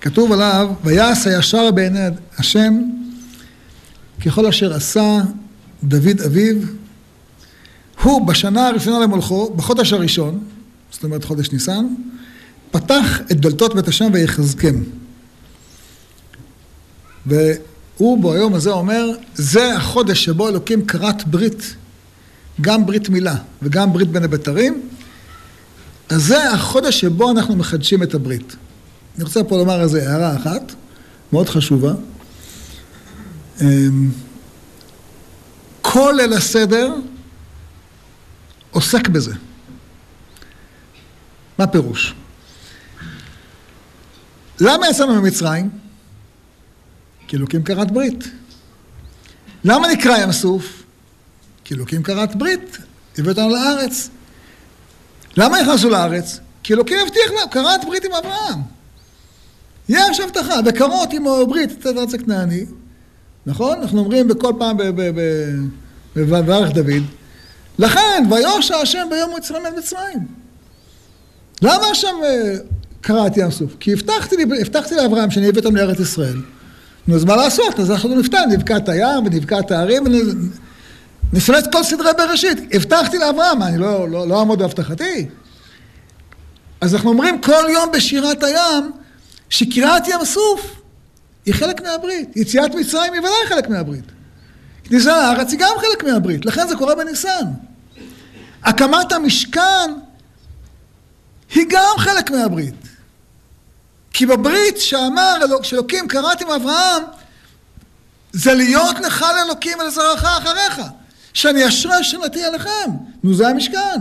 כתוב 0.00 0.32
עליו, 0.32 0.70
ויעש 0.84 1.26
הישר 1.26 1.70
בעיני 1.70 2.06
השם 2.38 2.82
ככל 4.24 4.46
אשר 4.46 4.74
עשה 4.74 5.20
דוד 5.84 6.20
אביו, 6.26 6.56
הוא 8.02 8.26
בשנה 8.26 8.68
הראשונה 8.68 8.98
למולכו, 8.98 9.54
בחודש 9.56 9.92
הראשון, 9.92 10.38
זאת 10.92 11.04
אומרת 11.04 11.24
חודש 11.24 11.52
ניסן, 11.52 11.86
פתח 12.70 13.20
את 13.30 13.40
דלתות 13.40 13.74
בית 13.74 13.88
השם 13.88 14.10
ויחזקם. 14.12 14.82
והוא 17.26 18.22
ביום 18.22 18.54
הזה 18.54 18.70
אומר, 18.70 19.06
זה 19.34 19.76
החודש 19.76 20.24
שבו 20.24 20.48
אלוקים 20.48 20.86
כרת 20.86 21.28
ברית, 21.28 21.74
גם 22.60 22.86
ברית 22.86 23.08
מילה 23.08 23.36
וגם 23.62 23.92
ברית 23.92 24.08
בין 24.08 24.24
הבתרים, 24.24 24.88
אז 26.08 26.24
זה 26.24 26.50
החודש 26.50 27.00
שבו 27.00 27.30
אנחנו 27.30 27.56
מחדשים 27.56 28.02
את 28.02 28.14
הברית. 28.14 28.56
אני 29.16 29.24
רוצה 29.24 29.44
פה 29.44 29.56
לומר 29.56 29.80
איזו 29.80 29.98
הערה 29.98 30.36
אחת, 30.36 30.72
מאוד 31.32 31.48
חשובה. 31.48 31.92
אמ, 33.60 34.10
כל 35.82 36.14
ליל 36.16 36.32
הסדר 36.32 36.94
עוסק 38.70 39.08
בזה. 39.08 39.34
מה 41.58 41.66
פירוש? 41.66 42.14
למה 44.60 44.88
יצאנו 44.88 45.22
ממצרים? 45.22 45.70
כי 47.28 47.36
אלוקים 47.36 47.62
כרת 47.62 47.90
ברית. 47.90 48.24
למה 49.64 49.88
נקרא 49.88 50.18
ים 50.18 50.32
סוף? 50.32 50.82
כי 51.64 51.74
אלוקים 51.74 52.02
כרת 52.02 52.36
ברית, 52.36 52.78
הביא 53.18 53.30
אותנו 53.30 53.48
לארץ. 53.48 54.10
למה 55.36 55.62
נכנסו 55.62 55.90
לארץ? 55.90 56.40
כי 56.62 56.74
אלוקים 56.74 56.98
הבטיח 57.02 57.30
לנו, 57.30 57.50
כרת 57.50 57.84
ברית 57.84 58.04
עם 58.04 58.12
אברהם. 58.12 58.60
יש 59.88 60.20
הבטחה, 60.20 60.54
וקרות 60.66 61.12
עמו 61.12 61.46
ברית, 61.46 61.72
את 61.72 61.86
ארץ 61.86 62.14
הכנעני, 62.14 62.66
נכון? 63.46 63.82
אנחנו 63.82 63.98
אומרים 63.98 64.28
בכל 64.28 64.52
פעם 64.58 64.76
וברך 66.16 66.70
דוד, 66.70 67.02
לכן, 67.78 68.24
ויושע 68.30 68.76
השם 68.76 69.06
ביום 69.10 69.30
הוא 69.30 69.38
יצלם 69.38 69.66
את 69.66 69.72
מצרים. 69.78 70.45
למה 71.62 71.86
השם 71.86 72.16
אה, 72.24 72.54
קרא 73.00 73.26
את 73.26 73.36
ים 73.36 73.50
סוף? 73.50 73.76
כי 73.80 73.92
הבטחתי, 73.92 74.36
הבטחתי 74.60 74.94
לאברהם 74.94 75.30
שאני 75.30 75.48
אביא 75.48 75.62
אותם 75.62 75.76
לארץ 75.76 76.00
ישראל. 76.00 76.36
נו, 77.06 77.14
אז 77.14 77.24
מה 77.24 77.36
לעשות? 77.36 77.80
אז 77.80 77.90
אנחנו 77.90 78.14
נפתח, 78.14 78.40
נבקע 78.50 78.76
את 78.76 78.88
הים 78.88 79.26
ונבקע 79.26 79.58
את 79.58 79.70
הערים 79.70 80.04
ונפנה 81.32 81.58
את 81.58 81.72
כל 81.72 81.82
סדרי 81.82 82.10
בראשית. 82.18 82.58
הבטחתי 82.72 83.18
לאברהם, 83.18 83.62
אני 83.62 83.78
לא, 83.78 84.10
לא, 84.10 84.28
לא 84.28 84.38
אעמוד 84.38 84.58
בהבטחתי. 84.58 85.26
אז 86.80 86.94
אנחנו 86.94 87.10
אומרים 87.10 87.40
כל 87.40 87.64
יום 87.72 87.92
בשירת 87.92 88.42
הים, 88.42 88.92
שקריאת 89.50 90.08
ים 90.08 90.24
סוף 90.24 90.80
היא 91.46 91.54
חלק 91.54 91.82
מהברית. 91.82 92.36
יציאת 92.36 92.74
מצרים 92.74 93.12
היא 93.12 93.20
ודאי 93.20 93.46
חלק 93.48 93.68
מהברית. 93.68 94.04
כניסה 94.84 95.16
לארץ 95.16 95.50
היא 95.50 95.58
גם 95.58 95.72
חלק 95.80 96.04
מהברית, 96.04 96.46
לכן 96.46 96.68
זה 96.68 96.76
קורה 96.76 96.94
בניסן. 96.94 97.44
הקמת 98.64 99.12
המשכן 99.12 99.90
היא 101.54 101.66
גם 101.68 101.94
חלק 101.98 102.30
מהברית. 102.30 102.74
כי 104.12 104.26
בברית 104.26 104.80
שאמר, 104.80 105.34
שאלוקים 105.62 106.08
קראתי 106.08 106.44
עם 106.44 106.50
אברהם, 106.50 107.02
זה 108.32 108.54
להיות 108.54 109.00
לך 109.00 109.24
לאלוקים 109.36 109.78
ולזרעך 109.78 110.24
אחריך, 110.24 110.80
שאני 111.34 111.68
אשרה 111.68 112.04
שנתי 112.04 112.44
עליכם. 112.44 112.90
נו, 113.24 113.34
זה 113.34 113.48
המשכן. 113.48 114.00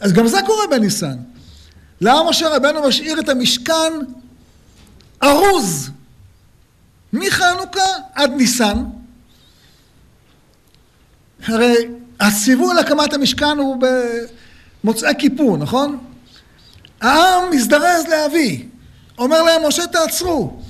אז 0.00 0.12
גם 0.12 0.26
זה 0.26 0.38
קורה 0.46 0.66
בניסן. 0.70 1.16
למה 2.00 2.30
משה 2.30 2.48
רבנו 2.48 2.88
משאיר 2.88 3.20
את 3.20 3.28
המשכן 3.28 3.92
ארוז 5.22 5.90
מחנוכה 7.12 7.86
עד 8.14 8.30
ניסן? 8.30 8.84
הרי 11.46 11.74
הציווי 12.20 12.74
להקמת 12.74 13.12
המשכן 13.12 13.58
הוא 13.58 13.82
במוצאי 14.84 15.12
כיפור, 15.18 15.56
נכון? 15.56 15.98
העם 17.00 17.50
מזדרז 17.50 18.06
להביא. 18.08 18.64
אומר 19.18 19.42
להם, 19.42 19.66
משה 19.66 19.86
תעצרו. 19.86 20.60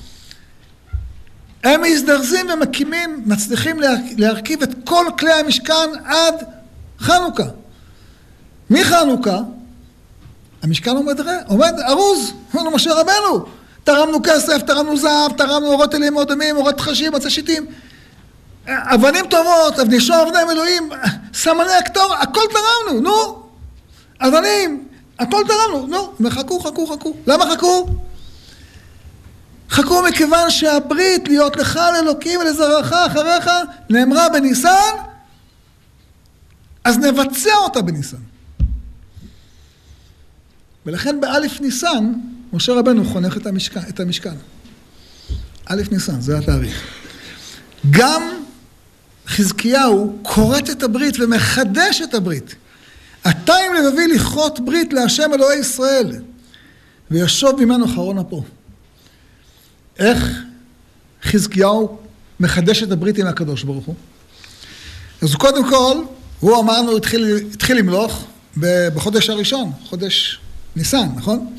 הם 1.64 1.82
מזדרזים 1.82 2.46
ומקימים, 2.50 3.22
מצליחים 3.26 3.80
להרכיב 4.16 4.62
את 4.62 4.70
כל 4.84 5.06
כלי 5.18 5.32
המשכן 5.32 5.90
עד 6.04 6.34
חנוכה. 7.00 7.44
מחנוכה, 8.70 9.38
המשכן 10.62 10.96
עומד, 10.96 11.20
עומד 11.46 11.74
ארוז, 11.88 12.32
אמרנו 12.54 12.70
משה 12.70 12.94
רבנו, 12.94 13.46
תרמנו 13.84 14.18
כסף, 14.22 14.62
תרמנו 14.66 14.96
זהב, 14.96 15.32
תרמנו 15.36 15.66
אורות 15.66 15.94
אלים 15.94 16.18
אדומים, 16.18 16.56
אורות 16.56 16.76
תחשים, 16.76 17.14
עצי 17.14 17.30
שיטים, 17.30 17.66
אבנים 18.66 19.26
טובות, 19.26 19.78
אבני 19.78 20.00
שור, 20.00 20.22
אבני 20.22 20.52
אלוהים, 20.52 20.90
סמני 21.34 21.72
הקטור, 21.72 22.14
הכל 22.14 22.40
תרמנו, 22.50 23.00
נו, 23.00 23.42
אבנים, 24.20 24.88
הכל 25.20 25.42
תרמנו, 25.48 25.86
נו, 25.86 26.12
וחכו, 26.20 26.60
חכו, 26.60 26.86
חכו. 26.86 27.16
למה 27.26 27.44
חכו? 27.54 27.86
חכו 29.70 30.02
מכיוון 30.02 30.50
שהברית 30.50 31.28
להיות 31.28 31.56
לך 31.56 31.80
לאלוקים 31.94 32.40
ולזרעך 32.40 32.92
אחריך 32.92 33.50
נאמרה 33.90 34.28
בניסן, 34.28 34.94
אז 36.84 36.98
נבצע 36.98 37.54
אותה 37.64 37.82
בניסן. 37.82 38.16
ולכן 40.86 41.20
באלף 41.20 41.60
ניסן, 41.60 42.12
משה 42.52 42.72
רבנו 42.72 43.04
חונך 43.04 43.36
את 43.36 43.46
המשכן. 43.46 43.80
את 43.88 44.00
המשכן. 44.00 44.34
א' 45.66 45.82
ניסן, 45.90 46.20
זה 46.20 46.38
התאריך. 46.38 46.86
גם 47.90 48.22
חזקיהו 49.26 50.18
כורת 50.22 50.70
את 50.70 50.82
הברית 50.82 51.14
ומחדש 51.20 52.02
את 52.02 52.14
הברית. 52.14 52.54
אתה 53.28 53.54
עם 53.54 53.74
לבבי 53.74 54.06
לכרות 54.06 54.60
ברית 54.60 54.92
להשם 54.92 55.30
אלוהי 55.34 55.58
ישראל, 55.58 56.12
וישוב 57.10 57.64
ממנו 57.64 57.88
חרון 57.88 58.18
אפו. 58.18 58.44
איך 59.98 60.42
חזקיהו 61.22 61.98
מחדש 62.40 62.82
את 62.82 62.92
הברית 62.92 63.18
עם 63.18 63.26
הקדוש 63.26 63.62
ברוך 63.62 63.86
הוא? 63.86 63.94
אז 65.22 65.34
קודם 65.34 65.70
כל, 65.70 66.02
הוא 66.40 66.60
אמרנו, 66.60 66.96
התחיל, 66.96 67.36
התחיל 67.52 67.78
למלוך 67.78 68.24
בחודש 68.94 69.30
הראשון, 69.30 69.72
חודש 69.88 70.40
ניסן, 70.76 71.08
נכון? 71.16 71.56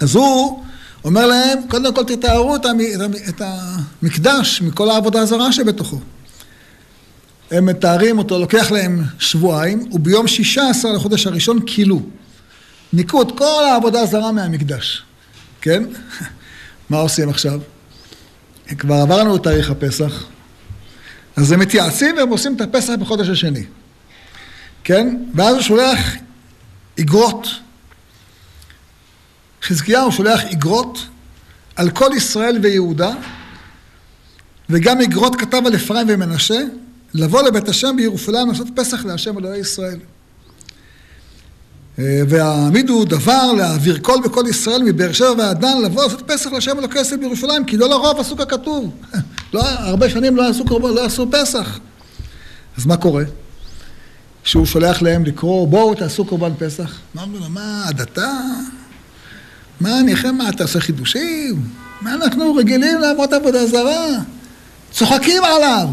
אז 0.00 0.14
הוא 0.14 0.64
אומר 1.04 1.26
להם, 1.26 1.58
קודם 1.68 1.94
כל 1.94 2.04
תתארו 2.04 2.56
את 3.28 3.40
המקדש 3.40 4.62
מכל 4.62 4.90
העבודה 4.90 5.20
הזרה 5.20 5.52
שבתוכו. 5.52 6.00
הם 7.54 7.66
מתארים 7.66 8.18
אותו, 8.18 8.38
לוקח 8.38 8.70
להם 8.70 9.02
שבועיים, 9.18 9.88
וביום 9.92 10.28
שישה 10.28 10.68
עשר 10.70 10.92
לחודש 10.92 11.26
הראשון 11.26 11.58
כילו. 11.66 12.02
ניקו 12.92 13.22
את 13.22 13.38
כל 13.38 13.64
העבודה 13.70 14.00
הזרה 14.00 14.32
מהמקדש, 14.32 15.02
כן? 15.60 15.82
מה 16.90 16.96
עושים 16.96 17.28
עכשיו? 17.28 17.60
כבר 18.78 18.94
עברנו 18.94 19.36
את 19.36 19.42
תאריך 19.42 19.70
הפסח, 19.70 20.26
אז 21.36 21.52
הם 21.52 21.60
מתייעצים 21.60 22.16
והם 22.16 22.28
עושים 22.28 22.56
את 22.56 22.60
הפסח 22.60 22.92
בחודש 23.00 23.28
השני, 23.28 23.64
כן? 24.84 25.16
ואז 25.34 25.54
הוא 25.54 25.62
שולח 25.62 25.98
איגרות. 26.98 27.48
חזקיהו 29.62 30.12
שולח 30.12 30.40
איגרות 30.44 31.06
על 31.76 31.90
כל 31.90 32.10
ישראל 32.16 32.58
ויהודה, 32.62 33.10
וגם 34.70 35.00
איגרות 35.00 35.36
כתב 35.36 35.62
על 35.66 35.74
אפרים 35.74 36.06
ומנשה, 36.10 36.60
לבוא 37.14 37.42
לבית 37.42 37.68
השם 37.68 37.96
בירושלים 37.96 38.48
לעשות 38.48 38.66
פסח 38.74 39.04
להשם 39.04 39.38
אלוהי 39.38 39.60
ישראל. 39.60 39.98
אה, 41.98 42.22
והעמידו 42.28 43.04
דבר 43.04 43.52
להעביר 43.52 43.98
קול 43.98 44.20
בכל 44.24 44.44
ישראל 44.50 44.82
מבאר 44.82 45.12
שבע 45.12 45.34
ועד 45.38 45.60
דן 45.60 45.82
לבוא 45.84 46.04
לעשות 46.04 46.22
פסח 46.26 46.52
להשם 46.52 46.78
אלוקי 46.78 47.00
ישראל 47.00 47.20
בירושלים 47.20 47.64
כי 47.64 47.76
לא 47.76 47.88
לרוב 47.88 48.20
עשו 48.20 48.36
ככתוב. 48.36 48.90
לא, 49.54 49.62
הרבה 49.64 50.10
שנים 50.10 50.36
לא 50.36 50.48
עשו, 50.48 50.64
לא 50.80 51.04
עשו 51.04 51.26
פסח. 51.30 51.78
אז 52.78 52.86
מה 52.86 52.96
קורה? 52.96 53.24
שהוא 54.44 54.66
שולח 54.66 55.02
להם 55.02 55.24
לקרוא 55.24 55.68
בואו 55.68 55.94
תעשו 55.94 56.24
קורבן 56.24 56.52
פסח. 56.58 56.98
אמרנו 57.16 57.38
לו 57.38 57.48
מה 57.48 57.84
הדתה? 57.88 58.32
מה 59.80 60.02
ניחם 60.02 60.34
מה 60.34 60.48
אתה 60.48 60.62
עושה 60.62 60.80
חידושים? 60.80 61.68
מה 62.00 62.14
אנחנו 62.14 62.54
רגילים 62.54 63.00
לעבוד 63.00 63.34
עבודה 63.34 63.66
זרה? 63.66 64.06
צוחקים 64.92 65.42
עליו. 65.44 65.88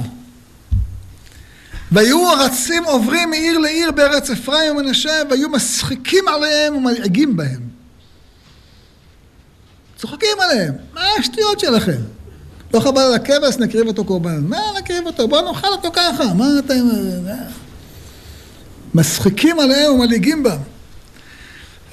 והיו 1.91 2.29
הרצים 2.29 2.83
עוברים 2.83 3.29
מעיר 3.29 3.57
לעיר 3.57 3.91
בארץ 3.91 4.29
אפרים 4.29 4.75
ומנשה, 4.75 5.21
והיו 5.29 5.49
משחיקים 5.49 6.27
עליהם 6.27 6.75
ומלעגים 6.75 7.37
בהם. 7.37 7.61
צוחקים 9.97 10.37
עליהם, 10.39 10.73
מה 10.93 11.01
השטויות 11.19 11.59
שלכם? 11.59 12.01
לא 12.73 12.79
חבל 12.79 13.01
על 13.01 13.13
הכבש, 13.13 13.55
נקריב 13.59 13.87
אותו 13.87 14.05
קורבן. 14.05 14.43
מה 14.47 14.57
נקריב 14.79 15.05
אותו? 15.05 15.27
בואו 15.27 15.51
נאכל 15.51 15.67
אותו 15.67 15.89
ככה, 15.93 16.33
מה 16.33 16.45
אתם... 16.59 16.89
משחיקים 18.93 19.59
עליהם 19.59 19.93
ומלעיגים 19.93 20.43
בהם. 20.43 20.59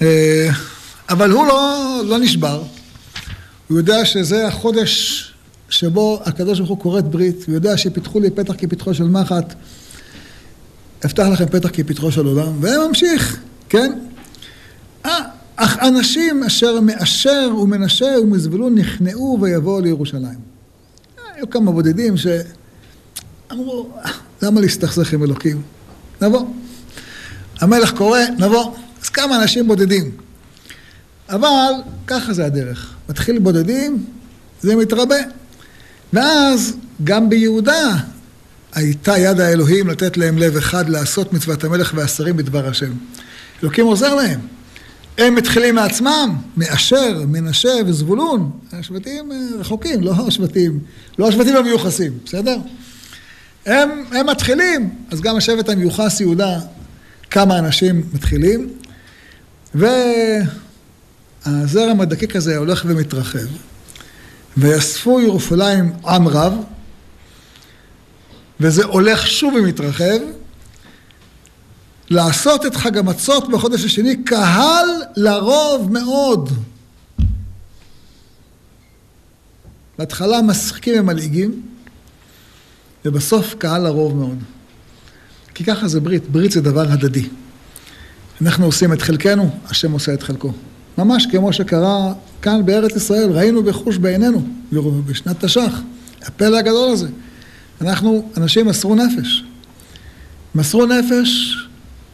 אה, 0.03 0.49
אבל 1.09 1.30
הוא 1.30 1.46
לא, 1.46 2.01
לא 2.05 2.18
נשבר. 2.18 2.62
הוא 3.68 3.78
יודע 3.78 4.05
שזה 4.05 4.46
החודש 4.46 5.24
שבו 5.68 6.20
הקדוש 6.24 6.59
ברוך 6.59 6.70
הוא 6.70 6.78
כורת 6.80 7.05
ברית, 7.05 7.44
הוא 7.46 7.55
יודע 7.55 7.76
שפיתחו 7.76 8.20
לי 8.20 8.30
פתח 8.30 8.55
כפתחו 8.59 8.94
של 8.94 9.05
מחט. 9.05 9.55
אפתח 11.07 11.26
לכם 11.32 11.46
פתח 11.46 11.68
כפתחו 11.72 12.12
של 12.12 12.26
עולם, 12.26 12.53
וממשיך, 12.61 13.40
כן? 13.68 13.99
אה, 15.07 15.18
אך 15.57 15.78
אנשים 15.78 16.44
אשר 16.44 16.80
מאשר 16.80 17.51
ומנשה 17.62 18.14
ומזבלון 18.22 18.74
נכנעו 18.74 19.38
ויבואו 19.40 19.80
לירושלים. 19.80 20.38
היו 21.34 21.51
כמה 21.51 21.72
בודדים 21.72 22.14
שאמרו, 22.16 23.90
למה 24.42 24.61
להסתכסך 24.61 25.12
עם 25.12 25.24
אלוקים? 25.24 25.62
נבוא. 26.22 26.46
המלך 27.61 27.92
קורא, 27.96 28.20
נבוא. 28.38 28.74
אז 29.03 29.09
כמה 29.09 29.42
אנשים 29.42 29.68
בודדים. 29.68 30.11
אבל 31.28 31.72
ככה 32.07 32.32
זה 32.32 32.46
הדרך. 32.46 32.94
מתחיל 33.09 33.38
בודדים, 33.38 34.05
זה 34.62 34.76
מתרבה. 34.76 35.16
ואז 36.12 36.76
גם 37.05 37.28
ביהודה 37.28 37.96
הייתה 38.74 39.18
יד 39.18 39.40
האלוהים 39.40 39.88
לתת 39.88 40.16
להם 40.16 40.38
לב 40.38 40.56
אחד 40.56 40.88
לעשות 40.88 41.32
מצוות 41.32 41.64
המלך 41.64 41.92
והשרים 41.96 42.36
בדבר 42.36 42.68
השם. 42.68 42.92
אלוקים 43.62 43.86
עוזר 43.86 44.14
להם. 44.14 44.40
הם 45.18 45.34
מתחילים 45.34 45.74
מעצמם, 45.74 46.36
מאשר, 46.56 47.22
מנשה 47.28 47.72
וזבולון, 47.86 48.50
השבטים 48.72 49.32
אה, 49.32 49.36
רחוקים, 49.58 50.00
לא 50.00 50.12
השבטים, 50.26 50.80
לא 51.18 51.28
השבטים 51.28 51.56
המיוחסים, 51.56 52.12
בסדר? 52.24 52.56
הם, 53.66 54.04
הם 54.12 54.26
מתחילים, 54.26 54.90
אז 55.10 55.20
גם 55.20 55.36
השבט 55.36 55.68
המיוחס 55.68 56.20
יהודה, 56.20 56.60
כמה 57.30 57.58
אנשים 57.58 58.02
מתחילים, 58.12 58.68
והזרם 61.44 62.00
הדקיק 62.00 62.36
הזה 62.36 62.56
הולך 62.56 62.84
ומתרחב, 62.86 63.46
ויאספו 64.56 65.20
ירושלים 65.20 65.92
עם 66.06 66.28
רב, 66.28 66.52
וזה 68.61 68.84
הולך 68.84 69.26
שוב 69.26 69.54
ומתרחב, 69.54 70.18
לעשות 72.11 72.66
את 72.66 72.76
חג 72.76 72.98
המצות 72.98 73.48
בחודש 73.48 73.84
השני, 73.84 74.22
קהל 74.24 74.86
לרוב 75.16 75.92
מאוד. 75.92 76.50
בהתחלה 79.98 80.42
משחקים 80.42 81.00
ומלעיגים, 81.00 81.62
ובסוף 83.04 83.54
קהל 83.54 83.82
לרוב 83.82 84.16
מאוד. 84.16 84.38
כי 85.54 85.64
ככה 85.64 85.88
זה 85.88 86.00
ברית, 86.00 86.30
ברית 86.30 86.52
זה 86.52 86.61
דבר 86.61 86.92
הדדי. 86.92 87.28
אנחנו 88.42 88.64
עושים 88.64 88.92
את 88.92 89.02
חלקנו, 89.02 89.50
השם 89.64 89.92
עושה 89.92 90.14
את 90.14 90.22
חלקו. 90.22 90.52
ממש 90.98 91.26
כמו 91.26 91.52
שקרה 91.52 92.12
כאן 92.42 92.66
בארץ 92.66 92.96
ישראל, 92.96 93.30
ראינו 93.30 93.62
בחוש 93.62 93.96
בעינינו, 93.96 94.42
בשנת 95.06 95.44
תש"ח, 95.44 95.80
הפלא 96.22 96.59
הגדול 96.59 96.90
הזה. 96.90 97.09
אנחנו, 97.80 98.28
אנשים 98.36 98.66
מסרו 98.66 98.94
נפש. 98.94 99.44
מסרו 100.54 100.86
נפש, 100.86 101.56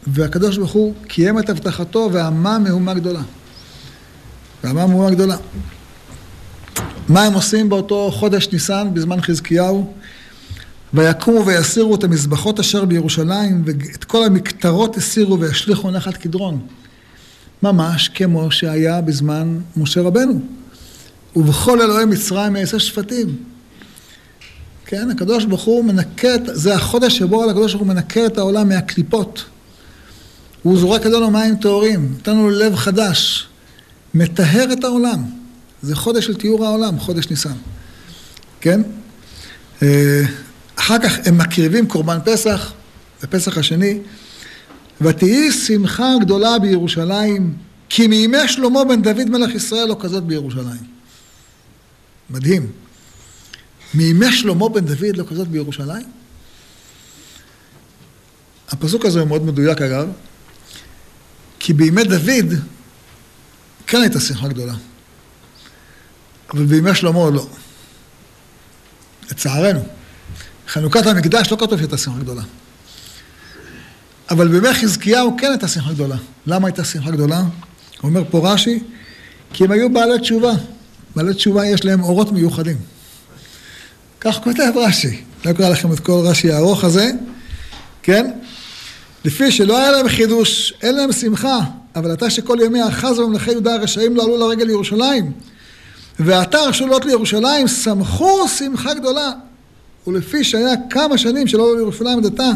והקדוש 0.07 0.57
ברוך 0.57 0.71
הוא 0.71 0.93
קיים 1.07 1.39
את 1.39 1.49
הבטחתו 1.49 2.09
ועמה 2.13 2.59
מהומה 2.59 2.93
גדולה. 2.93 3.21
ועמה 4.63 4.87
מהומה 4.87 5.11
גדולה. 5.11 5.37
מה 7.09 7.23
הם 7.23 7.33
עושים 7.33 7.69
באותו 7.69 8.11
חודש 8.11 8.49
ניסן 8.53 8.87
בזמן 8.93 9.21
חזקיהו? 9.21 9.93
ויקומו 10.93 11.45
ויסירו 11.45 11.95
את 11.95 12.03
המזבחות 12.03 12.59
אשר 12.59 12.85
בירושלים 12.85 13.63
ואת 13.65 14.03
כל 14.03 14.23
המקטרות 14.23 14.97
הסירו 14.97 15.39
וישליכו 15.39 15.91
נחת 15.91 16.17
קדרון. 16.17 16.59
ממש 17.63 18.07
כמו 18.07 18.51
שהיה 18.51 19.01
בזמן 19.01 19.59
משה 19.77 20.01
רבנו. 20.01 20.41
ובכל 21.35 21.81
אלוהי 21.81 22.05
מצרים 22.05 22.55
יעשה 22.55 22.79
שפטים. 22.79 23.54
כן, 24.85 25.09
הקדוש 25.11 25.45
ברוך 25.45 25.63
הוא 25.63 25.85
מנקה, 25.85 26.29
זה 26.45 26.75
החודש 26.75 27.17
שבו 27.17 27.49
הקדוש 27.49 27.73
ברוך 27.73 27.87
הוא 27.87 27.93
מנקה 27.93 28.25
את 28.25 28.37
העולם 28.37 28.69
מהקליפות. 28.69 29.43
הוא 30.63 30.79
זורק 30.79 31.05
עלינו 31.05 31.31
מים 31.31 31.55
טהורים, 31.55 32.11
נותן 32.17 32.31
לנו 32.31 32.49
לב 32.49 32.75
חדש, 32.75 33.47
מטהר 34.13 34.73
את 34.73 34.83
העולם. 34.83 35.23
זה 35.81 35.95
חודש 35.95 36.25
של 36.25 36.35
תיאור 36.35 36.65
העולם, 36.65 36.99
חודש 36.99 37.29
ניסן. 37.29 37.53
כן? 38.61 38.81
אה, 39.83 40.21
אחר 40.75 40.99
כך 40.99 41.17
הם 41.25 41.37
מקריבים 41.37 41.87
קורבן 41.87 42.17
פסח, 42.25 42.73
בפסח 43.23 43.57
השני, 43.57 43.99
ותהי 45.01 45.51
שמחה 45.51 46.09
גדולה 46.21 46.59
בירושלים, 46.59 47.53
כי 47.89 48.07
מימי 48.07 48.47
שלמה 48.47 48.83
בן 48.83 49.01
דוד 49.01 49.29
מלך 49.29 49.55
ישראל 49.55 49.87
לא 49.87 49.97
כזאת 49.99 50.23
בירושלים. 50.23 50.83
מדהים. 52.29 52.84
מימי 53.95 54.31
שלמה 54.31 54.69
בן 54.69 54.85
דוד 54.85 55.17
לא 55.17 55.23
כזאת 55.29 55.47
בירושלים? 55.47 56.05
הפסוק 58.69 59.05
הזה 59.05 59.19
הוא 59.19 59.27
מאוד 59.27 59.45
מדויק 59.45 59.81
אגב, 59.81 60.07
כי 61.59 61.73
בימי 61.73 62.03
דוד 62.03 62.59
כן 63.87 64.01
הייתה 64.01 64.19
שמחה 64.19 64.47
גדולה, 64.47 64.73
אבל 66.53 66.65
בימי 66.65 66.95
שלמה 66.95 67.29
לא. 67.29 67.47
לצערנו. 69.31 69.85
חנוכת 70.67 71.05
המקדש 71.05 71.51
לא 71.51 71.57
כתוב 71.57 71.77
שהייתה 71.77 71.97
שמחה 71.97 72.19
גדולה. 72.19 72.41
אבל 74.29 74.47
בימי 74.47 74.73
חזקיהו 74.73 75.35
כן 75.37 75.47
הייתה 75.51 75.67
שמחה 75.67 75.93
גדולה. 75.93 76.17
למה 76.47 76.67
הייתה 76.67 76.83
שמחה 76.83 77.11
גדולה? 77.11 77.41
אומר 78.03 78.23
פה 78.31 78.53
רש"י, 78.53 78.83
כי 79.53 79.63
הם 79.63 79.71
היו 79.71 79.93
בעלי 79.93 80.19
תשובה. 80.19 80.53
בעלי 81.15 81.33
תשובה 81.33 81.65
יש 81.65 81.85
להם 81.85 82.03
אורות 82.03 82.31
מיוחדים. 82.31 82.77
כך 84.25 84.39
כותב 84.43 84.71
רש"י. 84.75 85.21
לא 85.45 85.51
אקרא 85.51 85.69
לכם 85.69 85.93
את 85.93 85.99
כל 85.99 86.21
רש"י 86.23 86.51
הארוך 86.51 86.83
הזה, 86.83 87.11
כן? 88.03 88.31
לפי 89.25 89.51
שלא 89.51 89.77
היה 89.77 89.91
להם 89.91 90.09
חידוש, 90.09 90.73
אין 90.81 90.95
להם 90.95 91.11
שמחה, 91.11 91.59
אבל 91.95 92.13
אתה 92.13 92.29
שכל 92.29 92.57
ימי 92.65 92.87
אחז 92.87 93.19
וממלכי 93.19 93.51
יהודה 93.51 93.73
הרשעים 93.73 94.15
לא 94.15 94.23
עלו 94.23 94.37
לרגל 94.37 94.65
לירושלים, 94.65 95.31
ועתה 96.19 96.57
הרשו 96.57 96.85
לעלות 96.87 97.05
לירושלים, 97.05 97.67
שמחו 97.67 98.47
שמחה 98.47 98.93
גדולה. 98.93 99.31
ולפי 100.07 100.43
שהיה 100.43 100.73
כמה 100.89 101.17
שנים 101.17 101.47
שלא 101.47 101.63
עלו 101.63 101.75
לירושלים 101.75 102.17
עד 102.17 102.25
עתה, 102.25 102.49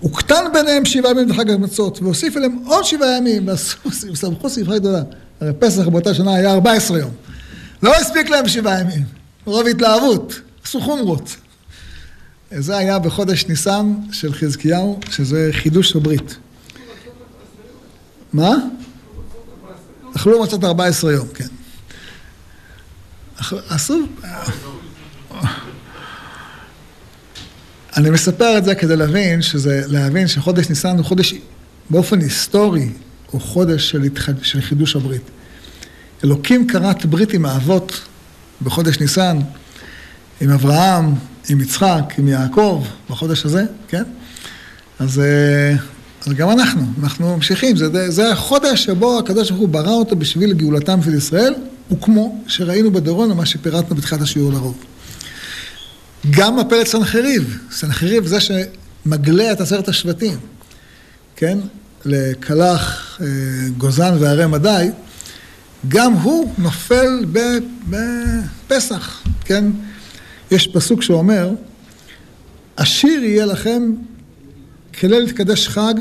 הוקטן 0.00 0.44
ביניהם 0.52 0.84
שבעה 0.84 1.10
ימים 1.10 1.28
לחג 1.28 1.50
המצות, 1.50 2.02
והוסיף 2.02 2.36
אליהם 2.36 2.58
עוד 2.66 2.84
שבעה 2.84 3.16
ימים, 3.16 3.48
ושמחו 3.48 4.50
שמחה 4.54 4.78
גדולה. 4.78 5.02
הרי 5.40 5.52
פסח 5.58 5.88
באותה 5.88 6.14
שנה 6.14 6.34
היה 6.34 6.52
14 6.52 6.98
יום. 6.98 7.10
לא 7.82 7.94
הספיק 7.94 8.30
להם 8.30 8.48
שבעה 8.48 8.80
ימים, 8.80 9.04
רוב 9.44 9.66
התלהבות, 9.66 10.40
עשו 10.64 10.80
חומרות. 10.80 11.36
זה 12.50 12.76
היה 12.76 12.98
בחודש 12.98 13.46
ניסן 13.46 13.94
של 14.12 14.34
חזקיהו, 14.34 15.00
שזה 15.10 15.50
חידוש 15.52 15.96
הברית. 15.96 16.36
מה? 18.32 18.54
אכלו 20.16 20.42
מצות 20.42 20.64
14 20.64 21.12
יום, 21.12 21.28
כן. 21.34 21.46
עשו... 23.68 23.98
אני 27.96 28.10
מספר 28.10 28.58
את 28.58 28.64
זה 28.64 28.74
כדי 28.74 28.96
להבין 28.96 29.42
שזה, 29.42 29.82
להבין 29.86 30.28
שחודש 30.28 30.68
ניסן 30.68 30.96
הוא 30.96 31.04
חודש 31.04 31.34
באופן 31.90 32.20
היסטורי, 32.20 32.88
הוא 33.30 33.40
חודש 33.40 33.90
של, 33.90 34.02
התחד... 34.02 34.32
של 34.42 34.60
חידוש 34.60 34.96
הברית. 34.96 35.22
אלוקים 36.24 36.66
כרת 36.66 37.06
ברית 37.06 37.32
עם 37.32 37.46
האבות 37.46 38.00
בחודש 38.62 39.00
ניסן, 39.00 39.38
עם 40.44 40.50
אברהם, 40.50 41.14
עם 41.48 41.60
יצחק, 41.60 42.14
עם 42.18 42.28
יעקב, 42.28 42.84
בחודש 43.10 43.44
הזה, 43.44 43.64
כן? 43.88 44.02
אז, 44.98 45.18
אה, 45.18 45.76
אז 46.26 46.32
גם 46.32 46.50
אנחנו, 46.50 46.82
אנחנו 47.02 47.36
ממשיכים, 47.36 47.76
זה, 47.76 48.10
זה 48.10 48.32
החודש 48.32 48.84
שבו 48.84 49.18
הקדוש 49.18 49.50
ברוך 49.50 49.60
הוא 49.60 49.68
ברא 49.68 49.92
אותו 49.92 50.16
בשביל 50.16 50.52
גאולתם 50.52 51.02
של 51.02 51.14
ישראל, 51.14 51.54
וכמו 51.90 52.42
שראינו 52.46 52.92
בדורון, 52.92 53.36
מה 53.36 53.46
שפירטנו 53.46 53.96
בתחילת 53.96 54.20
השיעור 54.20 54.52
לרוב. 54.52 54.84
גם 56.30 56.56
מפלת 56.56 56.86
סנחריב, 56.86 57.58
סנחריב 57.70 58.26
זה 58.26 58.38
שמגלה 58.40 59.52
את 59.52 59.60
עשרת 59.60 59.88
השבטים, 59.88 60.38
כן? 61.36 61.58
לקלח, 62.04 63.18
אה, 63.20 63.26
גוזן 63.78 64.16
והרי 64.20 64.46
מדי, 64.46 64.90
גם 65.88 66.12
הוא 66.12 66.52
נופל 66.58 67.24
בפסח, 67.90 69.22
כן? 69.44 69.64
יש 70.54 70.66
פסוק 70.66 71.02
שאומר, 71.02 71.50
השיר 72.78 73.24
יהיה 73.24 73.46
לכם 73.46 73.92
כליל 75.00 75.18
להתקדש 75.22 75.68
חג 75.68 75.94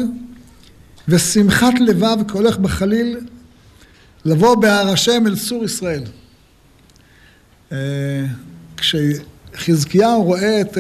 ושמחת 1.08 1.74
לבב 1.80 2.18
כהולך 2.28 2.58
בחליל 2.58 3.20
לבוא 4.26 4.56
בהר 4.56 4.90
השם 4.90 5.28
אל 5.28 5.36
צור 5.36 5.64
ישראל. 5.66 6.04
אה, 7.72 7.78
כש... 8.78 8.96
חזקיהו 9.56 10.24
רואה 10.24 10.62
את 10.62 10.74
uh, 10.74 10.80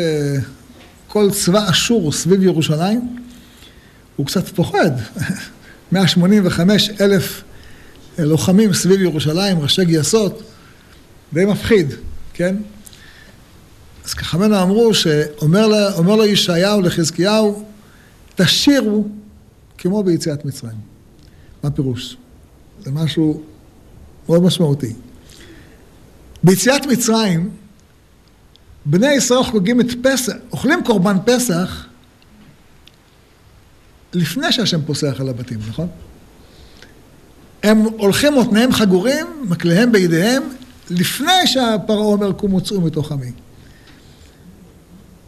כל 1.08 1.30
צבא 1.32 1.70
אשור 1.70 2.12
סביב 2.12 2.44
ירושלים, 2.44 3.18
הוא 4.16 4.26
קצת 4.26 4.48
פוחד. 4.48 4.92
185 5.92 6.90
אלף 7.02 7.44
לוחמים 8.20 8.74
סביב 8.74 9.02
ירושלים, 9.02 9.60
ראשי 9.60 9.86
גייסות, 9.86 10.44
די 11.34 11.46
מפחיד, 11.46 11.94
כן? 12.34 12.56
אז 14.06 14.14
חכמינו 14.14 14.62
אמרו 14.62 14.94
שאומר 14.94 15.68
לו, 15.68 16.16
לו 16.18 16.26
ישעיהו 16.26 16.82
לחזקיהו, 16.82 17.64
תשירו 18.36 19.08
כמו 19.78 20.04
ביציאת 20.04 20.46
מצרים. 20.46 20.78
מה 21.64 21.72
פירוש? 21.72 22.18
זה 22.84 22.92
משהו 22.92 23.42
מאוד 24.30 24.44
משמעותי. 24.44 24.94
ביציאת 26.44 26.86
מצרים, 26.86 27.50
בני 28.86 29.12
ישראל 29.12 29.44
חוגגים 29.44 29.82
את 29.82 29.88
פסח, 30.04 30.34
אוכלים 30.52 30.84
קורבן 30.84 31.18
פסח 31.26 31.86
לפני 34.14 34.52
שהשם 34.52 34.82
פוסח 34.86 35.16
על 35.20 35.30
הבתים, 35.30 35.60
נכון? 35.70 35.88
הם 37.64 37.80
הולכים 37.80 38.34
מותניהם 38.34 38.72
חגורים, 38.72 39.28
מקליהם 39.44 39.92
בידיהם, 39.92 40.44
לפני 40.90 41.48
שהפרעה 41.48 42.06
אומר 42.06 42.32
קומו 42.32 42.62
צאו 42.62 42.82
מתוך 42.82 43.12
עמי. 43.12 43.32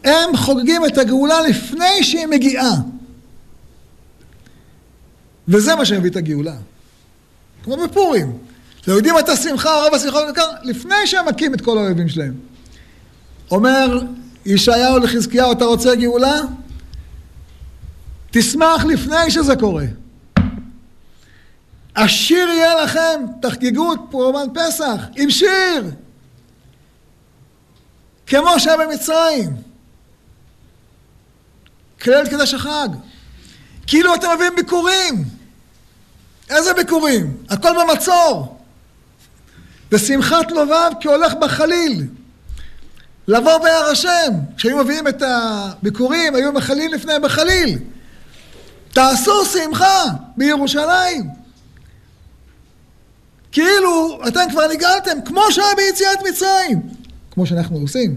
הם 0.06 0.36
חוגגים 0.36 0.86
את 0.86 0.98
הגאולה 0.98 1.40
לפני 1.40 2.02
שהיא 2.04 2.26
מגיעה. 2.26 2.72
וזה 5.48 5.74
מה 5.74 5.84
שמביא 5.84 6.10
את 6.10 6.16
הגאולה. 6.16 6.56
כמו 7.64 7.76
בפורים. 7.76 8.38
אתם 8.80 8.90
יודעים 8.92 9.18
את 9.18 9.28
השמחה, 9.28 9.86
רב 9.86 9.94
השמחה, 9.94 10.18
לפני 10.62 11.06
שהם 11.06 11.28
מכים 11.28 11.54
את 11.54 11.60
כל 11.60 11.78
האויבים 11.78 12.08
שלהם. 12.08 12.34
אומר 13.50 14.02
ישעיהו 14.46 14.98
לחזקיהו, 14.98 15.52
אתה 15.52 15.64
רוצה 15.64 15.94
גאולה? 15.94 16.40
תשמח 18.30 18.84
לפני 18.84 19.30
שזה 19.30 19.56
קורה. 19.56 19.84
השיר 21.96 22.48
יהיה 22.48 22.82
לכם, 22.82 23.20
תחגגו 23.42 23.92
את 23.92 23.98
פרומן 24.10 24.46
פסח 24.54 25.06
עם 25.16 25.30
שיר, 25.30 25.90
כמו 28.26 28.60
שהיה 28.60 28.76
במצרים. 28.76 29.65
כליל 32.02 32.26
קדש 32.26 32.54
החג. 32.54 32.88
כאילו 33.86 34.14
אתם 34.14 34.26
מביאים 34.34 34.56
ביקורים. 34.56 35.24
איזה 36.50 36.74
ביקורים? 36.74 37.36
הכל 37.50 37.70
במצור. 37.82 38.58
בשמחת 39.90 40.50
לובב 40.50 40.90
כי 41.00 41.08
הולך 41.08 41.34
בחליל. 41.34 42.06
לבוא 43.28 43.58
בהר 43.58 43.84
השם. 43.92 44.32
כשהיו 44.56 44.76
מביאים 44.84 45.08
את 45.08 45.22
הביקורים, 45.22 46.34
היו 46.34 46.52
מחלילים 46.52 46.92
לפניהם 46.92 47.22
בחליל. 47.22 47.78
תעשו 48.92 49.44
שמחה 49.44 50.04
בירושלים. 50.36 51.28
כאילו 53.52 54.20
אתם 54.28 54.40
כבר 54.50 54.68
נגאלתם, 54.72 55.20
כמו 55.24 55.42
שהיה 55.50 55.74
ביציאת 55.76 56.18
מצרים. 56.28 56.80
כמו 57.30 57.46
שאנחנו 57.46 57.78
עושים. 57.78 58.16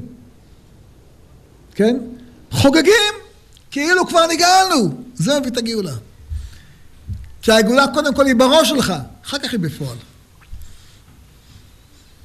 כן? 1.76 1.98
חוגגים 2.52 3.14
כאילו 3.72 4.08
כבר 4.08 4.28
נגאלנו. 4.28 5.04
זה 5.16 5.40
מביא 5.40 5.52
את 5.52 5.58
הגאולה. 5.58 5.96
כי 7.42 7.52
הגאולה 7.52 7.86
קודם 7.94 8.16
כל 8.16 8.26
היא 8.26 8.36
בראש 8.36 8.70
שלך, 8.70 8.94
אחר 9.26 9.40
כך 9.40 9.52
היא 9.52 9.60
בפועל. 9.60 9.98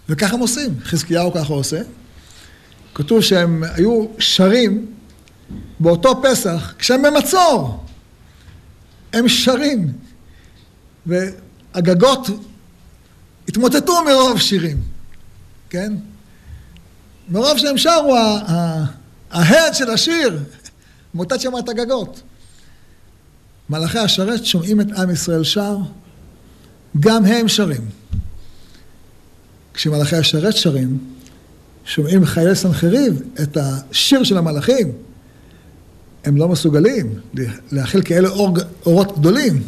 וככה 0.08 0.34
הם 0.34 0.40
עושים, 0.40 0.74
חזקיהו 0.84 1.32
ככה 1.34 1.52
עושה. 1.52 1.80
כתוב 2.94 3.20
שהם 3.20 3.64
היו 3.74 4.06
שרים 4.18 4.86
באותו 5.80 6.22
פסח, 6.22 6.74
כשהם 6.78 7.02
במצור. 7.02 7.84
הם 9.12 9.28
שרים. 9.28 9.92
והגגות 11.06 12.26
התמוטטו 13.48 14.04
מרוב 14.04 14.40
שירים, 14.40 14.80
כן? 15.70 15.92
מרוב 17.28 17.58
שהם 17.58 17.78
שרו, 17.78 18.16
ההד 19.30 19.74
של 19.74 19.90
השיר 19.90 20.38
מוטט 21.14 21.40
שם 21.40 21.58
את 21.58 21.68
הגגות. 21.68 22.22
מלאכי 23.70 23.98
השרת 23.98 24.44
שומעים 24.44 24.80
את 24.80 24.86
עם 24.98 25.10
ישראל 25.10 25.44
שר, 25.44 25.76
גם 27.00 27.24
הם 27.24 27.48
שרים. 27.48 27.88
כשמלאכי 29.74 30.16
השרת 30.16 30.56
שרים, 30.56 30.98
שומעים 31.84 32.24
חיילי 32.24 32.54
סנחריב 32.54 33.22
את 33.42 33.56
השיר 33.56 34.24
של 34.24 34.36
המלאכים. 34.36 34.92
הם 36.24 36.36
לא 36.36 36.48
מסוגלים 36.48 37.20
להכיל 37.72 38.02
כאלה 38.02 38.28
אור, 38.28 38.56
אורות 38.86 39.18
גדולים, 39.18 39.62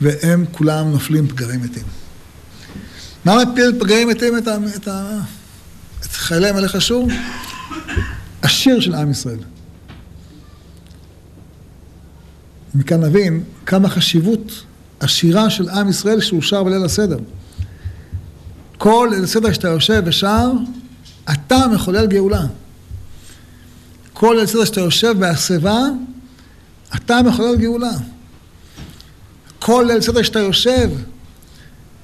והם 0.00 0.44
כולם 0.52 0.92
נופלים 0.92 1.28
פגרים 1.28 1.62
מתים. 1.62 1.84
מה 3.24 3.44
מפיל 3.44 3.72
פגרים 3.80 4.08
מתים 4.08 4.38
את, 4.38 4.48
את, 4.76 4.88
את 6.00 6.06
חיילי 6.06 6.52
מלך 6.52 6.76
אשור? 6.76 7.08
השיר 8.42 8.80
של 8.80 8.94
עם 8.94 9.10
ישראל. 9.10 9.38
מכאן 12.78 13.04
נבין 13.04 13.42
כמה 13.66 13.88
חשיבות 13.88 14.64
השירה 15.00 15.50
של 15.50 15.68
עם 15.68 15.88
ישראל 15.88 16.20
שהוא 16.20 16.42
שר 16.42 16.62
בליל 16.62 16.84
הסדר. 16.84 17.18
כל 18.78 19.08
ליל 19.12 19.24
הסדר 19.24 19.52
שאתה 19.52 19.68
יושב 19.68 20.02
ושר, 20.06 20.50
אתה 21.32 21.66
מחולל 21.72 22.06
גאולה. 22.06 22.46
כל 24.12 24.34
ליל 24.34 24.44
הסדר 24.44 24.64
שאתה 24.64 24.80
יושב 24.80 25.14
בהסבה, 25.18 25.78
אתה 26.96 27.22
מחולל 27.22 27.56
גאולה. 27.56 27.92
כל 29.58 29.84
ליל 29.88 29.98
הסדר 29.98 30.22
שאתה 30.22 30.38
יושב 30.38 30.90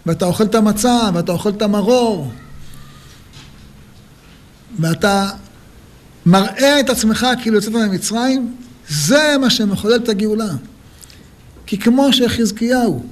ואתה 0.06 0.24
אוכל 0.24 0.44
את 0.44 0.54
המצה 0.54 1.00
ואתה 1.14 1.32
אוכל 1.32 1.50
את 1.50 1.62
המרור 1.62 2.30
ואתה 4.78 5.30
מראה 6.26 6.80
את 6.80 6.90
עצמך 6.90 7.26
כאילו 7.42 7.58
יצאת 7.58 7.72
ממצרים, 7.72 8.56
זה 8.88 9.36
מה 9.40 9.50
שמחולל 9.50 9.96
את 9.96 10.08
הגאולה. 10.08 10.50
כי 11.66 11.78
כמו 11.78 12.12
שחזקיהו 12.12 13.02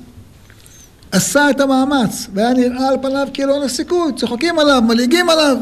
עשה 1.13 1.51
את 1.51 1.61
המאמץ, 1.61 2.27
והיה 2.35 2.53
נראה 2.55 2.89
על 2.89 2.97
פניו 3.03 3.29
כאילו 3.35 3.61
אין 3.61 3.69
סיכוי, 3.69 4.13
צוחקים 4.17 4.59
עליו, 4.59 4.83
מלעיגים 4.87 5.31
עליו. 5.31 5.57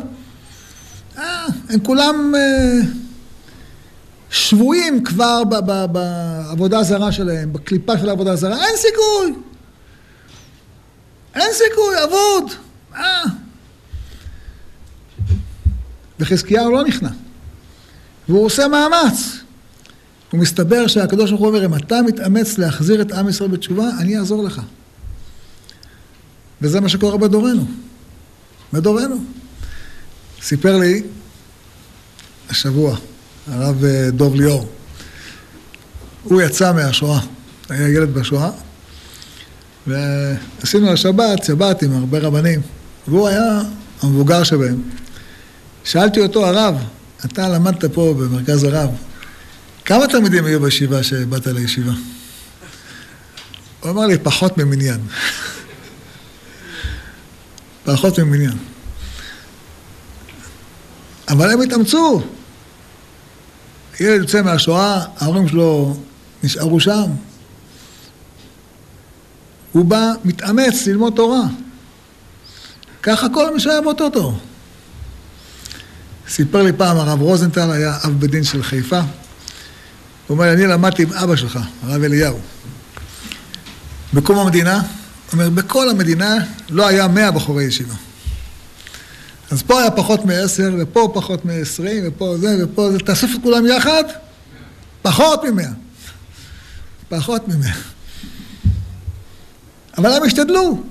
אה, 1.18 1.46
הם 1.68 1.80
כולם 1.80 2.34
אה, 2.34 2.80
שבויים 4.30 5.04
כבר 5.04 5.42
בעבודה 5.92 6.78
הזרה 6.78 7.12
שלהם, 7.12 7.52
בקליפה 7.52 7.98
של 7.98 8.08
העבודה 8.08 8.32
הזרה, 8.32 8.66
אין 8.66 8.76
סיכוי! 8.76 9.42
אין 11.34 11.52
סיכוי, 11.52 12.04
אבוד! 12.04 12.52
אה. 12.96 13.22
וחזקיהו 16.20 16.70
לא 16.70 16.84
נכנע. 16.84 17.10
והוא 18.28 18.46
עושה 18.46 18.68
מאמץ. 18.68 19.39
ומסתבר 20.32 20.86
שהקדוש 20.86 21.30
ברוך 21.30 21.40
הוא 21.40 21.48
אומר, 21.48 21.64
אם 21.64 21.74
אתה 21.74 22.02
מתאמץ 22.02 22.58
להחזיר 22.58 23.00
את 23.00 23.12
עם 23.12 23.28
ישראל 23.28 23.50
בתשובה, 23.50 23.90
אני 23.98 24.18
אעזור 24.18 24.44
לך. 24.44 24.60
וזה 26.62 26.80
מה 26.80 26.88
שקורה 26.88 27.16
בדורנו. 27.16 27.66
בדורנו. 28.72 29.16
סיפר 30.42 30.76
לי 30.76 31.02
השבוע, 32.50 32.96
הרב 33.46 33.84
אה, 33.84 34.10
דוב 34.10 34.34
ליאור, 34.34 34.68
הוא 36.22 36.42
יצא 36.42 36.72
מהשואה, 36.72 37.20
היה 37.68 37.88
ילד 37.88 38.14
בשואה, 38.14 38.50
ועשינו 39.86 40.92
השבת, 40.92 41.44
שבת 41.44 41.82
עם 41.82 41.96
הרבה 41.96 42.18
רבנים, 42.18 42.60
והוא 43.08 43.28
היה 43.28 43.62
המבוגר 44.02 44.42
שבהם. 44.42 44.82
שאלתי 45.84 46.20
אותו, 46.20 46.46
הרב, 46.46 46.74
אתה 47.24 47.48
למדת 47.48 47.84
פה 47.84 48.14
במרכז 48.18 48.64
הרב, 48.64 48.90
כמה 49.90 50.06
תלמידים 50.06 50.44
היו 50.44 50.60
בישיבה 50.60 51.02
שבאת 51.02 51.46
לישיבה? 51.46 51.92
הוא 53.80 53.90
אמר 53.90 54.06
לי, 54.06 54.18
פחות 54.18 54.58
ממניין. 54.58 55.00
פחות 57.84 58.18
ממניין. 58.18 58.58
אבל 61.28 61.50
הם 61.50 61.60
התאמצו. 61.60 62.22
ילד 64.00 64.20
יוצא 64.20 64.42
מהשואה, 64.42 65.04
ההורים 65.16 65.48
שלו 65.48 66.00
נשארו 66.42 66.80
שם. 66.80 67.10
הוא 69.72 69.84
בא, 69.84 70.12
מתאמץ 70.24 70.86
ללמוד 70.86 71.12
תורה. 71.16 71.42
ככה 73.02 73.26
כל 73.34 73.54
מי 73.54 73.60
שהיה 73.60 73.80
באותו 73.80 74.10
תור. 74.10 74.38
סיפר 76.28 76.62
לי 76.62 76.72
פעם 76.72 76.96
הרב 76.96 77.20
רוזנטל, 77.20 77.70
היה 77.70 77.98
אב 78.04 78.20
בית 78.20 78.30
דין 78.30 78.44
של 78.44 78.62
חיפה. 78.62 79.00
הוא 80.30 80.38
אומר, 80.38 80.52
אני 80.52 80.66
למדתי 80.66 81.02
עם 81.02 81.12
אבא 81.12 81.36
שלך, 81.36 81.58
הרב 81.82 82.02
אליהו. 82.02 82.38
בקום 84.14 84.38
המדינה, 84.38 84.76
הוא 84.76 84.86
אומר, 85.32 85.50
בכל 85.50 85.90
המדינה 85.90 86.36
לא 86.68 86.86
היה 86.86 87.08
מאה 87.08 87.30
בחורי 87.30 87.64
ישיבה. 87.64 87.94
אז 89.50 89.62
פה 89.62 89.80
היה 89.80 89.90
פחות 89.90 90.24
מעשר, 90.24 90.74
ופה 90.78 91.10
פחות 91.14 91.44
מעשרים, 91.44 92.04
ופה 92.06 92.36
זה, 92.38 92.64
ופה 92.64 92.92
זה, 92.92 92.98
תאסוף 92.98 93.30
את 93.34 93.42
כולם 93.42 93.66
יחד, 93.66 94.04
פחות 95.02 95.44
ממאה. 95.44 95.70
פחות 97.08 97.48
ממאה. 97.48 97.74
אבל 99.98 100.12
הם 100.12 100.22
השתדלו. 100.22 100.82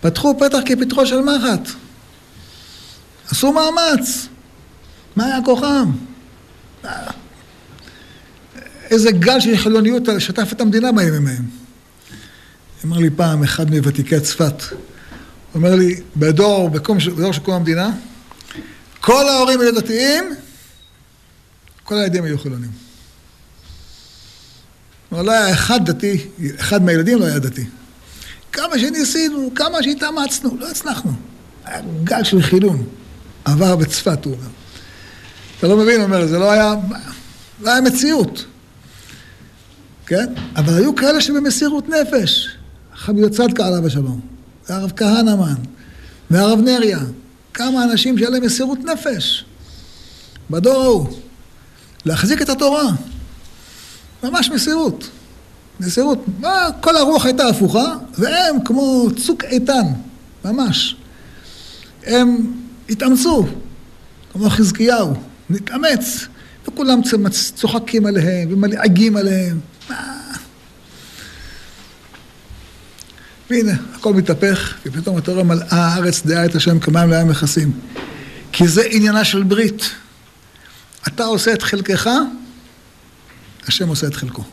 פתחו 0.00 0.38
פתח 0.38 0.58
כפתחו 0.66 1.06
של 1.06 1.20
מחט. 1.20 1.68
עשו 3.30 3.52
מאמץ. 3.52 4.28
מה 5.16 5.24
היה 5.24 5.38
כוחם? 5.44 5.90
איזה 8.90 9.12
גל 9.12 9.40
של 9.40 9.56
חילוניות 9.56 10.02
שטף 10.18 10.52
את 10.52 10.60
המדינה 10.60 10.92
בימים 10.92 11.26
ההם. 11.26 11.44
אמר 12.84 12.98
לי 12.98 13.10
פעם 13.10 13.42
אחד 13.42 13.70
מוותיקי 13.70 14.20
צפת, 14.20 14.62
אומר 15.54 15.74
לי, 15.74 16.00
בדור, 16.16 16.70
בקום, 16.70 16.98
בדור 17.16 17.32
של 17.32 17.40
קום 17.40 17.54
המדינה, 17.54 17.90
כל 19.00 19.28
ההורים 19.28 19.60
היו 19.60 19.74
דתיים, 19.74 20.24
כל 21.84 21.94
הילדים 21.94 22.24
היו 22.24 22.38
חילונים. 22.38 22.70
כלומר, 25.08 25.22
לא 25.24 25.32
היה 25.32 25.52
אחד 25.52 25.90
דתי, 25.90 26.26
אחד 26.60 26.82
מהילדים 26.82 27.18
לא 27.18 27.24
היה 27.24 27.38
דתי. 27.38 27.64
כמה 28.52 28.78
שניסינו, 28.78 29.50
כמה 29.54 29.82
שהתאמצנו, 29.82 30.56
לא 30.60 30.70
הצלחנו. 30.70 31.12
היה 31.64 31.82
גל 32.04 32.24
של 32.24 32.42
חילון. 32.42 32.86
עבר 33.44 33.76
בצפת, 33.76 34.24
הוא 34.24 34.34
אומר. 34.34 34.48
אתה 35.58 35.68
לא 35.68 35.76
מבין, 35.76 35.96
הוא 35.96 36.04
אומר, 36.04 36.26
זה 36.26 36.38
לא 36.38 36.50
היה, 36.50 36.74
לא 37.60 37.70
היה 37.70 37.80
מציאות. 37.80 38.44
כן? 40.08 40.26
אבל 40.56 40.74
היו 40.74 40.94
כאלה 40.94 41.20
שבמסירות 41.20 41.88
נפש. 41.88 42.48
חביב 42.94 43.28
צדקה 43.28 43.66
עליו 43.66 43.86
השלום. 43.86 44.20
והרב 44.68 44.92
כהנמן, 44.96 45.54
והרב 46.30 46.60
נריה. 46.60 46.98
כמה 47.54 47.84
אנשים 47.84 48.18
שהיה 48.18 48.30
להם 48.30 48.44
מסירות 48.44 48.78
נפש. 48.78 49.44
בדור 50.50 50.82
ההוא. 50.82 51.06
להחזיק 52.04 52.42
את 52.42 52.48
התורה. 52.48 52.84
ממש 54.22 54.50
מסירות. 54.50 55.10
מסירות. 55.80 56.24
כל 56.80 56.96
הרוח 56.96 57.24
הייתה 57.24 57.48
הפוכה, 57.48 57.94
והם 58.18 58.56
כמו 58.64 59.06
צוק 59.16 59.44
איתן, 59.44 59.86
ממש. 60.44 60.96
הם 62.06 62.52
התאמצו, 62.90 63.46
כמו 64.32 64.50
חזקיהו, 64.50 65.14
נתאמץ, 65.50 66.26
וכולם 66.68 67.00
צוחקים 67.54 68.06
עליהם 68.06 68.52
ומלעגים 68.52 69.16
עליהם. 69.16 69.60
והנה, 73.50 73.72
הכל 73.94 74.14
מתהפך, 74.14 74.74
ופתאום 74.86 75.18
אתה 75.18 75.32
רואה 75.32 75.44
מלאה 75.44 75.66
הארץ 75.70 76.26
דעה 76.26 76.44
את 76.44 76.54
השם 76.54 76.78
כמים 76.78 77.10
לים 77.10 77.28
מכסים. 77.28 77.72
כי 78.52 78.68
זה 78.68 78.82
עניינה 78.90 79.24
של 79.24 79.42
ברית. 79.42 79.90
אתה 81.08 81.24
עושה 81.24 81.52
את 81.52 81.62
חלקך, 81.62 82.10
השם 83.66 83.88
עושה 83.88 84.06
את 84.06 84.14
חלקו. 84.14 84.44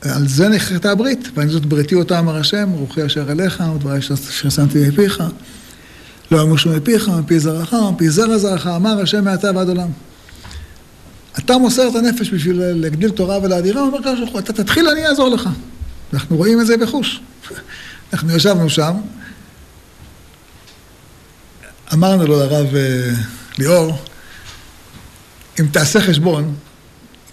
על 0.00 0.28
זה 0.28 0.48
נכרתה 0.48 0.90
הברית, 0.90 1.28
ואני 1.34 1.50
זאת 1.50 1.66
בריתי 1.66 1.94
אותה 1.94 2.18
אמר 2.18 2.36
השם, 2.36 2.70
רוחי 2.70 3.06
אשר 3.06 3.32
אליך, 3.32 3.62
ודברי 3.74 4.02
ששמתי 4.02 4.88
מפיך, 4.88 5.22
לא 6.30 6.42
ימושו 6.42 6.70
מפיך, 6.70 7.08
מפי 7.08 7.40
זרעך, 7.40 7.74
מפי 7.74 8.10
זרע 8.10 8.38
זרעך, 8.38 8.66
אמר 8.66 9.00
השם 9.00 9.24
מעתה 9.24 9.50
ועד 9.54 9.68
עולם. 9.68 9.88
אתה 11.48 11.58
מוסר 11.58 11.88
את 11.88 11.94
הנפש 11.94 12.30
בשביל 12.30 12.62
להגדיל 12.62 13.10
תורה 13.10 13.38
ולאדירה, 13.42 13.80
הוא 13.80 13.88
אומר 13.88 14.02
ככה 14.02 14.16
שלך, 14.16 14.30
אתה 14.38 14.52
תתחיל, 14.52 14.88
אני 14.88 15.06
אעזור 15.06 15.28
לך. 15.28 15.48
אנחנו 16.12 16.36
רואים 16.36 16.60
את 16.60 16.66
זה 16.66 16.76
בחוש. 16.76 17.20
אנחנו 18.12 18.36
ישבנו 18.36 18.70
שם, 18.70 18.94
אמרנו 21.92 22.26
לו 22.26 22.38
לרב 22.38 22.74
אה, 22.74 23.10
ליאור, 23.58 23.98
אם 25.60 25.66
תעשה 25.66 26.00
חשבון 26.00 26.54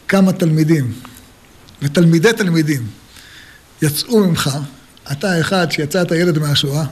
כמה 0.08 0.34
תלמידים 0.34 0.94
ותלמידי 1.82 2.34
תלמידים 2.38 2.88
יצאו 3.82 4.20
ממך, 4.20 4.50
אתה 5.12 5.32
האחד 5.32 5.72
שיצאת 5.72 6.12
ילד 6.12 6.40
מהשואה, 6.40 6.86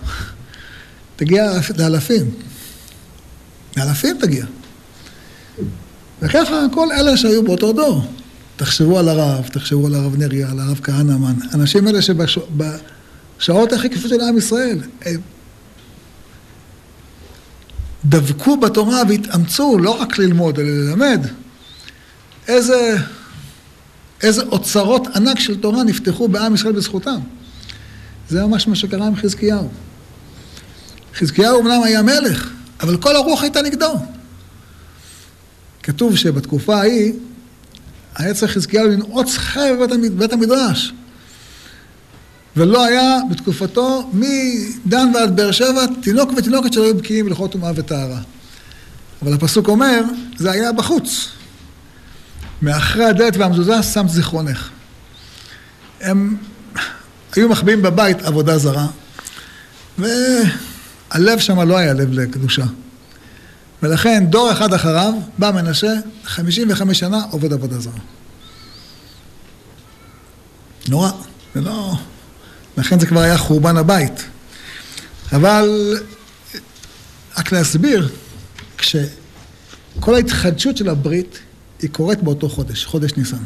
תגיע 1.16 1.52
לאלפים. 1.78 2.32
לאלפים 3.78 4.18
תגיע. 4.22 4.46
וככה 6.24 6.66
כל 6.72 6.92
אלה 6.92 7.18
שהיו 7.18 7.44
באותו 7.44 7.74
דור. 7.74 8.02
תחשבו 8.56 9.00
על 9.00 9.10
הרב, 9.10 9.48
תחשבו 9.48 9.88
על 9.88 9.96
הרב 9.96 10.16
נריה, 10.18 10.52
על 10.52 10.60
הרב 10.60 10.80
כהנמן. 10.84 11.34
אנשים 11.54 11.88
אלה 11.88 12.02
שבשעות 12.02 13.74
הכי 13.74 13.90
כיפות 13.90 14.10
של 14.10 14.22
עם 14.22 14.38
ישראל, 14.38 14.78
דבקו 18.06 18.58
בתורה 18.58 19.02
והתאמצו 19.10 19.78
לא 19.78 20.02
רק 20.02 20.18
ללמוד, 20.18 20.60
אלא 20.60 20.70
ללמד. 20.70 21.28
איזה, 22.48 22.98
איזה 24.22 24.42
אוצרות 24.44 25.08
ענק 25.16 25.40
של 25.40 25.60
תורה 25.60 25.84
נפתחו 25.84 26.28
בעם 26.28 26.56
ישראל 26.56 26.74
בזכותם. 26.74 27.20
זה 28.30 28.46
ממש 28.46 28.68
מה 28.68 28.76
שקרה 28.76 29.08
עם 29.08 29.16
חזקיהו. 29.16 29.70
חזקיהו 31.16 31.62
אמנם 31.62 31.84
היה 31.84 32.02
מלך, 32.02 32.50
אבל 32.82 32.98
כל 32.98 33.16
הרוח 33.16 33.42
הייתה 33.44 33.62
נגדו. 33.62 33.94
כתוב 35.84 36.16
שבתקופה 36.18 36.76
ההיא 36.76 37.14
היה 38.16 38.34
צריך 38.34 38.52
חזקיהו 38.52 38.88
לנעוץ 38.88 39.38
חי 39.38 39.70
בבית 39.80 40.34
המדרש. 40.34 40.94
ולא 42.58 42.86
היה 42.86 43.18
בתקופתו 43.32 44.10
מדן 44.14 45.12
ועד 45.16 45.36
באר 45.36 45.52
שבע 45.52 45.86
תינוק 46.02 46.32
ותינוקת 46.38 46.74
שלא 46.74 46.84
היו 46.84 46.96
בקיאים 46.96 47.26
בלכות 47.26 47.52
טומאה 47.52 47.72
וטהרה. 47.76 48.20
אבל 49.22 49.34
הפסוק 49.34 49.68
אומר, 49.68 50.02
זה 50.38 50.52
היה 50.52 50.72
בחוץ. 50.72 51.30
מאחרי 52.62 53.06
הדלת 53.06 53.38
והמזוזה 53.38 53.84
שם 53.84 54.08
זיכרונך. 54.08 54.70
הם 56.02 56.38
היו 57.36 57.50
מחביאים 57.50 57.82
בבית 57.82 58.22
עבודה 58.22 58.58
זרה, 58.58 58.88
והלב 59.98 61.40
שם 61.40 61.60
לא 61.60 61.78
היה 61.78 61.94
לב 61.94 62.14
לקדושה. 62.14 62.66
ולכן 63.84 64.26
דור 64.30 64.52
אחד 64.52 64.74
אחריו, 64.74 65.14
בא 65.38 65.52
מנשה, 65.52 65.94
55 66.24 67.00
שנה 67.00 67.24
עובד 67.32 67.54
עבודה 67.54 67.80
זרה. 67.80 68.00
נורא, 70.88 71.12
זה 71.56 71.62
לא... 71.62 71.94
לכן 72.78 73.00
זה 73.00 73.06
כבר 73.06 73.20
היה 73.20 73.38
חורבן 73.38 73.78
הבית. 73.78 74.24
אבל 75.34 75.98
רק 77.38 77.52
להסביר, 77.52 78.10
כשכל 78.78 80.16
ההתחדשות 80.16 80.78
של 80.78 80.90
הברית 80.90 81.40
היא 81.82 81.90
קורית 81.90 82.24
באותו 82.24 82.50
חודש, 82.50 82.86
חודש 82.86 83.12
ניסן. 83.18 83.44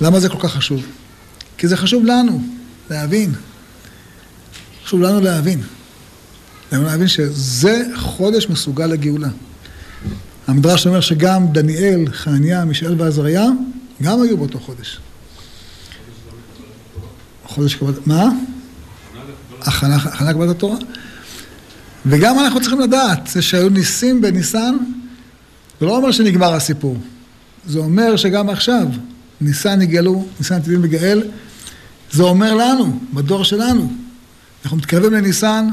למה 0.00 0.20
זה 0.20 0.28
כל 0.28 0.38
כך 0.40 0.52
חשוב? 0.54 0.82
כי 1.58 1.68
זה 1.68 1.76
חשוב 1.76 2.04
לנו 2.04 2.42
להבין. 2.90 3.32
חשוב 4.84 5.00
לנו 5.00 5.20
להבין. 5.20 5.62
לנו 6.72 6.84
להבין 6.84 7.08
שזה 7.08 7.82
חודש 7.96 8.48
מסוגל 8.48 8.86
לגאולה. 8.86 9.28
המדרש 10.46 10.86
אומר 10.86 11.00
שגם 11.00 11.46
דניאל, 11.52 12.04
חנניה, 12.12 12.64
מישאל 12.64 12.94
ועזריה, 12.98 13.46
גם 14.02 14.22
היו 14.22 14.36
באותו 14.36 14.60
חודש. 14.60 14.98
חודש 17.44 17.74
קבלת, 17.74 18.06
מה? 18.06 18.28
הכנה 19.60 20.32
קבלת 20.32 20.50
התורה. 20.50 20.76
וגם 22.06 22.38
אנחנו 22.38 22.60
צריכים 22.60 22.80
לדעת, 22.80 23.26
זה 23.26 23.42
שהיו 23.42 23.68
ניסים 23.68 24.20
בניסן, 24.20 24.76
זה 25.80 25.86
לא 25.86 25.96
אומר 25.96 26.12
שנגמר 26.12 26.54
הסיפור. 26.54 26.96
זה 27.66 27.78
אומר 27.78 28.16
שגם 28.16 28.50
עכשיו, 28.50 28.86
ניסן 29.40 29.82
יגאלו, 29.82 30.26
ניסן 30.38 30.54
עתידים 30.54 30.84
לגאל, 30.84 31.22
זה 32.12 32.22
אומר 32.22 32.54
לנו, 32.54 32.98
בדור 33.12 33.44
שלנו. 33.44 33.92
אנחנו 34.64 34.76
מתקרבים 34.76 35.12
לניסן, 35.12 35.68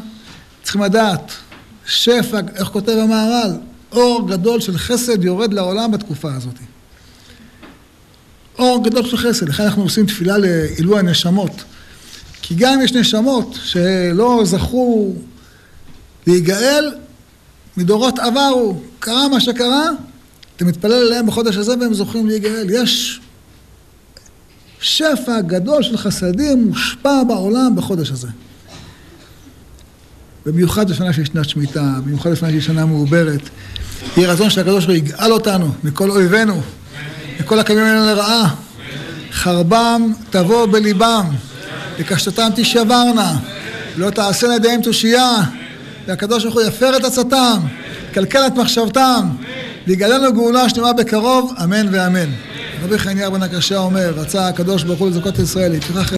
צריכים 0.67 0.83
לדעת, 0.83 1.31
שפע, 1.85 2.39
איך 2.55 2.67
כותב 2.67 2.91
המהר"ל, 2.91 3.51
אור 3.91 4.29
גדול 4.29 4.59
של 4.61 4.77
חסד 4.77 5.23
יורד 5.23 5.53
לעולם 5.53 5.91
בתקופה 5.91 6.33
הזאת. 6.33 6.53
אור 8.59 8.83
גדול 8.83 9.05
של 9.05 9.17
חסד, 9.17 9.49
לכן 9.49 9.63
אנחנו 9.63 9.83
עושים 9.83 10.05
תפילה 10.05 10.37
לעילוי 10.37 10.99
הנשמות. 10.99 11.51
כי 12.41 12.55
גם 12.55 12.81
יש 12.81 12.93
נשמות 12.93 13.57
שלא 13.63 14.41
זכו 14.45 15.13
להיגאל 16.27 16.95
מדורות 17.77 18.19
עברו, 18.19 18.81
קרה 18.99 19.27
מה 19.27 19.39
שקרה, 19.39 19.89
אתה 20.55 20.65
מתפלל 20.65 20.93
עליהם 20.93 21.27
בחודש 21.27 21.57
הזה 21.57 21.73
והם 21.79 21.93
זוכים 21.93 22.27
להיגאל. 22.27 22.67
יש 22.69 23.19
שפע 24.79 25.41
גדול 25.41 25.83
של 25.83 25.97
חסדים 25.97 26.67
מושפע 26.67 27.23
בעולם 27.23 27.75
בחודש 27.75 28.11
הזה. 28.11 28.27
במיוחד 30.47 30.89
בשנה 30.89 31.13
של 31.13 31.25
שנת 31.25 31.49
שמיטה, 31.49 31.93
במיוחד 32.05 32.31
בשנה 32.31 32.51
של 32.51 32.61
שנה 32.61 32.85
מעוברת. 32.85 33.49
יהי 34.17 34.25
רצון 34.25 34.49
שהקדוש 34.49 34.85
ברוך 34.85 34.97
הוא 34.97 35.07
יגאל 35.07 35.31
אותנו 35.31 35.71
מכל 35.83 36.09
אויבינו, 36.09 36.61
מכל 37.39 37.59
הקמים 37.59 37.79
אלינו 37.79 38.05
לרעה. 38.05 38.55
חרבם 39.31 40.13
תבוא 40.29 40.65
בליבם, 40.65 41.25
וקשתתם 41.99 42.47
תשברנה, 42.55 43.37
לא 43.97 44.09
תעשינה 44.09 44.55
ידיהם 44.55 44.81
תושייה, 44.81 45.31
והקדוש 46.07 46.43
ברוך 46.43 46.55
הוא 46.55 46.63
יפר 46.63 46.97
את 46.97 47.03
עצתם, 47.03 47.59
יקלקל 48.11 48.47
את 48.47 48.53
מחשבתם, 48.53 49.29
ויגאלנו 49.87 50.33
גאולה 50.33 50.69
שלמה 50.69 50.93
בקרוב, 50.93 51.53
אמן 51.63 51.87
ואמן. 51.91 52.29
רבי 52.83 52.99
חניה 52.99 53.29
בן 53.29 53.43
הקשה 53.43 53.77
אומר, 53.77 54.13
רצה 54.15 54.47
הקדוש 54.47 54.83
ברוך 54.83 54.99
הוא 54.99 55.09
לזכות 55.09 55.39
ישראל, 55.39 55.71
לפיכך 55.71 56.13